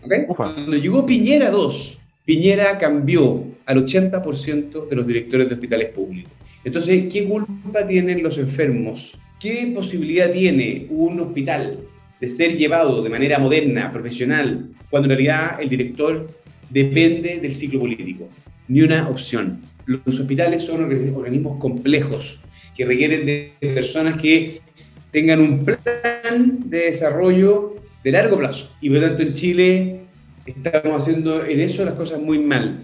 ¿okay? 0.03 0.27
Cuando 0.27 0.77
llegó 0.77 1.07
Piñera 1.07 1.49
II, 1.51 1.97
Piñera 2.23 2.77
cambió 2.77 3.45
al 3.65 3.83
80% 3.83 4.89
de 4.89 4.95
los 4.95 5.07
directores 5.07 5.49
de 5.49 5.55
hospitales 5.55 5.89
públicos. 5.89 6.31
Entonces, 6.63 7.11
¿qué 7.11 7.27
culpa 7.27 7.87
tienen 7.87 8.21
los 8.21 8.37
enfermos? 8.37 9.17
¿Qué 9.39 9.71
posibilidad 9.73 10.31
tiene 10.31 10.85
un 10.91 11.19
hospital 11.19 11.79
de 12.21 12.27
ser 12.27 12.57
llevado 12.57 13.01
de 13.01 13.09
manera 13.09 13.39
moderna, 13.39 13.91
profesional, 13.91 14.67
cuando 14.91 15.07
en 15.07 15.17
realidad 15.17 15.59
el 15.59 15.67
director 15.67 16.29
depende 16.69 17.39
del 17.39 17.55
ciclo 17.55 17.79
político? 17.79 18.29
Ni 18.67 18.81
una 18.81 19.09
opción. 19.09 19.67
Los 19.89 20.19
hospitales 20.19 20.61
son 20.61 20.83
organismos 20.83 21.57
complejos 21.57 22.39
que 22.77 22.85
requieren 22.85 23.25
de 23.25 23.53
personas 23.59 24.21
que 24.21 24.61
tengan 25.09 25.41
un 25.41 25.65
plan 25.65 26.59
de 26.65 26.77
desarrollo 26.77 27.75
de 28.03 28.11
largo 28.11 28.37
plazo. 28.37 28.69
Y 28.81 28.89
por 28.89 28.99
lo 28.99 29.07
tanto 29.07 29.23
en 29.23 29.33
Chile 29.33 30.01
estamos 30.45 31.01
haciendo 31.01 31.43
en 31.43 31.59
eso 31.59 31.83
las 31.83 31.95
cosas 31.95 32.21
muy 32.21 32.37
mal. 32.37 32.77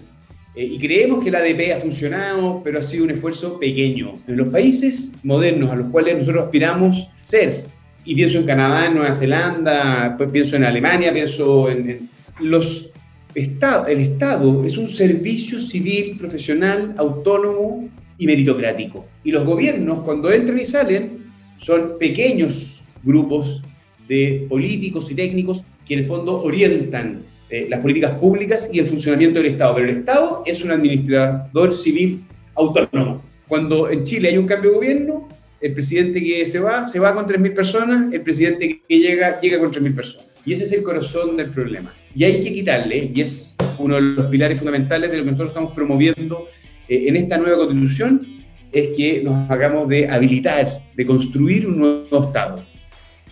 Eh, 0.56 0.64
y 0.64 0.78
creemos 0.80 1.22
que 1.22 1.30
la 1.30 1.38
ADP 1.38 1.76
ha 1.76 1.78
funcionado, 1.78 2.60
pero 2.64 2.80
ha 2.80 2.82
sido 2.82 3.04
un 3.04 3.10
esfuerzo 3.10 3.60
pequeño. 3.60 4.18
En 4.26 4.36
los 4.36 4.48
países 4.48 5.12
modernos 5.22 5.70
a 5.70 5.76
los 5.76 5.92
cuales 5.92 6.18
nosotros 6.18 6.46
aspiramos 6.46 7.06
ser, 7.14 7.66
y 8.04 8.16
pienso 8.16 8.38
en 8.38 8.46
Canadá, 8.46 8.86
en 8.86 8.94
Nueva 8.94 9.12
Zelanda, 9.12 10.16
pues 10.18 10.28
pienso 10.30 10.56
en 10.56 10.64
Alemania, 10.64 11.12
pienso 11.12 11.70
en, 11.70 11.88
en 11.88 12.08
los 12.40 12.90
El 13.36 14.00
Estado 14.00 14.64
es 14.64 14.78
un 14.78 14.88
servicio 14.88 15.60
civil, 15.60 16.16
profesional, 16.16 16.94
autónomo 16.96 17.86
y 18.16 18.26
meritocrático. 18.26 19.04
Y 19.24 19.30
los 19.30 19.44
gobiernos, 19.44 20.04
cuando 20.04 20.32
entran 20.32 20.58
y 20.58 20.64
salen, 20.64 21.18
son 21.58 21.98
pequeños 21.98 22.82
grupos 23.02 23.62
de 24.08 24.46
políticos 24.48 25.10
y 25.10 25.14
técnicos 25.14 25.60
que 25.86 25.92
en 25.92 26.00
el 26.00 26.06
fondo 26.06 26.42
orientan 26.42 27.24
eh, 27.50 27.66
las 27.68 27.80
políticas 27.80 28.12
públicas 28.12 28.70
y 28.72 28.78
el 28.78 28.86
funcionamiento 28.86 29.38
del 29.38 29.52
Estado. 29.52 29.74
Pero 29.74 29.90
el 29.90 29.98
Estado 29.98 30.42
es 30.46 30.64
un 30.64 30.70
administrador 30.70 31.74
civil 31.74 32.22
autónomo. 32.54 33.20
Cuando 33.46 33.90
en 33.90 34.04
Chile 34.04 34.30
hay 34.30 34.38
un 34.38 34.46
cambio 34.46 34.70
de 34.70 34.76
gobierno, 34.76 35.28
el 35.60 35.74
presidente 35.74 36.24
que 36.24 36.46
se 36.46 36.58
va, 36.58 36.86
se 36.86 36.98
va 36.98 37.12
con 37.12 37.26
3.000 37.26 37.54
personas, 37.54 38.14
el 38.14 38.22
presidente 38.22 38.80
que 38.88 38.98
llega, 38.98 39.38
llega 39.42 39.58
con 39.58 39.70
3.000 39.70 39.94
personas. 39.94 40.26
Y 40.46 40.54
ese 40.54 40.64
es 40.64 40.72
el 40.72 40.82
corazón 40.82 41.36
del 41.36 41.50
problema. 41.50 41.92
Y 42.16 42.24
hay 42.24 42.40
que 42.40 42.50
quitarle, 42.50 43.10
y 43.14 43.20
es 43.20 43.54
uno 43.78 43.96
de 43.96 44.00
los 44.00 44.26
pilares 44.30 44.58
fundamentales 44.58 45.10
de 45.10 45.18
lo 45.18 45.24
que 45.24 45.32
nosotros 45.32 45.50
estamos 45.50 45.74
promoviendo 45.74 46.48
eh, 46.88 47.04
en 47.08 47.16
esta 47.16 47.36
nueva 47.36 47.58
constitución, 47.58 48.26
es 48.72 48.96
que 48.96 49.22
nos 49.22 49.50
hagamos 49.50 49.86
de 49.86 50.08
habilitar, 50.08 50.80
de 50.94 51.04
construir 51.04 51.66
un 51.66 51.78
nuevo 51.78 52.24
Estado. 52.24 52.64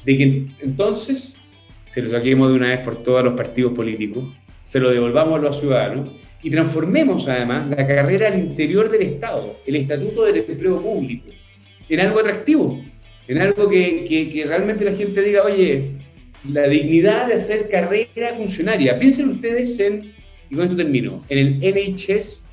De 0.04 0.18
que 0.18 0.46
entonces 0.60 1.38
se 1.80 2.02
lo 2.02 2.10
saquemos 2.10 2.50
de 2.50 2.56
una 2.56 2.68
vez 2.68 2.80
por 2.80 3.02
todas 3.02 3.24
los 3.24 3.32
partidos 3.32 3.72
políticos, 3.72 4.24
se 4.60 4.78
lo 4.80 4.90
devolvamos 4.90 5.38
a 5.38 5.42
los 5.42 5.58
ciudadanos 5.58 6.10
y 6.42 6.50
transformemos 6.50 7.26
además 7.26 7.70
la 7.70 7.86
carrera 7.86 8.28
al 8.28 8.38
interior 8.38 8.90
del 8.90 9.00
Estado, 9.00 9.60
el 9.66 9.76
estatuto 9.76 10.24
del 10.24 10.44
empleo 10.46 10.76
público, 10.82 11.30
en 11.88 12.00
algo 12.00 12.20
atractivo, 12.20 12.84
en 13.28 13.38
algo 13.38 13.66
que, 13.66 14.04
que, 14.06 14.28
que 14.28 14.44
realmente 14.44 14.84
la 14.84 14.94
gente 14.94 15.22
diga, 15.22 15.42
oye, 15.42 16.03
la 16.48 16.68
dignidad 16.68 17.28
de 17.28 17.34
hacer 17.34 17.68
carrera 17.68 18.34
funcionaria. 18.34 18.98
Piensen 18.98 19.30
ustedes 19.30 19.78
en, 19.80 20.12
y 20.50 20.54
con 20.54 20.64
esto 20.64 20.76
termino, 20.76 21.24
en 21.28 21.38
el 21.38 21.94
NHS, 21.94 22.44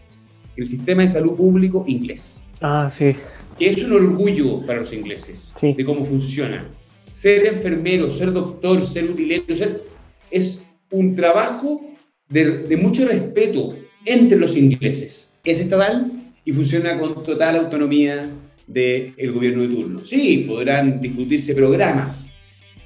el 0.57 0.65
sistema 0.65 1.01
de 1.03 1.09
salud 1.09 1.35
público 1.35 1.83
inglés. 1.87 2.45
Ah, 2.61 2.89
sí. 2.91 3.15
Que 3.57 3.69
es 3.69 3.83
un 3.83 3.93
orgullo 3.93 4.65
para 4.65 4.79
los 4.79 4.93
ingleses 4.93 5.53
sí. 5.59 5.73
de 5.73 5.85
cómo 5.85 6.03
funciona. 6.03 6.67
Ser 7.09 7.45
enfermero, 7.45 8.09
ser 8.11 8.31
doctor, 8.31 8.85
ser 8.85 9.09
utilero, 9.09 9.55
ser, 9.57 9.83
es 10.29 10.65
un 10.89 11.15
trabajo 11.15 11.81
de, 12.29 12.59
de 12.67 12.77
mucho 12.77 13.05
respeto 13.05 13.75
entre 14.05 14.37
los 14.37 14.55
ingleses. 14.55 15.37
Es 15.43 15.59
estatal 15.59 16.11
y 16.45 16.51
funciona 16.53 16.97
con 16.97 17.23
total 17.23 17.57
autonomía 17.57 18.29
del 18.67 19.31
gobierno 19.33 19.63
de 19.63 19.67
turno. 19.69 20.05
Sí, 20.05 20.45
podrán 20.47 21.01
discutirse 21.01 21.53
programas, 21.53 22.33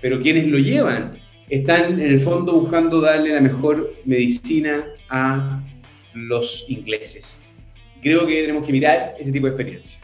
pero 0.01 0.21
quienes 0.21 0.47
lo 0.47 0.57
llevan 0.57 1.17
están 1.49 1.99
en 1.99 2.01
el 2.01 2.19
fondo 2.19 2.53
buscando 2.59 3.01
darle 3.01 3.33
la 3.33 3.41
mejor 3.41 3.93
medicina 4.05 4.85
a 5.09 5.61
los 6.13 6.65
ingleses. 6.67 7.41
Creo 8.01 8.25
que 8.25 8.41
tenemos 8.41 8.65
que 8.65 8.71
mirar 8.71 9.15
ese 9.19 9.31
tipo 9.31 9.47
de 9.47 9.53
experiencia. 9.53 9.99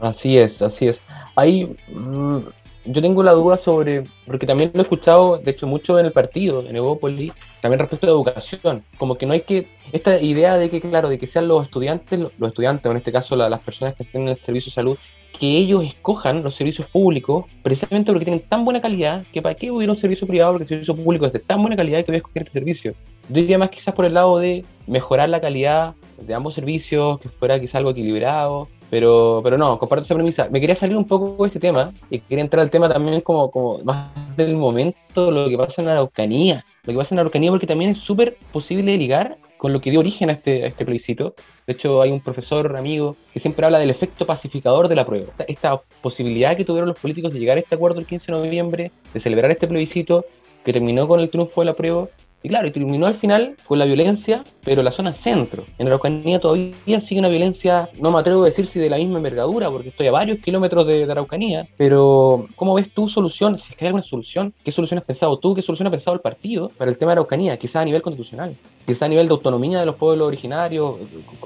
Así 0.00 0.36
es, 0.36 0.60
así 0.60 0.88
es. 0.88 1.02
Ahí 1.36 1.74
mmm, 1.88 2.38
yo 2.86 3.00
tengo 3.00 3.22
la 3.22 3.32
duda 3.32 3.56
sobre, 3.56 4.04
porque 4.26 4.46
también 4.46 4.70
lo 4.74 4.80
he 4.80 4.82
escuchado, 4.82 5.38
de 5.38 5.50
hecho, 5.50 5.66
mucho 5.66 5.98
en 5.98 6.06
el 6.06 6.12
partido, 6.12 6.62
en 6.66 6.76
Evópolis, 6.76 7.32
también 7.62 7.78
respecto 7.80 8.06
a 8.06 8.10
educación. 8.10 8.84
Como 8.98 9.16
que 9.16 9.24
no 9.24 9.32
hay 9.32 9.40
que, 9.40 9.66
esta 9.92 10.20
idea 10.20 10.58
de 10.58 10.68
que, 10.68 10.80
claro, 10.80 11.08
de 11.08 11.18
que 11.18 11.26
sean 11.26 11.48
los 11.48 11.64
estudiantes, 11.64 12.20
los 12.20 12.48
estudiantes, 12.48 12.90
en 12.90 12.96
este 12.98 13.12
caso 13.12 13.36
la, 13.36 13.48
las 13.48 13.60
personas 13.60 13.94
que 13.94 14.02
estén 14.02 14.22
en 14.22 14.28
el 14.28 14.38
servicio 14.38 14.70
de 14.70 14.74
salud, 14.74 14.98
que 15.38 15.46
ellos 15.58 15.84
escojan 15.84 16.42
los 16.42 16.54
servicios 16.54 16.88
públicos 16.88 17.44
precisamente 17.62 18.12
porque 18.12 18.24
tienen 18.24 18.42
tan 18.48 18.64
buena 18.64 18.80
calidad 18.80 19.24
que 19.32 19.42
para 19.42 19.54
qué 19.54 19.70
hubiera 19.70 19.92
un 19.92 19.98
servicio 19.98 20.26
privado 20.26 20.52
porque 20.52 20.64
el 20.64 20.68
servicio 20.68 20.96
público 20.96 21.26
es 21.26 21.32
de 21.32 21.40
tan 21.40 21.60
buena 21.60 21.76
calidad 21.76 22.04
que 22.04 22.12
voy 22.12 22.16
a 22.16 22.18
escoger 22.18 22.42
este 22.42 22.52
servicio. 22.52 22.94
Yo 23.28 23.34
diría 23.34 23.58
más 23.58 23.70
quizás 23.70 23.94
por 23.94 24.04
el 24.04 24.14
lado 24.14 24.38
de 24.38 24.64
mejorar 24.86 25.28
la 25.28 25.40
calidad 25.40 25.94
de 26.20 26.34
ambos 26.34 26.54
servicios, 26.54 27.20
que 27.20 27.28
fuera 27.28 27.58
quizás 27.58 27.76
algo 27.76 27.90
equilibrado, 27.90 28.68
pero, 28.90 29.40
pero 29.42 29.58
no, 29.58 29.78
comparto 29.78 30.04
esa 30.04 30.14
premisa. 30.14 30.48
Me 30.50 30.60
quería 30.60 30.76
salir 30.76 30.96
un 30.96 31.06
poco 31.06 31.42
de 31.42 31.48
este 31.48 31.58
tema 31.58 31.92
y 32.10 32.20
quería 32.20 32.44
entrar 32.44 32.62
al 32.62 32.70
tema 32.70 32.88
también 32.88 33.20
como, 33.22 33.50
como 33.50 33.78
más 33.78 34.10
del 34.36 34.54
momento, 34.54 35.30
lo 35.30 35.48
que 35.48 35.56
pasa 35.56 35.82
en 35.82 35.88
Araucanía. 35.88 36.64
Lo 36.84 36.92
que 36.92 36.98
pasa 36.98 37.14
en 37.14 37.16
la 37.16 37.22
Araucanía 37.22 37.50
porque 37.50 37.66
también 37.66 37.92
es 37.92 37.98
súper 37.98 38.36
posible 38.52 38.96
ligar 38.96 39.38
con 39.64 39.72
lo 39.72 39.80
que 39.80 39.90
dio 39.90 40.00
origen 40.00 40.28
a 40.28 40.34
este, 40.34 40.66
este 40.66 40.84
plebiscito. 40.84 41.34
De 41.66 41.72
hecho, 41.72 42.02
hay 42.02 42.10
un 42.10 42.20
profesor 42.20 42.76
amigo 42.76 43.16
que 43.32 43.40
siempre 43.40 43.64
habla 43.64 43.78
del 43.78 43.88
efecto 43.88 44.26
pacificador 44.26 44.88
de 44.88 44.94
la 44.94 45.06
prueba. 45.06 45.32
Esta, 45.48 45.80
posibilidad 46.02 46.54
que 46.54 46.66
tuvieron 46.66 46.86
los 46.86 46.98
políticos 46.98 47.32
de 47.32 47.38
llegar 47.38 47.56
a 47.56 47.60
este 47.60 47.74
acuerdo 47.74 47.98
el 47.98 48.04
15 48.04 48.30
de 48.30 48.38
noviembre, 48.38 48.90
de 49.14 49.20
celebrar 49.20 49.50
este 49.50 49.66
plebiscito, 49.66 50.26
que 50.66 50.74
terminó 50.74 51.08
con 51.08 51.18
el 51.18 51.30
triunfo 51.30 51.62
de 51.62 51.64
la 51.64 51.72
prueba. 51.72 52.08
Y 52.44 52.50
claro, 52.50 52.68
y 52.68 52.72
terminó 52.72 53.06
al 53.06 53.14
final 53.14 53.56
con 53.66 53.78
la 53.78 53.86
violencia, 53.86 54.44
pero 54.62 54.82
la 54.82 54.92
zona 54.92 55.14
centro. 55.14 55.64
En 55.78 55.86
Araucanía 55.86 56.38
todavía 56.38 57.00
sigue 57.00 57.18
una 57.18 57.30
violencia, 57.30 57.88
no 57.98 58.10
me 58.10 58.18
atrevo 58.18 58.42
a 58.42 58.44
decir 58.44 58.66
si 58.66 58.78
de 58.78 58.90
la 58.90 58.98
misma 58.98 59.16
envergadura, 59.16 59.70
porque 59.70 59.88
estoy 59.88 60.08
a 60.08 60.12
varios 60.12 60.40
kilómetros 60.40 60.86
de, 60.86 61.06
de 61.06 61.10
Araucanía, 61.10 61.66
pero 61.78 62.46
¿cómo 62.54 62.74
ves 62.74 62.92
tu 62.92 63.08
solución? 63.08 63.56
Si 63.56 63.72
es 63.72 63.78
que 63.78 63.86
hay 63.86 63.88
alguna 63.88 64.02
solución, 64.02 64.52
¿qué 64.62 64.72
solución 64.72 64.98
has 64.98 65.06
pensado 65.06 65.38
tú? 65.38 65.54
¿Qué 65.54 65.62
solución 65.62 65.86
ha 65.86 65.90
pensado 65.90 66.14
el 66.14 66.20
partido 66.20 66.70
para 66.76 66.90
el 66.90 66.98
tema 66.98 67.12
de 67.12 67.14
Araucanía? 67.14 67.56
Quizás 67.56 67.76
a 67.76 67.84
nivel 67.86 68.02
constitucional, 68.02 68.54
quizás 68.84 69.04
a 69.04 69.08
nivel 69.08 69.26
de 69.26 69.32
autonomía 69.32 69.80
de 69.80 69.86
los 69.86 69.96
pueblos 69.96 70.28
originarios. 70.28 70.96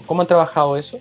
¿Cómo 0.05 0.23
han 0.23 0.27
trabajado 0.27 0.77
eso? 0.77 0.99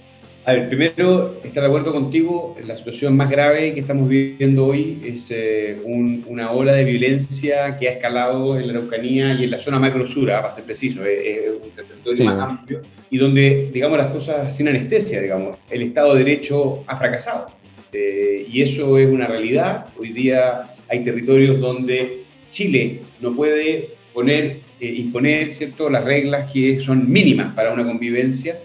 A 0.50 0.54
ver, 0.54 0.70
primero, 0.70 1.42
estar 1.44 1.62
de 1.62 1.68
acuerdo 1.68 1.92
contigo, 1.92 2.56
la 2.66 2.74
situación 2.78 3.18
más 3.18 3.30
grave 3.30 3.74
que 3.74 3.82
estamos 3.82 4.08
viviendo 4.08 4.66
hoy 4.68 4.98
es 5.06 5.30
eh, 5.30 5.76
un- 5.84 6.24
una 6.26 6.52
ola 6.54 6.72
de 6.72 6.86
violencia 6.86 7.76
que 7.76 7.90
ha 7.90 7.92
escalado 7.92 8.58
en 8.58 8.66
la 8.68 8.72
Araucanía 8.76 9.34
y 9.34 9.44
en 9.44 9.52
la 9.52 9.60
zona 9.60 9.78
macrosura, 9.78 10.42
para 10.42 10.54
ser 10.56 10.64
preciso, 10.64 11.04
es, 11.04 11.20
es 11.20 11.52
un 11.62 11.70
territorio 11.72 12.20
Sí. 12.20 12.24
más 12.24 12.50
amplio, 12.50 12.82
y 13.10 13.18
donde, 13.18 13.70
digamos, 13.74 13.98
las 13.98 14.08
cosas 14.08 14.56
sin 14.56 14.70
anestesia, 14.70 15.22
digamos, 15.22 15.58
el 15.70 15.82
Estado 15.82 16.14
de 16.16 16.24
Derecho 16.24 16.82
ha 16.88 16.96
fracasado. 16.96 17.48
Eh, 17.92 18.48
y 18.50 18.62
eso 18.62 18.98
es 18.98 19.10
una 19.10 19.28
realidad. 19.28 19.88
Hoy 20.00 20.14
día 20.14 20.62
hay 20.88 21.04
territorios 21.04 21.60
donde 21.60 22.20
Chile 22.52 23.02
no 23.20 23.36
puede 23.36 23.90
poner, 24.14 24.60
eh, 24.80 24.94
imponer 24.96 25.52
¿cierto? 25.52 25.90
las 25.90 26.06
reglas 26.06 26.50
que 26.54 26.80
son 26.80 27.12
mínimas 27.12 27.54
para 27.54 27.74
una 27.74 27.84
convivencia, 27.86 28.56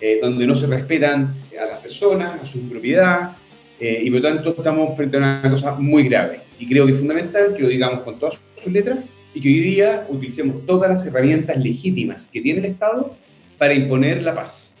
eh, 0.00 0.18
donde 0.20 0.46
no 0.46 0.54
se 0.54 0.66
respetan 0.66 1.34
a 1.60 1.64
las 1.64 1.80
personas, 1.80 2.42
a 2.42 2.46
su 2.46 2.68
propiedad, 2.68 3.36
eh, 3.78 4.00
y 4.02 4.10
por 4.10 4.20
lo 4.20 4.28
tanto 4.28 4.54
estamos 4.56 4.96
frente 4.96 5.16
a 5.16 5.20
una 5.20 5.50
cosa 5.50 5.72
muy 5.72 6.04
grave. 6.04 6.40
Y 6.58 6.68
creo 6.68 6.86
que 6.86 6.92
es 6.92 6.98
fundamental 6.98 7.54
que 7.54 7.62
lo 7.62 7.68
digamos 7.68 8.00
con 8.00 8.18
todas 8.18 8.38
sus 8.62 8.72
letras 8.72 8.98
y 9.34 9.40
que 9.40 9.48
hoy 9.48 9.60
día 9.60 10.06
utilicemos 10.08 10.64
todas 10.64 10.88
las 10.88 11.04
herramientas 11.06 11.58
legítimas 11.58 12.26
que 12.26 12.40
tiene 12.40 12.60
el 12.60 12.66
Estado 12.66 13.14
para 13.58 13.74
imponer 13.74 14.22
la 14.22 14.34
paz. 14.34 14.78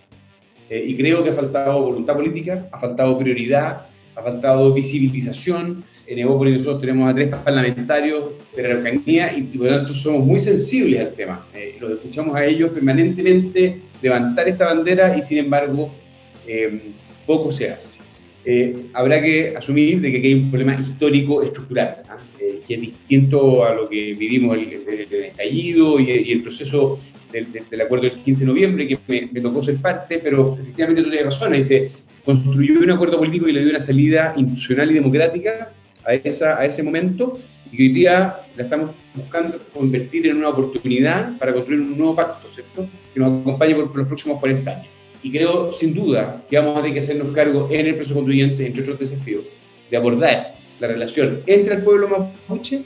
Eh, 0.68 0.84
y 0.86 0.96
creo 0.96 1.22
que 1.22 1.30
ha 1.30 1.34
faltado 1.34 1.82
voluntad 1.82 2.14
política, 2.14 2.66
ha 2.72 2.80
faltado 2.80 3.18
prioridad, 3.18 3.86
ha 4.16 4.22
faltado 4.22 4.72
visibilización. 4.72 5.84
En 6.06 6.18
Evópolis 6.18 6.58
nosotros 6.58 6.80
tenemos 6.80 7.10
a 7.10 7.14
tres 7.14 7.28
parlamentarios 7.28 8.24
de 8.54 8.62
la 8.62 8.68
Araucanía 8.70 9.32
y, 9.36 9.40
y 9.52 9.58
por 9.58 9.66
lo 9.66 9.76
tanto 9.76 9.94
somos 9.94 10.24
muy 10.24 10.38
sensibles 10.38 11.00
al 11.00 11.12
tema. 11.12 11.46
Eh, 11.54 11.76
los 11.80 11.92
escuchamos 11.92 12.34
a 12.34 12.44
ellos 12.44 12.70
permanentemente 12.70 13.80
levantar 14.00 14.48
esta 14.48 14.66
bandera 14.66 15.16
y 15.16 15.22
sin 15.22 15.38
embargo 15.38 15.90
eh, 16.46 16.92
poco 17.26 17.50
se 17.52 17.70
hace. 17.70 18.00
Eh, 18.44 18.86
habrá 18.94 19.20
que 19.20 19.54
asumir 19.56 20.00
de 20.00 20.12
que 20.12 20.18
hay 20.18 20.34
un 20.34 20.50
problema 20.50 20.78
histórico 20.80 21.42
estructural, 21.42 21.96
¿ah? 22.08 22.16
Que 22.38 22.74
es 22.74 22.80
distinto 22.80 23.64
a 23.64 23.74
lo 23.74 23.88
que 23.88 24.14
vivimos 24.14 24.56
el, 24.56 24.72
el- 24.88 25.24
estallido 25.24 26.00
y, 26.00 26.32
el 26.32 26.42
proceso 26.42 26.98
del, 27.32 27.80
acuerdo 27.80 28.04
del 28.04 28.22
15 28.22 28.40
de 28.40 28.46
noviembre, 28.46 28.88
que 28.88 28.98
me, 29.08 29.40
tocó 29.40 29.62
ser 29.62 29.76
parte, 29.76 30.18
pero 30.18 30.54
efectivamente 30.60 31.02
tú 31.02 31.10
tienes 31.10 31.26
razón, 31.26 31.62
se 31.62 31.90
construyó 32.26 32.80
un 32.80 32.90
acuerdo 32.90 33.18
político 33.18 33.48
y 33.48 33.52
le 33.52 33.60
dio 33.62 33.70
una 33.70 33.80
salida 33.80 34.34
institucional 34.36 34.90
y 34.90 34.94
democrática 34.94 35.72
a, 36.04 36.12
esa, 36.14 36.58
a 36.58 36.64
ese 36.66 36.82
momento, 36.82 37.38
y 37.72 37.82
hoy 37.82 37.88
día 37.92 38.36
la 38.56 38.62
estamos 38.64 38.90
buscando 39.14 39.58
convertir 39.72 40.26
en 40.26 40.36
una 40.36 40.50
oportunidad 40.50 41.38
para 41.38 41.52
construir 41.54 41.80
un 41.80 41.96
nuevo 41.96 42.14
pacto, 42.14 42.48
¿cierto? 42.50 42.86
Que 43.14 43.20
nos 43.20 43.40
acompañe 43.40 43.74
por, 43.74 43.88
por 43.88 43.98
los 43.98 44.06
próximos 44.08 44.38
40 44.40 44.70
años. 44.70 44.86
Y 45.22 45.30
creo, 45.32 45.72
sin 45.72 45.94
duda, 45.94 46.42
que 46.50 46.58
vamos 46.58 46.74
a 46.76 46.80
tener 46.80 46.92
que 46.94 47.00
hacernos 47.00 47.32
cargo 47.34 47.68
en 47.72 47.86
el 47.86 47.94
proceso 47.94 48.14
constituyente, 48.14 48.66
entre 48.66 48.82
otros 48.82 48.98
desafíos, 48.98 49.44
de 49.90 49.96
abordar 49.96 50.54
la 50.80 50.88
relación 50.88 51.40
entre 51.46 51.74
el 51.76 51.82
pueblo 51.82 52.08
mapuche, 52.08 52.82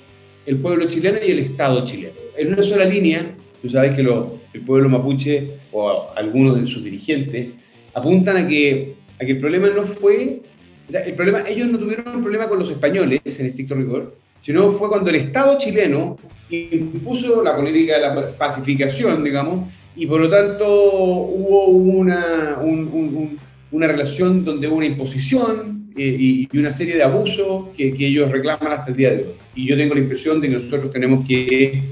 el 0.47 0.57
pueblo 0.59 0.87
chileno 0.89 1.19
y 1.27 1.31
el 1.33 1.39
Estado 1.41 1.85
chileno. 1.85 2.15
En 2.37 2.53
una 2.53 2.63
sola 2.63 2.85
línea, 2.85 3.27
tú 3.61 3.69
sabes 3.69 3.95
que 3.95 4.03
lo- 4.03 4.39
el 4.55 4.61
pueblo 4.63 4.89
mapuche 4.89 5.53
o 5.73 6.07
algunos 6.17 6.61
de 6.61 6.67
sus 6.67 6.83
dirigentes 6.83 7.49
apuntan 7.95 8.37
a 8.39 8.47
que, 8.49 8.95
a 9.21 9.25
que 9.25 9.33
el 9.33 9.39
problema 9.39 9.69
no 9.69 9.85
fue, 9.85 10.41
o 10.89 10.93
sea, 10.93 11.03
el 11.05 11.15
problema, 11.15 11.43
ellos 11.47 11.69
no 11.69 11.79
tuvieron 11.79 12.17
un 12.17 12.23
problema 12.23 12.49
con 12.49 12.59
los 12.59 12.71
españoles 12.71 13.21
en 13.39 13.47
estricto 13.47 13.75
rigor, 13.75 14.17
sino 14.41 14.69
fue 14.71 14.89
cuando 14.89 15.11
el 15.11 15.17
Estado 15.17 15.59
chileno 15.59 16.17
impuso 16.51 17.43
la 17.43 17.55
política 17.57 17.95
de 17.97 18.01
la 18.01 18.31
pacificación, 18.37 19.23
digamos, 19.23 19.69
y 19.97 20.07
por 20.07 20.21
lo 20.21 20.29
tanto 20.31 20.67
hubo 20.67 21.67
una, 21.67 22.59
un- 22.63 22.89
un- 22.93 23.17
un- 23.17 23.39
una 23.73 23.87
relación 23.87 24.45
donde 24.45 24.67
hubo 24.67 24.77
una 24.77 24.87
imposición 24.87 25.91
eh, 25.97 26.17
y, 26.19 26.49
y 26.51 26.59
una 26.59 26.73
serie 26.73 26.97
de 26.97 27.03
abusos 27.03 27.69
que, 27.77 27.93
que 27.95 28.07
ellos 28.07 28.31
reclaman 28.31 28.73
hasta 28.73 28.91
el 28.91 28.97
día 28.97 29.11
de 29.11 29.17
hoy. 29.19 29.25
Y 29.55 29.67
yo 29.67 29.77
tengo 29.77 29.95
la 29.95 30.01
impresión 30.01 30.41
de 30.41 30.49
que 30.49 30.55
nosotros 30.55 30.93
tenemos 30.93 31.27
que 31.27 31.83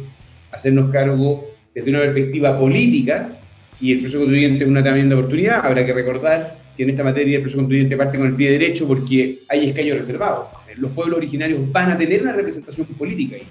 hacernos 0.51 0.91
cargo 0.91 1.47
desde 1.75 1.91
una 1.91 2.01
perspectiva 2.01 2.59
política 2.59 3.33
y 3.81 3.93
el 3.93 3.99
proceso 4.01 4.19
constituyente 4.21 4.65
es 4.65 4.71
una 4.71 4.83
tremenda 4.83 5.17
oportunidad. 5.17 5.65
Habrá 5.65 5.85
que 5.87 5.93
recordar 5.93 6.58
que 6.79 6.85
en 6.85 6.91
esta 6.91 7.05
materia 7.05 7.37
el 7.37 7.43
proceso 7.43 7.59
constituyente 7.59 7.97
parte 7.99 8.17
con 8.17 8.27
el 8.29 8.35
pie 8.35 8.53
derecho 8.53 8.87
porque 8.89 9.41
hay 9.49 9.69
escaños 9.69 9.97
reservados. 9.97 10.47
Los 10.77 10.93
pueblos 10.93 11.19
originarios 11.19 11.61
van 11.73 11.91
a 11.91 11.99
tener 11.99 12.23
una 12.23 12.33
representación 12.33 12.87
política 12.87 13.37
ahí. 13.37 13.43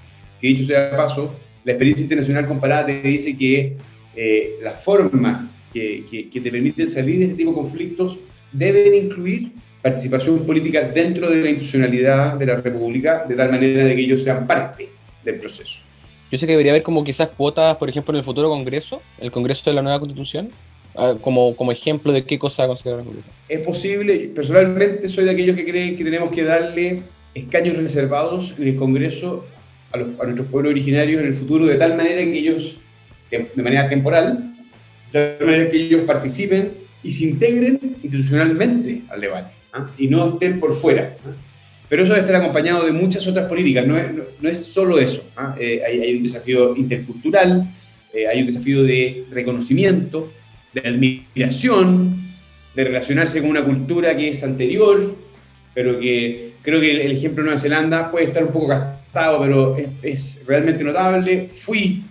Que 0.42 0.48
dicho 0.48 0.66
sea 0.66 0.90
de 0.92 0.96
paso, 0.98 1.36
la 1.66 1.74
experiencia 1.74 2.04
internacional 2.04 2.48
comparada 2.48 2.86
te 2.86 3.02
dice 3.02 3.38
que 3.38 3.76
eh, 4.16 4.52
las 4.64 4.82
formas 4.84 5.60
que, 5.74 6.06
que- 6.10 6.30
que 6.30 6.40
te 6.42 6.50
permiten 6.50 6.88
salir 6.88 7.20
de 7.20 7.26
este 7.26 7.36
tipo 7.36 7.52
de 7.52 7.56
conflictos 7.58 8.18
deben 8.52 8.94
incluir 9.06 9.52
participación 9.82 10.40
política 10.46 10.82
dentro 10.82 11.30
de 11.30 11.42
la 11.42 11.50
institucionalidad 11.50 12.36
de 12.36 12.46
la 12.46 12.56
República, 12.62 13.26
de 13.28 13.36
tal 13.36 13.52
manera 13.52 13.84
de 13.86 13.96
que 13.96 14.02
ellos 14.02 14.24
sean 14.24 14.48
parte 14.48 14.88
del 15.24 15.36
proceso. 15.36 15.82
Yo 16.32 16.38
sé 16.38 16.46
que 16.46 16.54
debería 16.54 16.72
haber 16.74 16.84
como 16.84 17.04
quizás 17.04 17.30
cuotas, 17.30 17.78
por 17.78 17.90
ejemplo, 17.90 18.14
en 18.14 18.20
el 18.20 18.24
futuro 18.26 18.50
Congreso, 18.50 19.02
el 19.20 19.32
Congreso 19.32 19.70
de 19.70 19.74
la 19.76 19.82
nueva 19.82 20.00
Constitución, 20.00 20.50
como, 21.22 21.56
como 21.56 21.72
ejemplo 21.72 22.12
de 22.12 22.24
qué 22.26 22.38
cosa 22.40 22.68
considerar. 22.68 23.04
Es 23.48 23.60
posible, 23.62 24.32
personalmente 24.36 25.08
soy 25.08 25.26
de 25.26 25.32
aquellos 25.32 25.56
que 25.56 25.66
creen 25.66 25.96
que 25.96 26.04
tenemos 26.04 26.32
que 26.32 26.44
darle 26.44 27.02
escaños 27.34 27.78
reservados 27.78 28.54
en 28.58 28.68
el 28.68 28.76
Congreso 28.76 29.46
a, 29.92 29.98
los- 29.98 30.20
a 30.20 30.24
nuestros 30.24 30.48
pueblos 30.48 30.72
originarios 30.72 31.22
en 31.22 31.28
el 31.28 31.34
futuro, 31.34 31.66
de 31.66 31.76
tal 31.76 31.96
manera 31.96 32.22
que 32.24 32.38
ellos, 32.38 32.78
de 33.32 33.48
de 33.56 33.64
manera 33.64 33.88
temporal, 33.90 34.54
de 35.12 35.36
tal 35.38 35.46
manera 35.48 35.70
que 35.72 35.78
ellos 35.86 36.02
participen 36.06 36.72
y 37.04 37.12
se 37.14 37.26
integren 37.26 37.80
institucionalmente 38.04 39.02
al 39.10 39.22
debate 39.22 39.52
¿ah? 39.74 39.90
y 39.98 40.08
no 40.08 40.30
estén 40.34 40.60
por 40.60 40.74
fuera. 40.74 41.16
¿ah? 41.26 41.32
Pero 41.90 42.04
eso 42.04 42.14
debe 42.14 42.26
estar 42.26 42.42
acompañado 42.42 42.86
de 42.86 42.92
muchas 42.92 43.26
otras 43.28 43.48
políticas, 43.48 43.88
no 43.88 43.98
es, 43.98 44.14
no, 44.14 44.24
no 44.42 44.50
es 44.50 44.62
solo 44.66 45.00
eso. 45.00 45.24
¿ah? 45.38 45.56
Eh, 45.60 45.82
hay, 45.88 46.02
hay 46.02 46.16
un 46.18 46.24
desafío 46.24 46.76
intercultural, 46.76 47.66
eh, 48.14 48.28
hay 48.28 48.42
un 48.42 48.48
desafío 48.48 48.84
de 48.84 49.24
reconocimiento, 49.32 50.30
de 50.74 50.82
admiración, 50.88 52.18
de 52.76 52.84
relacionarse 52.84 53.42
con 53.42 53.50
una 53.50 53.64
cultura 53.64 54.16
que 54.16 54.30
es 54.30 54.44
anterior, 54.44 55.16
pero 55.74 56.00
que 56.00 56.52
creo 56.62 56.80
que 56.80 57.06
el 57.06 57.12
ejemplo 57.12 57.44
de 57.44 57.48
Nueva 57.48 57.60
Zelanda 57.60 58.12
puede 58.12 58.26
estar 58.26 58.44
un 58.44 58.52
poco 58.52 58.68
gastado, 58.68 59.42
pero 59.42 59.78
es, 60.02 60.44
realmente 60.46 60.84
notable. 60.84 61.50
Fui, 61.50 62.04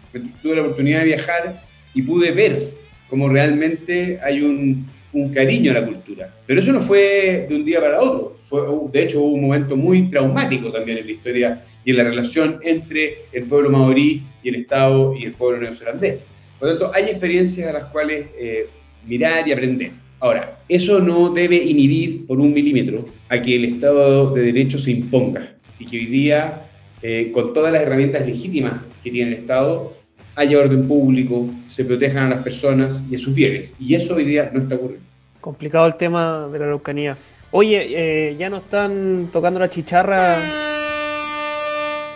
tuve 0.43 0.57
la 0.57 0.63
oportunidad 0.63 1.01
de 1.01 1.07
viajar 1.07 1.63
y 1.95 2.03
pude 2.03 2.31
ver 2.33 2.71
cómo 3.09 3.29
realmente 3.29 4.19
hay 4.23 4.43
un, 4.43 4.87
un 5.13 5.33
cariño 5.33 5.71
a 5.71 5.75
la 5.75 5.87
cultura. 5.87 6.35
Pero 6.47 6.61
eso 6.61 6.73
no 6.73 6.81
fue 6.81 7.47
de 7.49 7.57
un 7.57 7.65
día 7.65 7.81
para 7.81 8.01
otro. 8.01 8.37
Fue, 8.45 8.61
de 8.93 9.03
hecho, 9.03 9.21
hubo 9.21 9.35
un 9.35 9.43
momento 9.43 9.77
muy 9.77 10.09
traumático 10.09 10.71
también 10.71 10.99
en 10.99 11.07
la 11.07 11.13
historia 11.13 11.63
y 11.85 11.91
en 11.91 11.97
la 11.97 12.05
relación 12.05 12.61
entre 12.63 13.17
el 13.33 13.45
pueblo 13.45 13.71
maorí 13.71 14.23
y 14.43 14.49
el 14.49 14.57
Estado 14.57 15.15
y 15.17 15.25
el 15.25 15.33
pueblo 15.33 15.61
neozelandés. 15.61 16.19
Por 16.59 16.69
lo 16.69 16.79
tanto, 16.79 16.95
hay 16.95 17.05
experiencias 17.05 17.69
a 17.69 17.73
las 17.73 17.87
cuales 17.87 18.27
eh, 18.39 18.69
mirar 19.07 19.47
y 19.47 19.53
aprender. 19.53 19.91
Ahora, 20.19 20.59
eso 20.69 21.01
no 21.01 21.31
debe 21.31 21.57
inhibir 21.57 22.27
por 22.27 22.41
un 22.41 22.53
milímetro 22.53 23.07
a 23.29 23.41
que 23.41 23.57
el 23.57 23.65
Estado 23.67 24.31
de 24.31 24.43
Derecho 24.43 24.79
se 24.79 24.91
imponga 24.91 25.53
y 25.79 25.85
que 25.85 25.99
hoy 25.99 26.07
día, 26.07 26.63
eh, 27.03 27.31
con 27.35 27.53
todas 27.53 27.73
las 27.73 27.83
herramientas 27.83 28.27
legítimas 28.27 28.81
que 29.05 29.11
tiene 29.11 29.33
el 29.33 29.39
Estado, 29.41 29.95
haya 30.35 30.59
orden 30.59 30.89
público, 30.89 31.49
se 31.71 31.85
protejan 31.85 32.27
a 32.33 32.37
las 32.37 32.43
personas 32.43 33.03
y 33.11 33.17
a 33.17 33.19
sus 33.19 33.35
bienes. 33.35 33.77
Y 33.79 33.95
eso 33.95 34.15
hoy 34.15 34.25
día 34.25 34.51
no 34.53 34.61
está 34.61 34.77
ocurriendo. 34.77 35.07
Complicado 35.41 35.87
el 35.87 35.97
tema 35.97 36.49
de 36.49 36.59
la 36.59 36.65
Araucanía. 36.65 37.17
Oye, 37.51 37.87
eh, 38.31 38.37
ya 38.37 38.51
no 38.51 38.59
están 38.59 39.29
tocando 39.33 39.61
la 39.61 39.71
chicharra 39.71 40.66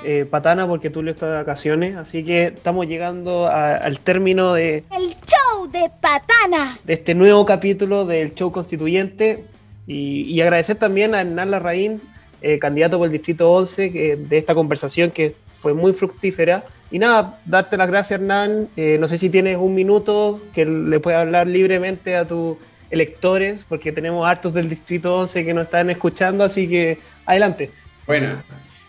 eh, 0.04 0.24
patana 0.30 0.66
porque 0.66 0.90
Tulio 0.90 1.12
está 1.12 1.28
de 1.30 1.34
vacaciones, 1.36 1.96
así 1.96 2.24
que 2.24 2.44
estamos 2.46 2.86
llegando 2.86 3.46
a- 3.46 3.76
al 3.76 3.98
término 4.00 4.54
de, 4.54 4.84
El 4.96 5.10
show 5.26 5.70
de 5.70 5.90
patana. 6.00 6.78
de 6.84 6.92
este 6.94 7.14
nuevo 7.14 7.44
capítulo 7.46 8.04
del 8.06 8.34
show 8.34 8.50
constituyente 8.50 9.44
y, 9.86 10.22
y 10.22 10.40
agradecer 10.40 10.76
también 10.76 11.14
a 11.14 11.20
Hernán 11.20 11.50
Larraín, 11.50 12.00
eh, 12.42 12.58
candidato 12.58 12.96
por 12.98 13.06
el 13.06 13.12
Distrito 13.12 13.50
11, 13.52 13.92
que, 13.92 14.16
de 14.16 14.36
esta 14.38 14.54
conversación 14.54 15.10
que 15.10 15.34
fue 15.54 15.74
muy 15.74 15.92
fructífera. 15.92 16.64
Y 16.90 16.98
nada, 16.98 17.38
darte 17.44 17.76
las 17.76 17.88
gracias 17.88 18.20
Hernán, 18.20 18.68
Eh, 18.76 18.96
no 18.98 19.06
sé 19.08 19.18
si 19.18 19.28
tienes 19.28 19.58
un 19.58 19.74
minuto 19.74 20.40
que 20.54 20.64
le 20.64 20.98
puedas 21.00 21.20
hablar 21.20 21.46
libremente 21.46 22.16
a 22.16 22.26
tus 22.26 22.56
electores, 22.90 23.64
porque 23.68 23.92
tenemos 23.92 24.26
hartos 24.26 24.52
del 24.54 24.68
Distrito 24.68 25.16
11 25.18 25.44
que 25.44 25.54
nos 25.54 25.64
están 25.66 25.90
escuchando, 25.90 26.42
así 26.44 26.66
que 26.68 26.98
adelante. 27.26 27.70
Bueno, 28.06 28.42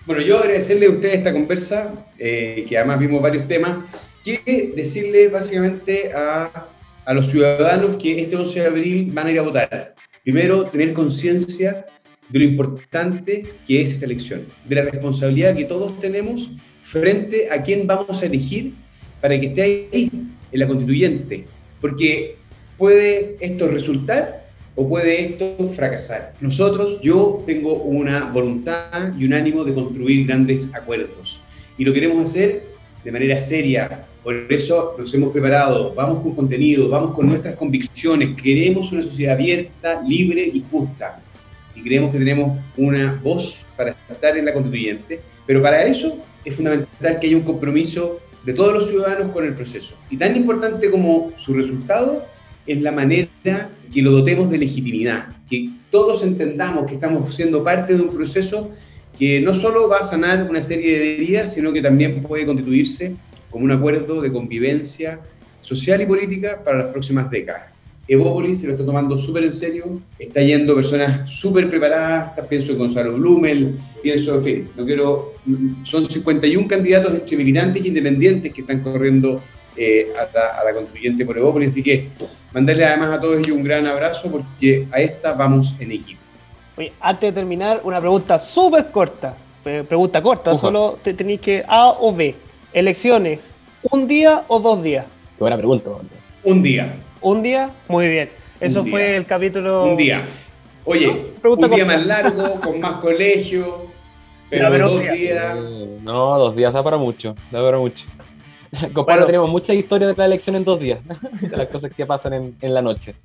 bueno 0.05 0.21
yo 0.21 0.39
agradecerle 0.39 0.87
a 0.87 0.89
ustedes 0.89 1.15
esta 1.15 1.33
conversa, 1.33 2.05
eh, 2.17 2.65
que 2.67 2.77
además 2.77 2.99
vimos 2.99 3.21
varios 3.21 3.47
temas, 3.47 3.85
que 4.23 4.73
decirle 4.75 5.27
básicamente 5.29 6.11
a, 6.13 6.67
a 7.05 7.13
los 7.13 7.27
ciudadanos 7.27 7.97
que 7.97 8.21
este 8.21 8.35
11 8.35 8.59
de 8.59 8.65
abril 8.65 9.11
van 9.11 9.27
a 9.27 9.31
ir 9.31 9.39
a 9.39 9.41
votar. 9.41 9.95
Primero, 10.23 10.65
tener 10.65 10.93
conciencia 10.93 11.85
de 12.29 12.39
lo 12.39 12.45
importante 12.45 13.43
que 13.67 13.81
es 13.81 13.93
esta 13.93 14.05
elección, 14.05 14.45
de 14.67 14.75
la 14.75 14.83
responsabilidad 14.83 15.55
que 15.55 15.65
todos 15.65 15.99
tenemos 15.99 16.49
frente 16.81 17.49
a 17.51 17.61
quién 17.61 17.87
vamos 17.87 18.21
a 18.21 18.25
elegir 18.25 18.73
para 19.19 19.39
que 19.39 19.47
esté 19.47 19.61
ahí, 19.61 20.09
en 20.51 20.59
la 20.59 20.67
constituyente. 20.67 21.45
Porque 21.79 22.35
puede 22.77 23.37
esto 23.39 23.67
resultar 23.67 24.40
o 24.75 24.87
puede 24.87 25.25
esto 25.25 25.67
fracasar. 25.67 26.33
Nosotros, 26.41 27.01
yo 27.01 27.43
tengo 27.45 27.73
una 27.73 28.31
voluntad 28.31 29.13
y 29.17 29.25
un 29.25 29.33
ánimo 29.33 29.63
de 29.63 29.73
construir 29.73 30.25
grandes 30.25 30.73
acuerdos 30.73 31.41
y 31.77 31.83
lo 31.83 31.93
queremos 31.93 32.29
hacer 32.29 32.63
de 33.03 33.11
manera 33.11 33.37
seria. 33.39 34.01
Por 34.23 34.35
eso 34.53 34.95
nos 34.97 35.11
hemos 35.13 35.31
preparado, 35.31 35.93
vamos 35.95 36.21
con 36.21 36.35
contenido, 36.35 36.87
vamos 36.89 37.15
con 37.15 37.27
nuestras 37.27 37.55
convicciones, 37.55 38.39
queremos 38.39 38.91
una 38.91 39.01
sociedad 39.01 39.33
abierta, 39.33 40.01
libre 40.07 40.43
y 40.53 40.63
justa. 40.69 41.19
Y 41.75 41.81
creemos 41.81 42.11
que 42.11 42.19
tenemos 42.19 42.59
una 42.77 43.19
voz 43.23 43.63
para 43.75 43.95
estar 44.09 44.37
en 44.37 44.45
la 44.45 44.53
constituyente, 44.53 45.21
pero 45.47 45.61
para 45.61 45.83
eso 45.83 46.19
es 46.45 46.55
fundamental 46.55 47.19
que 47.19 47.27
haya 47.27 47.37
un 47.37 47.43
compromiso 47.43 48.19
de 48.45 48.53
todos 48.53 48.73
los 48.73 48.87
ciudadanos 48.87 49.31
con 49.31 49.45
el 49.45 49.55
proceso. 49.55 49.95
Y 50.09 50.17
tan 50.17 50.35
importante 50.35 50.91
como 50.91 51.31
su 51.35 51.53
resultado 51.53 52.23
es 52.73 52.81
la 52.81 52.91
manera 52.91 53.69
que 53.93 54.01
lo 54.01 54.11
dotemos 54.11 54.49
de 54.49 54.57
legitimidad, 54.57 55.29
que 55.49 55.69
todos 55.89 56.23
entendamos 56.23 56.85
que 56.85 56.93
estamos 56.95 57.35
siendo 57.35 57.63
parte 57.63 57.95
de 57.95 58.01
un 58.01 58.09
proceso 58.09 58.69
que 59.17 59.41
no 59.41 59.53
solo 59.53 59.89
va 59.89 59.97
a 59.97 60.03
sanar 60.03 60.47
una 60.49 60.61
serie 60.61 60.97
de 60.97 61.15
heridas, 61.15 61.53
sino 61.53 61.73
que 61.73 61.81
también 61.81 62.23
puede 62.23 62.45
constituirse 62.45 63.15
como 63.49 63.65
un 63.65 63.71
acuerdo 63.71 64.21
de 64.21 64.31
convivencia 64.31 65.19
social 65.57 66.01
y 66.01 66.05
política 66.05 66.61
para 66.63 66.77
las 66.77 66.87
próximas 66.87 67.29
décadas. 67.29 67.63
Evópolis 68.07 68.59
se 68.59 68.67
lo 68.67 68.73
está 68.73 68.85
tomando 68.85 69.17
súper 69.17 69.43
en 69.43 69.51
serio, 69.51 70.01
está 70.17 70.41
yendo 70.41 70.75
personas 70.75 71.29
súper 71.29 71.69
preparadas, 71.69 72.33
pienso 72.49 72.71
en 72.71 72.79
Gonzalo 72.79 73.13
Blumel, 73.13 73.75
pienso, 74.01 74.35
en 74.35 74.43
fin, 74.43 74.69
no 74.75 74.85
quiero, 74.85 75.33
son 75.83 76.05
51 76.05 76.67
candidatos 76.67 77.13
entre 77.13 77.37
militantes 77.37 77.85
independientes 77.85 78.53
que 78.53 78.61
están 78.61 78.81
corriendo 78.81 79.41
eh, 79.77 80.11
a, 80.19 80.27
la, 80.37 80.59
a, 80.59 80.63
la, 80.63 80.73
constituyente 80.73 81.25
por 81.25 81.37
Evópolis, 81.37 81.69
así 81.69 81.81
que 81.83 82.09
mandarle 82.53 82.85
además 82.85 83.11
a 83.17 83.19
todos 83.19 83.37
ellos 83.37 83.55
un 83.57 83.63
gran 83.63 83.87
abrazo 83.87 84.29
porque 84.31 84.87
a 84.91 84.99
esta 84.99 85.33
vamos 85.33 85.75
en 85.79 85.91
equipo. 85.91 86.19
Oye, 86.77 86.93
antes 86.99 87.33
de 87.33 87.39
terminar, 87.39 87.81
una 87.83 87.99
pregunta 87.99 88.39
súper 88.39 88.87
corta, 88.91 89.35
pregunta 89.63 90.21
corta, 90.21 90.51
Ufa. 90.53 90.59
solo 90.61 90.97
te 91.03 91.13
tenéis 91.13 91.39
que 91.41 91.63
A 91.67 91.89
o 91.99 92.13
B, 92.13 92.35
elecciones, 92.73 93.53
¿un 93.91 94.07
día 94.07 94.43
o 94.47 94.59
dos 94.59 94.81
días? 94.81 95.05
Qué 95.37 95.43
buena 95.43 95.57
pregunta. 95.57 95.89
Un 96.43 96.63
día. 96.63 96.93
¿Un 97.21 97.43
día? 97.43 97.69
Muy 97.87 98.07
bien. 98.09 98.29
Eso 98.59 98.85
fue 98.85 99.15
el 99.17 99.25
capítulo. 99.25 99.85
Un 99.85 99.97
día. 99.97 100.23
Oye, 100.85 101.07
No, 101.07 101.51
un 101.53 101.59
día 101.59 101.69
corta. 101.69 101.85
más 101.85 102.05
largo, 102.05 102.61
con 102.61 102.79
más 102.79 102.93
colegio, 103.01 103.85
pero, 104.49 104.63
Ya, 104.65 104.69
pero 104.71 104.89
dos 104.89 105.01
día. 105.01 105.11
días. 105.13 105.55
Eh, 105.57 105.97
No, 106.01 106.37
dos 106.39 106.55
días 106.55 106.73
da 106.73 106.83
para 106.83 106.97
mucho, 106.97 107.35
da 107.51 107.61
para 107.61 107.77
mucho. 107.77 108.05
Compadre, 108.93 109.03
Bueno. 109.03 109.25
tenemos 109.25 109.51
mucha 109.51 109.73
historia 109.73 110.07
de 110.07 110.13
la 110.15 110.25
elección 110.25 110.55
en 110.55 110.63
dos 110.63 110.79
días, 110.79 110.99
de 111.41 111.57
las 111.57 111.67
cosas 111.67 111.91
que 111.95 112.05
pasan 112.05 112.33
en, 112.33 112.55
en 112.61 112.73
la 112.73 112.81
noche. 112.81 113.15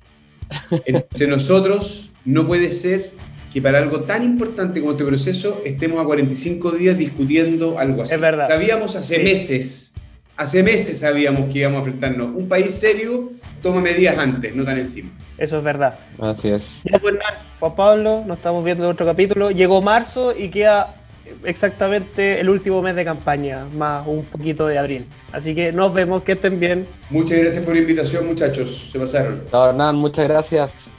Entre 0.85 1.27
nosotros 1.27 2.09
no 2.25 2.45
puede 2.47 2.71
ser 2.71 3.11
que 3.53 3.61
para 3.61 3.79
algo 3.79 4.01
tan 4.01 4.23
importante 4.23 4.79
como 4.81 4.91
este 4.91 5.05
proceso 5.05 5.61
estemos 5.65 5.99
a 6.01 6.05
45 6.05 6.71
días 6.71 6.97
discutiendo 6.97 7.79
algo 7.79 8.01
así. 8.03 8.13
Es 8.13 8.19
verdad. 8.21 8.47
Sabíamos 8.47 8.95
hace 8.95 9.15
Sí. 9.17 9.23
meses, 9.23 9.93
hace 10.35 10.63
meses 10.63 10.99
sabíamos 10.99 11.51
que 11.51 11.59
íbamos 11.59 11.77
a 11.77 11.79
enfrentarnos. 11.89 12.35
Un 12.35 12.47
país 12.49 12.75
serio 12.75 13.31
toma 13.61 13.79
medidas 13.81 14.17
antes, 14.17 14.53
no 14.55 14.65
tan 14.65 14.77
encima. 14.77 15.09
Eso 15.37 15.57
es 15.59 15.63
verdad. 15.63 15.97
Así 16.19 16.49
es. 16.49 16.81
Ya 16.83 16.99
pues 16.99 17.15
Juan 17.59 17.75
Pablo, 17.75 18.23
nos 18.27 18.37
estamos 18.37 18.63
viendo 18.65 18.83
en 18.83 18.91
otro 18.91 19.05
capítulo. 19.05 19.49
Llegó 19.51 19.81
marzo 19.81 20.35
y 20.37 20.49
queda 20.49 20.95
exactamente 21.43 22.39
el 22.39 22.49
último 22.49 22.81
mes 22.81 22.95
de 22.95 23.05
campaña, 23.05 23.65
más 23.75 24.05
un 24.07 24.25
poquito 24.25 24.67
de 24.67 24.77
abril. 24.77 25.05
Así 25.31 25.53
que 25.53 25.71
nos 25.71 25.93
vemos, 25.93 26.23
que 26.23 26.33
estén 26.33 26.59
bien. 26.59 26.87
Muchas 27.09 27.39
gracias 27.39 27.63
por 27.63 27.73
la 27.73 27.81
invitación, 27.81 28.27
muchachos. 28.27 28.89
Se 28.91 28.99
pasaron. 28.99 29.41
No, 29.51 29.69
Hernán, 29.69 29.95
muchas 29.95 30.27
gracias. 30.27 30.89